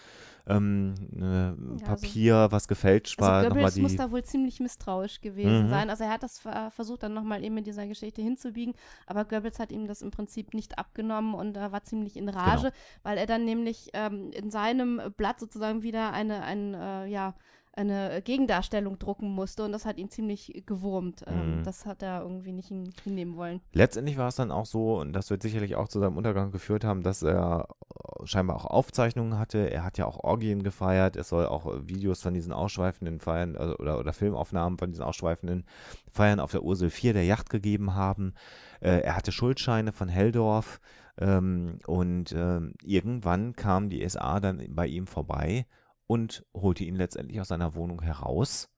ähm, 0.49 0.95
ne, 1.11 1.57
Ja, 1.81 1.89
also- 1.89 2.07
Papier, 2.07 2.49
was 2.51 2.69
gefälscht 2.69 3.21
war, 3.21 3.39
Also 3.39 3.49
Goebbels 3.51 3.75
die. 3.75 3.81
muss 3.83 3.97
da 3.97 4.11
wohl 4.11 4.23
ziemlich 4.23 4.61
misstrauisch 4.61 5.21
gewesen 5.21 5.65
Mhm. 5.67 5.71
sein. 5.71 5.91
Also 5.91 6.05
er 6.05 6.11
hat 6.11 6.23
das 6.23 6.39
ver 6.39 6.71
versucht 6.71 7.03
dann 7.03 7.15
nochmal 7.15 7.43
eben 7.45 7.55
mit 7.55 7.67
dieser 7.67 7.87
Geschichte 7.87 8.23
hinzubiegen, 8.23 8.75
aber 9.07 9.25
Goebbels 9.25 9.59
hat 9.59 9.73
ihm 9.73 9.87
das 9.87 10.03
im 10.03 10.11
Prinzip 10.11 10.55
nicht 10.55 10.79
abgenommen 10.79 11.35
und 11.35 11.57
er 11.57 11.73
war 11.73 11.83
ziemlich 11.85 12.17
in 12.17 12.29
Rage, 12.29 12.63
Genau. 12.71 12.75
weil 13.03 13.19
er 13.19 13.27
dann 13.27 13.45
nämlich 13.45 13.91
ähm, 13.95 14.31
in 14.33 14.51
seinem 14.51 15.01
Blatt 15.17 15.41
sozusagen 15.41 15.83
wieder 15.83 16.13
eine, 16.13 16.43
ein, 16.43 16.75
äh, 16.75 17.07
ja, 17.07 17.35
eine 17.77 18.23
Gegendarstellung 18.23 18.99
drucken 18.99 19.29
musste 19.31 19.65
und 19.65 19.73
das 19.73 19.85
hat 19.85 19.99
ihn 19.99 20.09
ziemlich 20.11 20.63
gewurmt. 20.67 21.25
Ähm, 21.27 21.59
Mhm. 21.59 21.63
Das 21.65 21.87
hat 21.87 22.03
er 22.03 22.23
irgendwie 22.23 22.53
nicht 22.53 22.69
hin 22.69 22.93
hinnehmen 23.05 23.37
wollen. 23.37 23.61
Letztendlich 23.73 24.17
war 24.17 24.29
es 24.29 24.37
dann 24.37 24.51
auch 24.51 24.67
so, 24.67 24.99
und 24.99 25.13
das 25.13 25.31
wird 25.31 25.43
sicherlich 25.43 25.77
auch 25.77 25.89
zu 25.89 26.01
seinem 26.01 26.17
Untergang 26.17 26.51
geführt 26.51 26.85
haben, 26.85 27.03
dass 27.03 27.23
er 27.23 27.69
äh, 27.95 28.27
scheinbar 28.27 28.57
auch 28.57 28.65
Aufzeichnungen 28.65 29.39
hatte. 29.39 29.71
Er 29.71 29.85
hat 29.85 29.99
ja 29.99 30.07
auch 30.07 30.25
Orgien 30.25 30.63
gefeiert. 30.63 31.17
Es 31.17 31.29
soll 31.29 31.47
auch 31.47 31.67
äh, 31.67 31.89
Videos 31.89 32.23
von 32.23 32.35
diesen 32.35 32.53
ausschweifenden 32.53 33.21
Feiern 33.21 33.57
also, 33.57 33.77
oder, 33.77 33.99
oder 33.99 34.13
Filmaufnahmen 34.13 34.79
von 34.79 34.91
diesen 34.91 35.05
ausschweifenden 35.05 35.65
Feiern 36.11 36.41
auf 36.41 36.51
der 36.53 36.63
Ursel 36.63 36.91
4 36.91 37.13
der 37.13 37.25
Yacht 37.25 37.51
gegeben 37.51 37.95
haben. 37.95 38.35
Äh, 38.81 39.01
er 39.01 39.17
hatte 39.17 39.33
Schuldscheine 39.33 39.93
von 39.93 40.09
Helldorf. 40.09 40.81
Ähm, 41.19 41.79
und 41.87 42.33
ähm, 42.33 42.75
irgendwann 42.83 43.55
kam 43.55 43.89
die 43.89 44.07
SA 44.09 44.41
dann 44.41 44.63
bei 44.75 44.87
ihm 44.87 45.07
vorbei 45.07 45.67
und 46.07 46.45
holte 46.55 46.85
ihn 46.85 46.97
letztendlich 46.97 47.41
aus 47.41 47.49
seiner 47.49 47.75
Wohnung 47.75 48.03
heraus. 48.03 48.71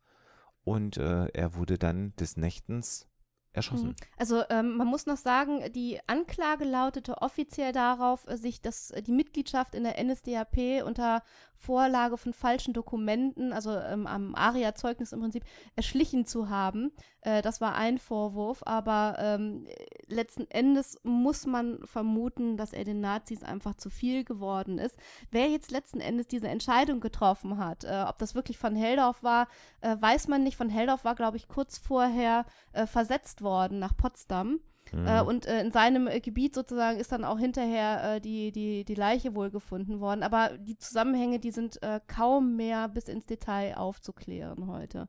Und 0.64 0.96
äh, 0.96 1.26
er 1.28 1.54
wurde 1.54 1.78
dann 1.78 2.14
des 2.16 2.36
Nächtens 2.36 3.08
erschossen. 3.52 3.88
Mhm. 3.88 3.96
Also 4.16 4.42
ähm, 4.50 4.76
man 4.76 4.86
muss 4.86 5.06
noch 5.06 5.16
sagen, 5.16 5.62
die 5.72 5.98
Anklage 6.06 6.64
lautete 6.64 7.22
offiziell 7.22 7.72
darauf, 7.72 8.26
äh, 8.28 8.36
sich 8.36 8.60
das, 8.60 8.90
äh, 8.90 9.02
die 9.02 9.12
Mitgliedschaft 9.12 9.74
in 9.74 9.84
der 9.84 10.02
NSDAP 10.02 10.84
unter 10.84 11.22
Vorlage 11.58 12.16
von 12.16 12.32
falschen 12.32 12.72
Dokumenten, 12.72 13.52
also 13.52 13.76
ähm, 13.76 14.06
am 14.06 14.34
ARIA-Zeugnis 14.34 15.12
im 15.12 15.20
Prinzip, 15.20 15.44
erschlichen 15.74 16.24
zu 16.24 16.48
haben. 16.48 16.92
Äh, 17.22 17.42
das 17.42 17.60
war 17.60 17.74
ein 17.74 17.98
Vorwurf, 17.98 18.62
aber 18.64 19.16
ähm, 19.18 19.66
letzten 20.06 20.48
Endes 20.50 20.98
muss 21.02 21.46
man 21.46 21.80
vermuten, 21.84 22.56
dass 22.56 22.72
er 22.72 22.84
den 22.84 23.00
Nazis 23.00 23.42
einfach 23.42 23.74
zu 23.74 23.90
viel 23.90 24.24
geworden 24.24 24.78
ist. 24.78 24.96
Wer 25.30 25.48
jetzt 25.48 25.72
letzten 25.72 26.00
Endes 26.00 26.28
diese 26.28 26.48
Entscheidung 26.48 27.00
getroffen 27.00 27.58
hat, 27.58 27.84
äh, 27.84 28.04
ob 28.08 28.18
das 28.18 28.36
wirklich 28.36 28.56
von 28.58 28.76
Heldorf 28.76 29.22
war, 29.22 29.48
äh, 29.80 29.96
weiß 29.98 30.28
man 30.28 30.44
nicht. 30.44 30.56
Von 30.56 30.70
Heldorf 30.70 31.04
war, 31.04 31.16
glaube 31.16 31.36
ich, 31.36 31.48
kurz 31.48 31.76
vorher 31.76 32.46
äh, 32.72 32.86
versetzt 32.86 33.37
versetzt 33.38 33.42
worden 33.42 33.78
nach 33.78 33.96
Potsdam. 33.96 34.60
Mhm. 34.92 35.06
Äh, 35.06 35.22
und 35.22 35.46
äh, 35.46 35.60
in 35.60 35.70
seinem 35.70 36.06
äh, 36.06 36.20
Gebiet 36.20 36.54
sozusagen 36.54 36.98
ist 36.98 37.12
dann 37.12 37.24
auch 37.24 37.38
hinterher 37.38 38.16
äh, 38.16 38.20
die, 38.20 38.52
die, 38.52 38.84
die 38.84 38.94
Leiche 38.94 39.34
wohl 39.34 39.50
gefunden 39.50 40.00
worden. 40.00 40.22
Aber 40.22 40.56
die 40.58 40.78
Zusammenhänge, 40.78 41.38
die 41.38 41.50
sind 41.50 41.82
äh, 41.82 42.00
kaum 42.06 42.56
mehr 42.56 42.88
bis 42.88 43.08
ins 43.08 43.26
Detail 43.26 43.76
aufzuklären 43.76 44.66
heute. 44.66 45.08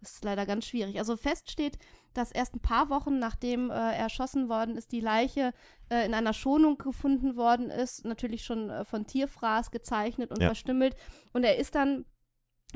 Das 0.00 0.16
ist 0.16 0.24
leider 0.24 0.44
ganz 0.44 0.66
schwierig. 0.66 0.98
Also 0.98 1.16
fest 1.16 1.50
steht, 1.50 1.78
dass 2.12 2.30
erst 2.30 2.54
ein 2.54 2.60
paar 2.60 2.90
Wochen 2.90 3.18
nachdem 3.18 3.70
äh, 3.70 3.74
er 3.74 3.92
erschossen 3.94 4.50
worden 4.50 4.76
ist, 4.76 4.92
die 4.92 5.00
Leiche 5.00 5.54
äh, 5.88 6.04
in 6.04 6.12
einer 6.12 6.34
Schonung 6.34 6.76
gefunden 6.76 7.36
worden 7.36 7.70
ist, 7.70 8.04
natürlich 8.04 8.44
schon 8.44 8.68
äh, 8.68 8.84
von 8.84 9.06
Tierfraß 9.06 9.70
gezeichnet 9.70 10.30
und 10.30 10.42
Ja. 10.42 10.48
verstümmelt. 10.48 10.94
Und 11.32 11.44
er 11.44 11.56
ist 11.56 11.74
dann 11.74 12.04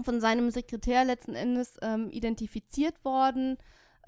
von 0.03 0.21
seinem 0.23 0.51
Sekretär 0.51 1.05
letzten 1.05 1.35
Endes 1.35 1.77
ähm, 1.83 2.09
identifiziert 2.09 3.05
worden. 3.05 3.59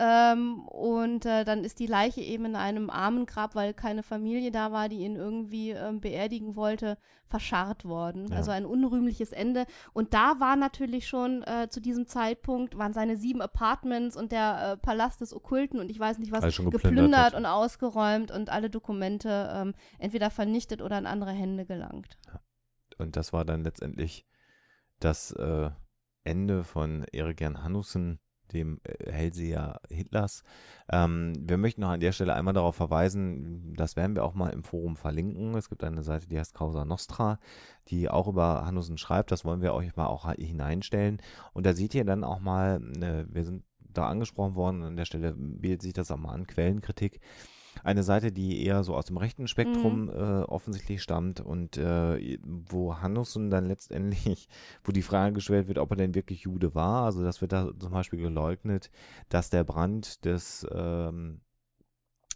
Ähm, 0.02 0.60
und 0.66 1.26
äh, 1.26 1.44
dann 1.44 1.62
ist 1.62 1.78
die 1.78 1.86
Leiche 1.86 2.22
eben 2.22 2.46
in 2.46 2.56
einem 2.56 2.88
Armengrab, 2.88 3.54
weil 3.54 3.74
keine 3.74 4.02
Familie 4.02 4.50
da 4.50 4.72
war, 4.72 4.88
die 4.88 5.00
ihn 5.00 5.14
irgendwie 5.14 5.72
ähm, 5.72 6.00
beerdigen 6.00 6.56
wollte, 6.56 6.96
verscharrt 7.26 7.84
worden. 7.84 8.28
Ja. 8.30 8.36
Also 8.36 8.50
ein 8.50 8.64
unrühmliches 8.64 9.32
Ende. 9.32 9.66
Und 9.92 10.14
da 10.14 10.40
war 10.40 10.56
natürlich 10.56 11.06
schon 11.06 11.42
äh, 11.42 11.68
zu 11.68 11.82
diesem 11.82 12.06
Zeitpunkt, 12.06 12.78
waren 12.78 12.94
seine 12.94 13.18
sieben 13.18 13.42
Apartments 13.42 14.16
und 14.16 14.32
der 14.32 14.72
äh, 14.72 14.76
Palast 14.78 15.20
des 15.20 15.34
Okkulten 15.34 15.78
und 15.78 15.90
ich 15.90 16.00
weiß 16.00 16.18
nicht 16.18 16.32
was, 16.32 16.54
schon 16.54 16.70
geplündert 16.70 17.34
und 17.34 17.44
ausgeräumt 17.44 18.30
und 18.30 18.48
alle 18.48 18.70
Dokumente 18.70 19.52
ähm, 19.54 19.74
entweder 19.98 20.30
vernichtet 20.30 20.80
oder 20.80 20.96
in 20.96 21.06
andere 21.06 21.32
Hände 21.32 21.66
gelangt. 21.66 22.16
Und 22.96 23.16
das 23.16 23.34
war 23.34 23.44
dann 23.44 23.64
letztendlich 23.64 24.26
das 24.98 25.32
äh, 25.32 25.68
Ende 26.24 26.64
von 26.64 27.04
Erik 27.12 27.42
Jan 27.42 27.62
Hanussen, 27.62 28.18
dem 28.52 28.80
äh, 28.84 29.10
Hellseher 29.10 29.80
Hitlers. 29.88 30.44
Ähm, 30.90 31.32
wir 31.38 31.56
möchten 31.56 31.80
noch 31.82 31.90
an 31.90 32.00
der 32.00 32.12
Stelle 32.12 32.34
einmal 32.34 32.54
darauf 32.54 32.76
verweisen, 32.76 33.74
das 33.76 33.96
werden 33.96 34.16
wir 34.16 34.24
auch 34.24 34.34
mal 34.34 34.50
im 34.50 34.64
Forum 34.64 34.96
verlinken. 34.96 35.54
Es 35.54 35.68
gibt 35.68 35.84
eine 35.84 36.02
Seite, 36.02 36.28
die 36.28 36.38
heißt 36.38 36.54
Causa 36.54 36.84
Nostra, 36.84 37.38
die 37.88 38.08
auch 38.08 38.28
über 38.28 38.64
Hanussen 38.64 38.98
schreibt. 38.98 39.32
Das 39.32 39.44
wollen 39.44 39.62
wir 39.62 39.74
euch 39.74 39.96
mal 39.96 40.06
auch 40.06 40.30
hineinstellen. 40.32 41.20
Und 41.52 41.66
da 41.66 41.72
seht 41.72 41.94
ihr 41.94 42.04
dann 42.04 42.24
auch 42.24 42.40
mal, 42.40 42.80
äh, 43.02 43.24
wir 43.28 43.44
sind 43.44 43.64
da 43.80 44.08
angesprochen 44.08 44.54
worden, 44.54 44.82
an 44.82 44.96
der 44.96 45.04
Stelle 45.04 45.34
bietet 45.36 45.82
sich 45.82 45.92
das 45.92 46.10
auch 46.10 46.16
mal 46.16 46.32
an, 46.32 46.46
Quellenkritik. 46.46 47.20
Eine 47.84 48.02
Seite, 48.02 48.32
die 48.32 48.64
eher 48.64 48.84
so 48.84 48.94
aus 48.94 49.06
dem 49.06 49.16
rechten 49.16 49.48
Spektrum 49.48 50.04
Mhm. 50.04 50.10
äh, 50.10 50.42
offensichtlich 50.42 51.02
stammt 51.02 51.40
und 51.40 51.76
äh, 51.76 52.38
wo 52.42 52.96
Hannussen 53.00 53.50
dann 53.50 53.66
letztendlich, 53.66 54.48
wo 54.84 54.92
die 54.92 55.02
Frage 55.02 55.34
gestellt 55.34 55.68
wird, 55.68 55.78
ob 55.78 55.90
er 55.90 55.96
denn 55.96 56.14
wirklich 56.14 56.42
Jude 56.42 56.74
war. 56.74 57.04
Also 57.04 57.22
das 57.22 57.40
wird 57.40 57.52
da 57.52 57.70
zum 57.78 57.92
Beispiel 57.92 58.20
geleugnet, 58.20 58.90
dass 59.28 59.50
der 59.50 59.64
Brand 59.64 60.24
des 60.24 60.66
ähm, 60.72 61.40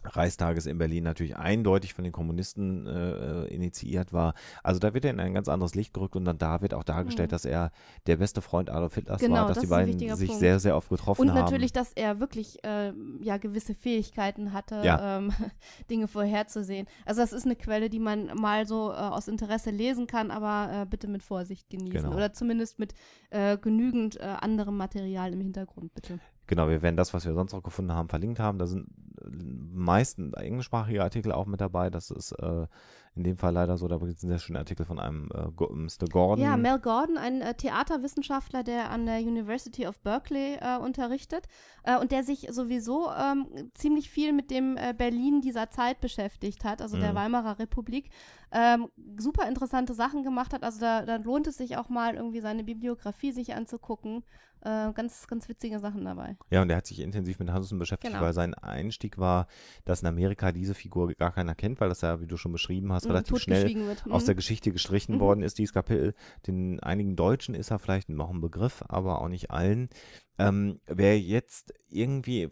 Reichstages 0.07 0.65
in 0.65 0.77
Berlin 0.77 1.03
natürlich 1.03 1.35
eindeutig 1.37 1.93
von 1.93 2.03
den 2.03 2.13
Kommunisten 2.13 2.87
äh, 2.87 3.45
initiiert 3.45 4.13
war. 4.13 4.33
Also 4.63 4.79
da 4.79 4.93
wird 4.93 5.05
er 5.05 5.11
in 5.11 5.19
ein 5.19 5.33
ganz 5.33 5.47
anderes 5.49 5.75
Licht 5.75 5.93
gerückt 5.93 6.15
und 6.15 6.25
dann 6.25 6.37
da 6.37 6.61
wird 6.61 6.73
auch 6.73 6.83
dargestellt, 6.83 7.29
Mhm. 7.29 7.35
dass 7.35 7.45
er 7.45 7.71
der 8.07 8.17
beste 8.17 8.41
Freund 8.41 8.69
Adolf 8.69 8.95
Hitlers 8.95 9.19
Genau, 9.21 9.35
war, 9.35 9.47
dass 9.47 9.55
das 9.55 9.63
die 9.63 9.69
beiden 9.69 9.97
sich 10.15 10.27
Punkt. 10.29 10.39
sehr, 10.39 10.59
sehr 10.59 10.75
oft 10.77 10.89
getroffen 10.89 11.21
Und 11.21 11.29
haben. 11.29 11.39
natürlich, 11.39 11.73
dass 11.73 11.91
er 11.93 12.19
wirklich 12.19 12.63
äh, 12.63 12.93
ja 13.21 13.37
gewisse 13.37 13.73
Fähigkeiten 13.73 14.53
hatte, 14.53 14.81
Ja. 14.83 15.17
ähm, 15.17 15.31
Dinge 15.89 16.07
vorherzusehen. 16.07 16.87
Also 17.05 17.21
das 17.21 17.33
ist 17.33 17.45
eine 17.45 17.55
Quelle, 17.55 17.89
die 17.89 17.99
man 17.99 18.27
mal 18.35 18.65
so 18.67 18.91
äh, 18.91 18.95
aus 18.95 19.27
Interesse 19.27 19.71
lesen 19.71 20.07
kann, 20.07 20.31
aber 20.31 20.81
äh, 20.81 20.85
bitte 20.85 21.07
mit 21.07 21.23
Vorsicht 21.23 21.69
genießen. 21.69 22.03
Genau. 22.03 22.15
Oder 22.15 22.33
zumindest 22.33 22.79
mit 22.79 22.93
äh, 23.31 23.57
genügend 23.57 24.19
äh, 24.19 24.23
anderem 24.23 24.77
Material 24.77 25.33
im 25.33 25.41
Hintergrund, 25.41 25.93
bitte. 25.93 26.19
Genau, 26.47 26.69
wir 26.69 26.81
werden 26.81 26.95
das, 26.97 27.13
was 27.13 27.25
wir 27.25 27.33
sonst 27.33 27.53
noch 27.53 27.63
gefunden 27.63 27.93
haben, 27.93 28.09
verlinkt 28.09 28.39
haben. 28.39 28.59
Da 28.59 28.67
sind 28.67 28.87
äh, 29.21 29.29
meisten 29.29 30.33
englischsprachige 30.33 31.03
Artikel 31.03 31.31
auch 31.31 31.45
mit 31.45 31.61
dabei. 31.61 31.89
Das 31.89 32.11
ist 32.11 32.33
äh, 32.33 32.67
in 33.15 33.23
dem 33.23 33.37
Fall 33.37 33.53
leider 33.53 33.77
so. 33.77 33.87
Da 33.87 33.97
gibt 33.97 34.11
es 34.11 34.23
einen 34.23 34.31
sehr 34.31 34.39
schönen 34.39 34.57
Artikel 34.57 34.85
von 34.85 34.99
einem 34.99 35.29
äh, 35.33 35.47
Mr. 35.73 36.07
Gordon. 36.11 36.43
Ja, 36.43 36.57
Mel 36.57 36.79
Gordon, 36.79 37.17
ein 37.17 37.41
äh, 37.41 37.53
Theaterwissenschaftler, 37.53 38.63
der 38.63 38.89
an 38.89 39.05
der 39.05 39.19
University 39.19 39.87
of 39.87 39.99
Berkeley 40.01 40.57
äh, 40.59 40.77
unterrichtet 40.77 41.47
äh, 41.83 41.97
und 41.97 42.11
der 42.11 42.23
sich 42.23 42.47
sowieso 42.51 43.09
ähm, 43.11 43.47
ziemlich 43.73 44.09
viel 44.09 44.33
mit 44.33 44.51
dem 44.51 44.77
äh, 44.77 44.93
Berlin 44.97 45.41
dieser 45.41 45.69
Zeit 45.69 46.01
beschäftigt 46.01 46.63
hat, 46.63 46.81
also 46.81 46.97
der 46.97 47.11
Mhm. 47.11 47.15
Weimarer 47.15 47.59
Republik. 47.59 48.09
Ähm, 48.51 48.87
super 49.17 49.47
interessante 49.47 49.93
Sachen 49.93 50.23
gemacht 50.23 50.53
hat. 50.53 50.63
Also 50.63 50.79
da, 50.79 51.03
da 51.05 51.15
lohnt 51.17 51.47
es 51.47 51.57
sich 51.57 51.77
auch 51.77 51.89
mal 51.89 52.15
irgendwie 52.15 52.39
seine 52.41 52.63
Bibliografie 52.63 53.31
sich 53.31 53.53
anzugucken. 53.53 54.23
Äh, 54.61 54.93
ganz, 54.93 55.27
ganz 55.27 55.47
witzige 55.47 55.77
Sachen 55.79 56.05
dabei. 56.05 56.37
Ja, 56.49 56.63
und 56.63 56.71
er 56.71 56.77
hat 56.77 56.87
sich 56.87 56.99
intensiv 56.99 57.37
mit 57.37 57.51
Hansen 57.51 57.77
beschäftigt, 57.77 58.13
Genau. 58.13 58.25
weil 58.25 58.33
sein 58.33 58.55
Einstieg 58.55 59.19
war, 59.19 59.45
dass 59.83 60.01
in 60.01 60.07
Amerika 60.07 60.51
diese 60.51 60.73
Figur 60.73 61.13
gar 61.13 61.31
keiner 61.33 61.53
kennt, 61.53 61.79
weil 61.81 61.89
das 61.89 62.01
ja, 62.01 62.19
wie 62.19 62.25
du 62.25 62.35
schon 62.35 62.51
beschrieben 62.51 62.91
hast, 62.91 63.04
Mhm, 63.05 63.11
relativ 63.11 63.37
schnell 63.39 63.75
wird. 63.75 64.05
aus 64.09 64.23
Mhm. 64.23 64.25
der 64.27 64.35
Geschichte 64.35 64.71
gestrichen 64.71 65.15
Mhm. 65.15 65.19
worden 65.19 65.43
ist, 65.43 65.57
dieses 65.57 65.73
Kapitel. 65.73 66.13
Den 66.47 66.79
einigen 66.81 67.15
Deutschen 67.15 67.55
ist 67.55 67.71
er 67.71 67.79
vielleicht 67.79 68.09
noch 68.09 68.29
ein 68.31 68.41
Begriff, 68.41 68.83
aber 68.87 69.21
auch 69.21 69.29
nicht 69.29 69.51
allen. 69.51 69.89
Ähm, 70.37 70.79
wer 70.87 71.17
jetzt 71.19 71.73
irgendwie 71.89 72.49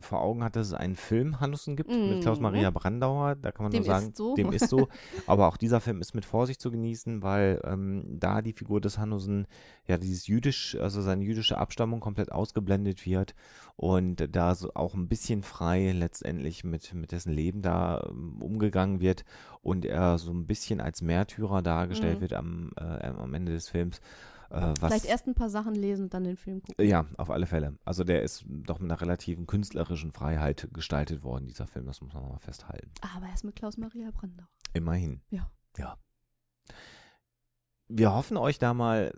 vor 0.00 0.20
Augen 0.20 0.44
hat, 0.44 0.56
dass 0.56 0.66
es 0.66 0.74
einen 0.74 0.94
Film 0.94 1.40
Hannussen 1.40 1.74
gibt 1.74 1.90
mit 1.90 2.20
Klaus 2.20 2.38
Mhm. 2.38 2.42
Maria 2.42 2.70
Brandauer, 2.70 3.34
da 3.34 3.50
kann 3.50 3.64
man 3.64 3.72
Dem 3.72 3.78
nur 3.78 3.86
sagen, 3.86 4.08
ist 4.08 4.16
so. 4.18 4.34
dem 4.34 4.52
ist 4.52 4.68
so. 4.68 4.88
Aber 5.26 5.48
auch 5.48 5.56
dieser 5.56 5.80
Film 5.80 6.02
ist 6.02 6.14
mit 6.14 6.26
Vorsicht 6.26 6.60
zu 6.60 6.70
genießen, 6.70 7.22
weil 7.22 7.62
ähm, 7.64 8.04
da 8.20 8.42
die 8.42 8.52
Figur 8.52 8.80
des 8.82 8.98
Hannussen, 8.98 9.46
ja, 9.86 9.96
dieses 9.96 10.26
jüdisch, 10.26 10.76
also 10.78 11.00
seine 11.00 11.24
jüdische 11.24 11.56
Abstammung 11.56 12.00
komplett 12.00 12.30
ausgeblendet 12.30 13.06
wird 13.06 13.34
und 13.76 14.28
da 14.36 14.54
so 14.54 14.72
auch 14.74 14.92
ein 14.94 15.08
bisschen 15.08 15.42
frei 15.42 15.92
letztendlich 15.92 16.62
mit, 16.62 16.92
mit 16.92 17.10
dessen 17.12 17.32
Leben 17.32 17.62
da 17.62 18.06
ähm, 18.10 18.42
umgegangen 18.42 19.00
wird 19.00 19.24
und 19.62 19.86
er 19.86 20.18
so 20.18 20.30
ein 20.30 20.46
bisschen 20.46 20.80
als 20.82 21.00
Märtyrer 21.00 21.62
dargestellt 21.62 22.18
Mhm. 22.18 22.20
wird 22.20 22.32
am, 22.34 22.72
äh, 22.76 23.06
am 23.06 23.32
Ende 23.32 23.52
des 23.52 23.70
Films. 23.70 24.02
Äh, 24.54 24.74
was, 24.80 24.90
Vielleicht 24.92 25.04
erst 25.06 25.26
ein 25.26 25.34
paar 25.34 25.50
Sachen 25.50 25.74
lesen 25.74 26.04
und 26.04 26.14
dann 26.14 26.24
den 26.24 26.36
Film 26.36 26.62
gucken. 26.62 26.86
ja, 26.86 27.06
auf 27.16 27.30
alle 27.30 27.46
Fälle. 27.46 27.76
Also 27.84 28.04
der 28.04 28.22
ist 28.22 28.44
doch 28.48 28.78
mit 28.78 28.90
einer 28.90 29.00
relativen 29.00 29.46
künstlerischen 29.46 30.12
Freiheit 30.12 30.68
gestaltet 30.72 31.22
worden, 31.22 31.46
dieser 31.46 31.66
Film, 31.66 31.86
das 31.86 32.00
muss 32.00 32.14
man 32.14 32.28
mal 32.28 32.38
festhalten. 32.38 32.90
Aber 33.14 33.26
er 33.26 33.34
ist 33.34 33.44
mit 33.44 33.56
Klaus 33.56 33.76
Maria 33.76 34.10
Brandau. 34.10 34.44
Immerhin. 34.72 35.20
Ja. 35.30 35.50
Ja. 35.76 35.96
Wir 37.88 38.14
hoffen 38.14 38.36
euch 38.36 38.58
da 38.58 38.74
mal 38.74 39.12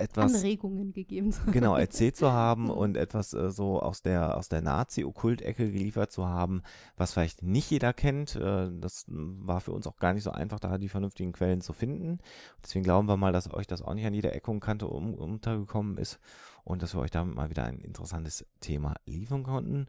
etwas 0.00 0.34
Anregungen 0.34 0.92
gegeben. 0.92 1.30
zu 1.32 1.40
genau 1.52 1.72
haben. 1.74 1.80
erzählt 1.80 2.16
zu 2.16 2.32
haben 2.32 2.64
Mhm. 2.64 2.70
und 2.70 2.96
etwas 2.96 3.32
äh, 3.34 3.50
so 3.50 3.80
aus 3.80 4.02
der 4.02 4.36
aus 4.36 4.48
der 4.48 4.62
Nazi-Okkult-Ecke 4.62 5.70
geliefert 5.70 6.10
zu 6.10 6.26
haben, 6.26 6.62
was 6.96 7.12
vielleicht 7.12 7.42
nicht 7.42 7.70
jeder 7.70 7.92
kennt. 7.92 8.36
Äh, 8.36 8.70
das 8.80 9.06
mm, 9.08 9.46
war 9.46 9.60
für 9.60 9.72
uns 9.72 9.86
auch 9.86 9.96
gar 9.96 10.12
nicht 10.14 10.24
so 10.24 10.30
einfach, 10.30 10.60
da 10.60 10.78
die 10.78 10.88
vernünftigen 10.88 11.32
Quellen 11.32 11.60
zu 11.60 11.72
finden. 11.72 12.18
Deswegen 12.62 12.82
glauben 12.84 13.08
wir 13.08 13.16
mal, 13.16 13.32
dass 13.32 13.52
euch 13.52 13.66
das 13.66 13.82
auch 13.82 13.94
nicht 13.94 14.06
an 14.06 14.14
jeder 14.14 14.34
Ecke 14.34 14.50
und 14.50 14.60
Kante 14.60 14.88
um, 14.88 15.14
untergekommen 15.14 15.96
ist 15.98 16.18
und 16.64 16.82
dass 16.82 16.94
wir 16.94 17.00
euch 17.00 17.10
damit 17.10 17.34
mal 17.34 17.50
wieder 17.50 17.64
ein 17.64 17.78
interessantes 17.80 18.46
Thema 18.60 18.94
liefern 19.06 19.42
konnten. 19.42 19.86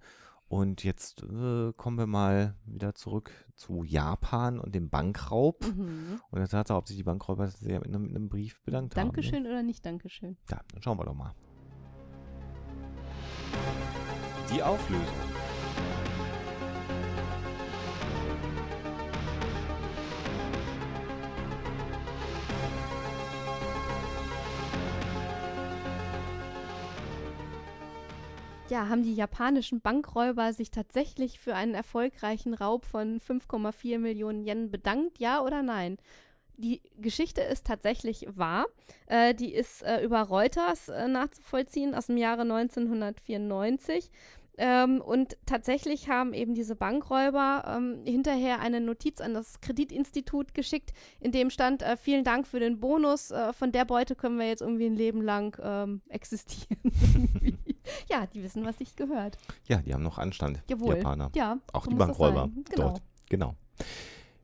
Und 0.51 0.83
jetzt 0.83 1.23
äh, 1.23 1.71
kommen 1.77 1.97
wir 1.97 2.07
mal 2.07 2.55
wieder 2.65 2.93
zurück 2.93 3.31
zu 3.55 3.85
Japan 3.85 4.59
und 4.59 4.75
dem 4.75 4.89
Bankraub 4.89 5.65
Mhm. 5.65 6.19
und 6.29 6.39
der 6.39 6.49
Tatsache, 6.49 6.77
ob 6.77 6.89
sich 6.89 6.97
die 6.97 7.03
Bankräuber 7.03 7.47
sehr 7.47 7.79
mit 7.79 7.87
einem, 7.87 8.01
mit 8.01 8.15
einem 8.17 8.27
Brief 8.27 8.61
bedankt 8.65 8.97
haben. 8.97 9.07
ne? 9.07 9.13
Dankeschön 9.13 9.45
oder 9.45 9.63
nicht 9.63 9.85
Dankeschön? 9.85 10.35
Ja, 10.49 10.59
dann 10.73 10.81
schauen 10.83 10.97
wir 10.99 11.05
doch 11.05 11.13
mal. 11.13 11.33
Die 14.53 14.61
Auflösung. 14.61 15.05
Ja, 28.71 28.87
haben 28.87 29.03
die 29.03 29.15
japanischen 29.15 29.81
Bankräuber 29.81 30.53
sich 30.53 30.71
tatsächlich 30.71 31.41
für 31.41 31.55
einen 31.55 31.73
erfolgreichen 31.73 32.53
Raub 32.53 32.85
von 32.85 33.19
5,4 33.19 33.99
Millionen 33.99 34.47
Yen 34.47 34.71
bedankt, 34.71 35.19
ja 35.19 35.43
oder 35.43 35.61
nein? 35.61 35.97
Die 36.55 36.81
Geschichte 36.97 37.41
ist 37.41 37.67
tatsächlich 37.67 38.27
wahr. 38.33 38.67
Äh, 39.07 39.35
die 39.35 39.53
ist 39.53 39.83
äh, 39.83 40.01
über 40.01 40.21
Reuters 40.21 40.87
äh, 40.87 41.09
nachzuvollziehen 41.09 41.93
aus 41.93 42.05
dem 42.05 42.15
Jahre 42.15 42.43
1994. 42.43 44.09
Ähm, 44.57 45.01
und 45.01 45.37
tatsächlich 45.45 46.07
haben 46.07 46.33
eben 46.33 46.55
diese 46.55 46.75
Bankräuber 46.77 47.63
ähm, 47.67 48.03
hinterher 48.05 48.61
eine 48.61 48.79
Notiz 48.79 49.19
an 49.19 49.33
das 49.33 49.59
Kreditinstitut 49.59 50.53
geschickt, 50.53 50.91
in 51.19 51.33
dem 51.33 51.49
stand, 51.49 51.81
äh, 51.81 51.97
vielen 51.97 52.23
Dank 52.23 52.47
für 52.47 52.61
den 52.61 52.79
Bonus, 52.79 53.31
äh, 53.31 53.51
von 53.51 53.73
der 53.73 53.83
Beute 53.83 54.15
können 54.15 54.39
wir 54.39 54.47
jetzt 54.47 54.61
irgendwie 54.61 54.85
ein 54.85 54.95
Leben 54.95 55.21
lang 55.21 55.57
ähm, 55.61 56.01
existieren. 56.07 56.77
ja, 58.09 58.25
die 58.27 58.43
wissen, 58.43 58.65
was 58.65 58.77
sich 58.77 58.95
gehört. 58.95 59.37
Ja, 59.67 59.77
die 59.77 59.93
haben 59.93 60.03
noch 60.03 60.17
Anstand, 60.17 60.61
Jawohl. 60.67 60.97
Japaner. 60.97 61.31
Ja, 61.35 61.57
Auch 61.73 61.85
so 61.85 61.91
die 61.91 61.95
Bankräuber. 61.97 62.49
Genau. 62.69 62.89
dort. 62.89 63.01
Genau. 63.29 63.55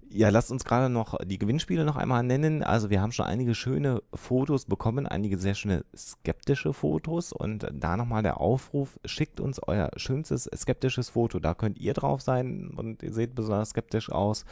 Ja, 0.09 0.29
lasst 0.29 0.51
uns 0.51 0.63
gerade 0.63 0.87
noch 0.87 1.17
die 1.25 1.37
Gewinnspiele 1.37 1.83
noch 1.83 1.97
einmal 1.97 2.23
nennen. 2.23 2.63
Also 2.63 2.89
wir 2.89 3.01
haben 3.01 3.11
schon 3.11 3.25
einige 3.25 3.53
schöne 3.53 4.01
Fotos 4.13 4.63
bekommen, 4.65 5.05
einige 5.05 5.37
sehr 5.37 5.53
schöne 5.53 5.83
skeptische 5.93 6.71
Fotos 6.71 7.33
und 7.33 7.67
da 7.73 7.97
nochmal 7.97 8.23
der 8.23 8.39
Aufruf, 8.39 8.97
schickt 9.03 9.41
uns 9.41 9.59
euer 9.61 9.91
schönstes 9.97 10.49
skeptisches 10.55 11.09
Foto. 11.09 11.39
Da 11.39 11.53
könnt 11.53 11.77
ihr 11.77 11.93
drauf 11.93 12.21
sein 12.21 12.69
und 12.77 13.03
ihr 13.03 13.11
seht 13.11 13.35
besonders 13.35 13.71
skeptisch 13.71 14.09
aus 14.09 14.45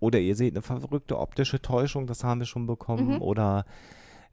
oder 0.00 0.18
ihr 0.18 0.34
seht 0.34 0.54
eine 0.54 0.62
verrückte 0.62 1.18
optische 1.18 1.60
Täuschung, 1.60 2.06
das 2.06 2.24
haben 2.24 2.40
wir 2.40 2.46
schon 2.46 2.66
bekommen 2.66 3.16
Mhm. 3.16 3.22
oder 3.22 3.66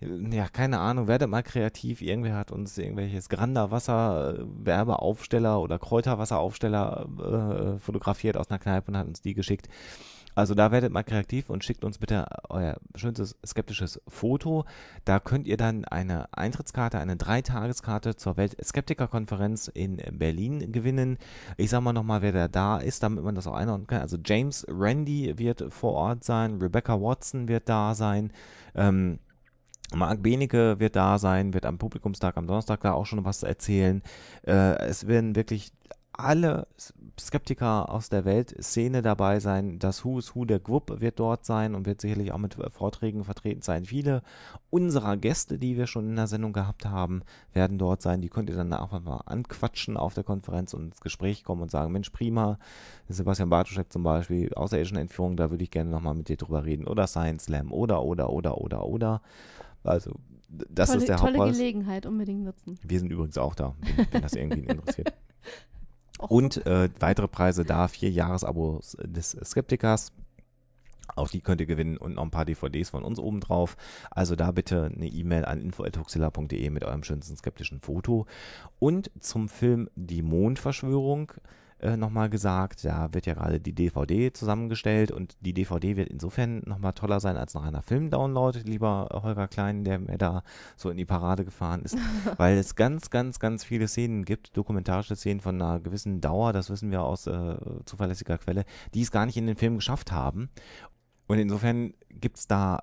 ja, 0.02 0.47
keine 0.47 0.80
Ahnung, 0.80 1.08
werdet 1.08 1.30
mal 1.30 1.43
kreativ. 1.43 2.02
Irgendwer 2.02 2.36
hat 2.36 2.52
uns 2.52 2.78
irgendwelches 2.78 3.28
Granda 3.30 3.70
Wasser 3.72 4.39
äh, 4.39 4.45
Werbeaufsteller 4.66 5.60
oder 5.60 5.78
Kräuterwasseraufsteller 5.78 7.76
äh, 7.76 7.80
fotografiert 7.80 8.38
aus 8.38 8.50
einer 8.50 8.60
Kneipe 8.60 8.91
und 8.91 8.97
hat 8.97 9.08
uns 9.08 9.22
die 9.22 9.34
geschickt. 9.34 9.68
Also 10.36 10.56
da 10.56 10.72
werdet 10.72 10.93
mal 10.93 11.04
kreativ 11.04 11.50
und 11.50 11.66
schickt 11.66 11.84
uns 11.84 11.97
bitte 11.97 12.26
euer 12.47 12.78
schönstes 12.95 13.36
skeptisches 13.45 14.02
Foto. 14.08 14.64
Da 15.04 15.20
könnt 15.20 15.47
ihr 15.47 15.58
dann 15.58 15.84
eine 15.84 16.32
Eintrittskarte, 16.32 16.97
eine 16.97 17.18
Dreitageskarte 17.18 18.16
zur 18.16 18.38
Weltskeptiker-Konferenz 18.38 19.68
in 19.68 19.97
Berlin 20.14 20.72
gewinnen. 20.72 21.18
Ich 21.58 21.72
sag 21.72 21.82
mal 21.82 21.91
nochmal, 21.91 22.22
wer 22.22 22.32
da 22.32 22.47
da 22.47 22.78
ist, 22.78 23.04
damit 23.04 23.24
man 23.24 23.36
das 23.36 23.47
auch 23.47 23.54
einordnen 23.54 23.88
kann. 23.88 24.02
Also 24.02 24.18
James 24.24 24.66
Randy 24.70 25.38
wird 25.38 25.74
vor 25.74 25.93
Ort 25.93 26.24
sein, 26.24 26.62
Rebecca 26.62 27.02
Watson 27.02 27.50
wird 27.50 27.68
da 27.68 27.93
sein, 27.93 28.32
ähm, 28.76 29.20
Marc 29.96 30.22
Benecke 30.22 30.80
wird 30.80 30.96
da 30.96 31.18
sein, 31.18 31.54
wird 31.54 31.66
am 31.66 31.78
Publikumstag 31.78 32.38
am 32.38 32.48
Donnerstag 32.48 32.82
da 32.82 32.94
auch 32.94 33.06
schon 33.06 33.26
was 33.26 33.44
erzählen. 33.44 34.02
Äh, 34.46 34.78
es 34.86 35.08
werden 35.08 35.36
wirklich 35.36 35.72
alle 36.20 36.68
Skeptiker 37.18 37.90
aus 37.90 38.10
der 38.10 38.26
Weltszene 38.26 39.02
dabei 39.02 39.40
sein. 39.40 39.80
Das 39.80 40.04
Who's 40.04 40.36
Who 40.36 40.46
der 40.46 40.60
GWUP 40.60 41.00
wird 41.00 41.20
dort 41.20 41.46
sein 41.46 41.76
und 41.76 41.86
wird 41.86 42.02
sicherlich 42.02 42.32
auch 42.32 42.38
mit 42.38 42.58
Vorträgen 42.72 43.24
vertreten 43.24 43.62
sein. 43.62 43.86
Viele 43.86 44.22
unserer 44.70 45.16
Gäste, 45.18 45.58
die 45.58 45.78
wir 45.78 45.88
schon 45.88 46.10
in 46.10 46.16
der 46.16 46.28
Sendung 46.28 46.52
gehabt 46.52 46.86
haben, 46.86 47.22
werden 47.54 47.78
dort 47.78 48.02
sein. 48.02 48.22
Die 48.22 48.30
könnt 48.30 48.50
ihr 48.50 48.56
dann 48.56 48.74
einfach 48.74 49.02
mal 49.02 49.22
anquatschen 49.26 49.98
auf 49.98 50.14
der 50.14 50.24
Konferenz 50.24 50.74
und 50.74 50.86
ins 50.86 51.02
Gespräch 51.02 51.44
kommen 51.44 51.62
und 51.62 51.72
sagen, 51.72 51.92
Mensch, 51.92 52.10
prima, 52.10 52.60
Sebastian 53.08 53.50
Bartuschek 53.50 53.92
zum 53.92 54.04
Beispiel, 54.04 54.54
außerirdischen 54.54 54.98
Entführung, 54.98 55.38
da 55.38 55.52
würde 55.52 55.64
ich 55.64 55.72
gerne 55.72 55.90
nochmal 55.90 56.16
mit 56.16 56.28
dir 56.28 56.38
drüber 56.38 56.66
reden. 56.66 56.86
Oder 56.86 57.08
Science 57.08 57.46
Slam 57.46 57.72
oder, 57.72 58.04
oder, 58.04 58.30
oder, 58.30 58.58
oder, 58.60 58.86
oder. 58.86 59.22
Also, 59.84 60.16
das 60.50 60.90
tolle, 60.90 61.00
ist 61.00 61.10
der 61.10 61.18
tolle 61.18 61.38
Hauptpreis. 61.38 61.58
Gelegenheit, 61.58 62.06
unbedingt 62.06 62.44
nutzen. 62.44 62.80
Wir 62.84 63.00
sind 63.00 63.12
übrigens 63.12 63.38
auch 63.38 63.56
da, 63.56 63.76
wenn, 63.82 64.08
wenn 64.12 64.22
das 64.22 64.34
irgendwie 64.34 64.60
interessiert. 64.68 65.14
Och. 66.20 66.32
Und 66.32 66.66
äh, 66.66 66.90
weitere 67.00 67.28
Preise 67.28 67.64
da, 67.64 67.88
vier 67.88 68.10
Jahresabos 68.10 68.98
des 69.04 69.38
Skeptikers. 69.44 70.12
Auch 71.16 71.30
die 71.30 71.42
könnt 71.42 71.60
ihr 71.62 71.68
gewinnen 71.68 71.98
und 71.98 72.16
noch 72.16 72.24
ein 72.24 72.32
paar 72.32 72.46
DVDs 72.46 72.90
von 72.92 73.04
uns 73.04 73.20
oben 73.20 73.40
drauf. 73.40 73.78
Also 74.12 74.36
da 74.36 74.52
bitte 74.52 74.92
eine 74.94 75.08
E-Mail 75.08 75.46
an 75.46 75.60
info.huxilla.de 75.60 76.70
mit 76.70 76.84
eurem 76.84 77.04
schönsten 77.04 77.36
skeptischen 77.36 77.80
Foto. 77.80 78.26
Und 78.78 79.10
zum 79.20 79.50
Film 79.50 79.90
Die 79.96 80.22
Mondverschwörung 80.22 81.32
äh, 81.82 81.98
nochmal 81.98 82.30
gesagt, 82.30 82.84
da 82.86 83.14
wird 83.14 83.26
ja 83.26 83.34
gerade 83.34 83.60
die 83.60 83.74
DVD 83.74 84.32
zusammengestellt 84.34 85.12
und 85.12 85.38
die 85.42 85.54
DVD 85.54 85.96
wird 85.96 86.10
insofern 86.10 86.62
nochmal 86.66 86.94
toller 86.94 87.20
sein 87.20 87.38
als 87.38 87.54
noch 87.54 87.64
einer 87.64 87.82
Filmdownload, 87.82 88.60
lieber 88.66 89.10
Holger 89.12 89.48
Klein, 89.48 89.84
der 89.84 90.00
mir 90.00 90.18
da 90.18 90.44
so 90.76 90.90
in 90.90 90.98
die 90.98 91.06
Parade 91.06 91.46
gefahren 91.46 91.82
ist, 91.82 91.98
weil 92.38 92.58
es 92.58 92.76
ganz, 92.76 93.10
ganz, 93.10 93.40
ganz 93.40 93.64
viele 93.64 93.88
Szenen 93.88 94.26
gibt, 94.26 94.56
dokumentarische 94.58 95.16
Szenen 95.16 95.40
von 95.40 95.62
einer 95.62 95.80
gewissen 95.80 96.22
Dauer, 96.22 96.54
das 96.54 96.70
wissen 96.70 96.92
wir 96.92 97.04
aus 97.04 97.28
äh, 97.28 97.56
zuverlässiger 97.86 98.38
Quelle, 98.38 98.66
die 98.94 99.02
es 99.02 99.12
gar 99.12 99.26
nicht 99.26 99.38
in 99.38 99.48
den 99.48 99.56
Film 99.56 99.76
geschafft 99.76 100.12
haben. 100.12 100.50
Und 101.28 101.38
insofern 101.38 101.94
gibt 102.10 102.40
es 102.40 102.48
da 102.48 102.80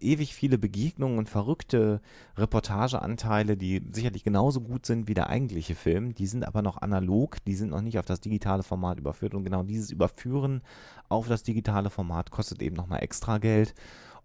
ewig 0.00 0.34
viele 0.34 0.58
Begegnungen 0.58 1.18
und 1.18 1.28
verrückte 1.28 2.00
Reportageanteile, 2.36 3.56
die 3.56 3.82
sicherlich 3.92 4.24
genauso 4.24 4.60
gut 4.60 4.86
sind 4.86 5.08
wie 5.08 5.14
der 5.14 5.28
eigentliche 5.28 5.74
Film. 5.74 6.14
Die 6.14 6.26
sind 6.26 6.46
aber 6.46 6.62
noch 6.62 6.78
analog, 6.78 7.44
die 7.44 7.54
sind 7.54 7.70
noch 7.70 7.80
nicht 7.80 7.98
auf 7.98 8.06
das 8.06 8.20
digitale 8.20 8.62
Format 8.62 8.98
überführt. 8.98 9.34
Und 9.34 9.44
genau 9.44 9.62
dieses 9.62 9.90
Überführen 9.90 10.62
auf 11.08 11.28
das 11.28 11.42
digitale 11.42 11.90
Format 11.90 12.30
kostet 12.30 12.62
eben 12.62 12.76
nochmal 12.76 13.02
extra 13.02 13.38
Geld. 13.38 13.74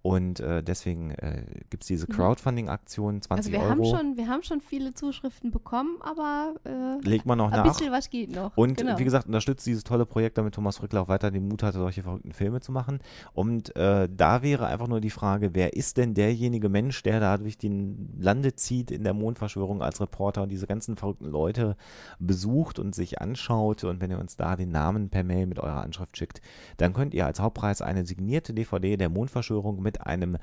Und 0.03 0.41
äh, 0.41 0.61
deswegen 0.61 1.11
äh, 1.11 1.45
gibt 1.69 1.83
es 1.83 1.87
diese 1.87 2.07
Crowdfunding-Aktion, 2.07 3.21
20 3.21 3.37
Also 3.37 3.51
wir 3.53 3.59
Euro. 3.59 3.69
haben 3.69 3.85
schon, 3.85 4.17
wir 4.17 4.27
haben 4.27 4.43
schon 4.43 4.59
viele 4.59 4.93
Zuschriften 4.93 5.49
bekommen, 5.49 5.95
aber 6.01 6.55
äh, 6.65 6.99
Legt 7.07 7.25
man 7.25 7.37
noch 7.37 7.45
ein 7.45 7.51
nach. 7.59 7.63
bisschen 7.63 7.89
was 7.89 8.09
geht 8.09 8.29
noch. 8.35 8.51
Und 8.57 8.75
genau. 8.75 8.99
wie 8.99 9.05
gesagt, 9.05 9.27
unterstützt 9.27 9.65
dieses 9.65 9.85
tolle 9.85 10.05
Projekt, 10.05 10.37
damit 10.37 10.55
Thomas 10.55 10.75
Frickel 10.75 10.99
auch 10.99 11.07
weiter 11.07 11.31
den 11.31 11.47
Mut 11.47 11.63
hatte, 11.63 11.77
solche 11.77 12.03
verrückten 12.03 12.33
Filme 12.33 12.59
zu 12.59 12.73
machen. 12.73 12.99
Und 13.31 13.77
äh, 13.77 14.09
da 14.13 14.41
wäre 14.43 14.67
einfach 14.67 14.89
nur 14.89 14.99
die 14.99 15.09
Frage, 15.09 15.55
wer 15.55 15.73
ist 15.73 15.95
denn 15.95 16.13
derjenige 16.13 16.67
Mensch, 16.67 17.01
der 17.03 17.21
da 17.21 17.37
durch 17.37 17.57
die 17.57 17.95
Lande 18.19 18.55
zieht 18.55 18.91
in 18.91 19.05
der 19.05 19.13
Mondverschwörung 19.13 19.81
als 19.81 20.01
Reporter 20.01 20.43
und 20.43 20.49
diese 20.49 20.67
ganzen 20.67 20.97
verrückten 20.97 21.29
Leute 21.29 21.77
besucht 22.19 22.77
und 22.77 22.93
sich 22.93 23.21
anschaut. 23.21 23.85
Und 23.85 24.01
wenn 24.01 24.11
ihr 24.11 24.19
uns 24.19 24.35
da 24.35 24.57
den 24.57 24.71
Namen 24.71 25.07
per 25.09 25.23
Mail 25.23 25.45
mit 25.47 25.59
eurer 25.59 25.79
Anschrift 25.81 26.17
schickt, 26.17 26.41
dann 26.75 26.91
könnt 26.91 27.13
ihr 27.13 27.25
als 27.25 27.39
Hauptpreis 27.39 27.81
eine 27.81 28.05
signierte 28.05 28.53
DVD 28.53 28.97
der 28.97 29.07
Mondverschwörung 29.07 29.81
mit 29.81 29.92
einem 30.01 30.37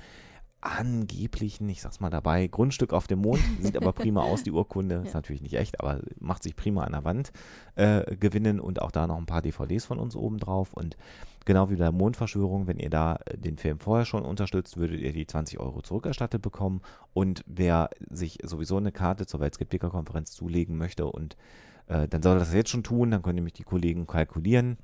angeblichen, 0.62 1.68
ich 1.70 1.80
sag's 1.80 2.00
mal 2.00 2.10
dabei, 2.10 2.46
Grundstück 2.46 2.92
auf 2.92 3.06
dem 3.06 3.20
Mond, 3.20 3.40
sieht 3.60 3.76
aber 3.78 3.92
prima 3.94 4.22
aus, 4.22 4.42
die 4.42 4.50
Urkunde, 4.52 4.96
ist 5.04 5.08
Ja. 5.08 5.14
natürlich 5.14 5.40
nicht 5.42 5.54
echt, 5.54 5.80
aber 5.80 6.00
macht 6.18 6.42
sich 6.42 6.54
prima 6.54 6.84
an 6.84 6.92
der 6.92 7.04
Wand 7.04 7.32
äh, 7.76 8.14
gewinnen 8.16 8.60
und 8.60 8.82
auch 8.82 8.90
da 8.90 9.06
noch 9.06 9.16
ein 9.16 9.24
paar 9.26 9.40
DVDs 9.40 9.86
von 9.86 9.98
uns 9.98 10.14
oben 10.16 10.38
drauf. 10.38 10.74
Und 10.74 10.98
genau 11.46 11.70
wie 11.70 11.76
bei 11.76 11.84
der 11.84 11.92
Mondverschwörung, 11.92 12.66
wenn 12.66 12.78
ihr 12.78 12.90
da 12.90 13.16
äh, 13.24 13.38
den 13.38 13.56
Film 13.56 13.78
vorher 13.78 14.04
schon 14.04 14.22
unterstützt, 14.24 14.76
würdet 14.76 15.00
ihr 15.00 15.12
die 15.14 15.26
20 15.26 15.58
Euro 15.60 15.80
zurückerstattet 15.80 16.42
bekommen. 16.42 16.82
Und 17.14 17.42
wer 17.46 17.88
sich 18.10 18.38
sowieso 18.44 18.76
eine 18.76 18.92
Karte 18.92 19.24
zur 19.24 19.40
Weltskeptiker-Konferenz 19.40 20.32
zulegen 20.32 20.76
möchte 20.76 21.06
und 21.06 21.38
äh, 21.86 22.06
dann 22.06 22.22
soll 22.22 22.36
er 22.36 22.40
das 22.40 22.52
jetzt 22.52 22.68
schon 22.70 22.82
tun, 22.82 23.10
dann 23.12 23.22
können 23.22 23.36
nämlich 23.36 23.54
die 23.54 23.64
Kollegen 23.64 24.06
kalkulieren 24.06 24.76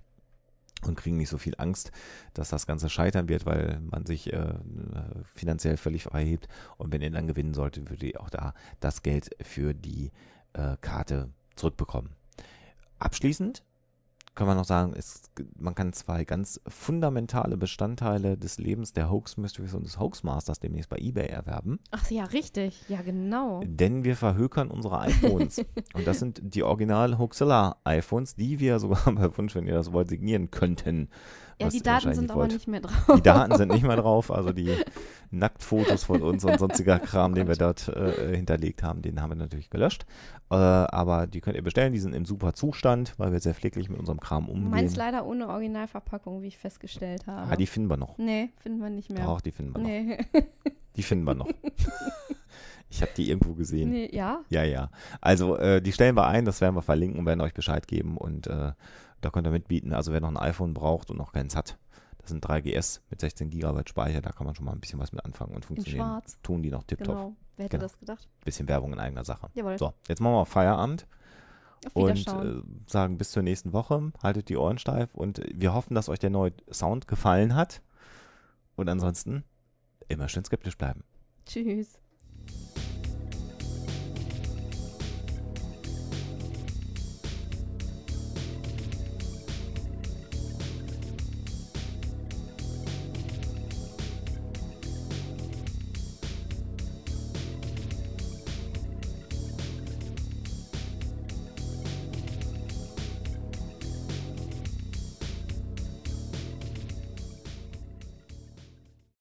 und 0.89 0.97
kriegen 0.97 1.17
nicht 1.17 1.29
so 1.29 1.39
viel 1.39 1.55
Angst, 1.59 1.93
dass 2.35 2.49
das 2.49 2.67
Ganze 2.67 2.89
scheitern 2.89 3.29
wird, 3.29 3.47
weil 3.47 3.81
man 3.81 4.07
sich 4.07 4.33
äh, 4.33 4.55
finanziell 5.35 5.77
völlig 5.77 6.05
verhebt. 6.05 6.49
Und 6.77 6.93
wenn 6.93 7.03
ihr 7.03 7.11
dann 7.11 7.27
gewinnen 7.27 7.55
solltet, 7.55 7.91
würdet 7.91 8.15
ihr 8.15 8.21
auch 8.21 8.31
da 8.31 8.55
das 8.81 9.03
Geld 9.03 9.31
für 9.43 9.75
die 9.75 10.13
äh, 10.53 10.77
Karte 10.81 11.31
zurückbekommen. 11.57 12.15
Abschließend 12.99 13.63
können 14.37 14.51
wir 14.51 14.55
noch 14.55 14.67
sagen, 14.67 14.93
es, 14.95 15.23
man 15.59 15.75
kann 15.75 15.93
zwei 15.95 16.25
ganz 16.25 16.61
fundamentale 16.69 17.57
Bestandteile 17.57 18.37
des 18.37 18.59
Lebens 18.59 18.93
der 18.93 19.11
Hoax 19.11 19.39
Mysteries 19.39 19.75
und 19.75 19.85
des 19.85 19.99
Hoaxmasters 19.99 20.61
demnächst 20.61 20.91
bei 20.91 20.99
eBay 20.99 21.27
erwerben. 21.27 21.81
Ach 21.91 22.09
ja, 22.11 22.25
richtig. 22.25 22.85
Ja, 22.89 23.01
genau. 23.01 23.63
Denn 23.65 24.05
wir 24.05 24.15
verhökern 24.15 24.71
unsere 24.71 25.01
iPhones. 25.01 25.59
und 25.95 26.07
das 26.07 26.19
sind 26.19 26.41
die 26.43 26.63
Original 26.63 27.19
Hoaxilla 27.19 27.79
iPhones, 27.85 28.37
die 28.37 28.61
wir 28.61 28.79
sogar 28.79 29.01
bei 29.13 29.37
Wunsch, 29.37 29.55
wenn 29.55 29.67
ihr 29.67 29.75
das 29.75 29.93
wollt, 29.93 30.09
signieren 30.09 30.51
könnten. 30.51 31.09
Ja, 31.61 31.69
die 31.69 31.81
Daten 31.81 32.13
sind 32.15 32.31
aber 32.31 32.47
nicht 32.49 32.69
mehr 32.69 32.81
drauf. 32.81 33.17
Die 33.17 33.23
Daten 33.23 33.57
sind 33.57 33.73
nicht 33.73 33.83
mehr 33.85 33.97
drauf, 33.97 34.31
also 34.31 34.53
die 34.53 34.71
Nacktfotos 35.31 36.05
von 36.05 36.23
uns 36.23 36.45
und 36.45 36.59
sonstiger 36.59 36.99
Kram, 37.01 37.35
den 37.35 37.49
wir 37.49 37.57
dort 37.57 37.89
äh, 37.89 38.37
hinterlegt 38.37 38.83
haben, 38.83 39.01
den 39.03 39.23
haben 39.23 39.31
wir 39.31 39.37
natürlich 39.37 39.71
gelöscht. 39.71 40.05
Äh, 40.51 40.55
aber 40.55 41.27
die 41.27 41.41
könnt 41.41 41.57
ihr 41.57 41.63
bestellen, 41.63 41.93
die 41.93 41.99
sind 41.99 42.15
im 42.15 42.27
super 42.27 42.53
Zustand, 42.53 43.15
weil 43.17 43.33
wir 43.33 43.41
sehr 43.41 43.55
pfleglich 43.55 43.89
mit 43.89 43.99
unserem 43.99 44.21
Kram 44.21 44.49
umgehen. 44.49 44.71
Meins 44.71 44.97
leider 44.97 45.27
ohne 45.27 45.49
Originalverpackung, 45.49 46.43
wie 46.43 46.49
ich 46.49 46.59
festgestellt 46.59 47.27
habe. 47.27 47.53
ah, 47.53 47.57
die 47.57 47.67
finden 47.67 47.89
wir 47.91 47.97
noch. 47.97 48.19
nee, 48.19 48.51
finden 48.59 48.81
wir 48.81 48.91
nicht 48.91 49.11
mehr. 49.11 49.25
Doch, 49.25 49.41
die 49.41 49.51
finden 49.51 49.75
wir 49.75 49.81
noch. 49.81 49.89
nee. 49.89 50.19
Die 50.97 51.03
finden 51.03 51.27
wir 51.27 51.35
noch. 51.35 51.49
ich 52.89 53.03
habe 53.03 53.13
die 53.15 53.29
irgendwo 53.29 53.53
gesehen. 53.53 53.91
nee, 53.91 54.09
ja. 54.15 54.41
Ja, 54.49 54.63
ja. 54.65 54.89
Also 55.21 55.57
äh, 55.59 55.83
die 55.83 55.93
stellen 55.93 56.17
wir 56.17 56.27
ein, 56.27 56.47
das 56.47 56.63
werden 56.63 56.75
wir 56.75 56.81
verlinken 56.81 57.21
und 57.21 57.27
werden 57.27 57.43
euch 57.43 57.53
Bescheid 57.53 57.87
geben 57.87 58.17
und 58.17 58.47
äh, 58.47 58.73
da 59.27 59.31
könnt 59.31 59.47
ihr 59.47 59.51
mitbieten. 59.51 59.93
Also 59.93 60.13
wer 60.13 60.21
noch 60.21 60.29
ein 60.29 60.37
iPhone 60.37 60.73
braucht 60.73 61.11
und 61.11 61.17
noch 61.17 61.33
keins 61.33 61.57
hat, 61.57 61.77
das 62.19 62.31
sind 62.31 62.47
3GS 62.47 63.01
mit 63.11 63.21
16 63.21 63.51
GB 63.51 63.83
Speicher, 63.87 64.21
da 64.21 64.31
kann 64.31 64.47
man 64.47 64.55
schon 64.55 64.65
mal 64.65 64.73
ein 64.73 64.79
bisschen 64.81 65.01
was 65.01 65.11
mit 65.13 65.25
anfangen 65.25 65.55
und 65.55 65.65
funktionieren. 65.65 66.23
Tun 66.45 66.63
die 66.63 66.71
noch 66.71 66.85
tipptopp. 66.85 67.17
Genau. 67.17 67.37
Wer 67.57 67.65
hätte 67.65 67.77
Genau. 67.79 67.83
das 67.89 67.99
gedacht? 67.99 68.29
Bisschen 68.45 68.69
Werbung 68.69 68.93
in 68.93 69.01
eigener 69.01 69.25
Sache. 69.25 69.49
Jawohl. 69.55 69.79
So, 69.79 69.93
jetzt 70.09 70.21
machen 70.21 70.35
wir 70.35 70.39
auf 70.41 70.49
Feierabend 70.49 71.07
Auf 71.87 71.97
und 71.97 72.27
äh, 72.29 72.63
sagen 72.87 73.19
bis 73.19 73.33
zur 73.33 73.43
nächsten 73.43 73.73
Woche. 73.73 74.13
Haltet 74.23 74.49
die 74.49 74.57
Ohren 74.57 74.79
steif 74.79 75.13
und 75.15 75.41
wir 75.53 75.75
hoffen, 75.75 75.95
dass 75.95 76.09
euch 76.09 76.21
der 76.21 76.31
neue 76.31 76.53
Sound 76.71 77.09
gefallen 77.09 77.57
hat. 77.57 77.83
Und 78.77 78.89
ansonsten 78.89 79.43
immer 80.09 80.29
schön 80.29 80.45
skeptisch 80.45 80.79
bleiben. 80.79 81.03
Tschüss. 81.47 81.99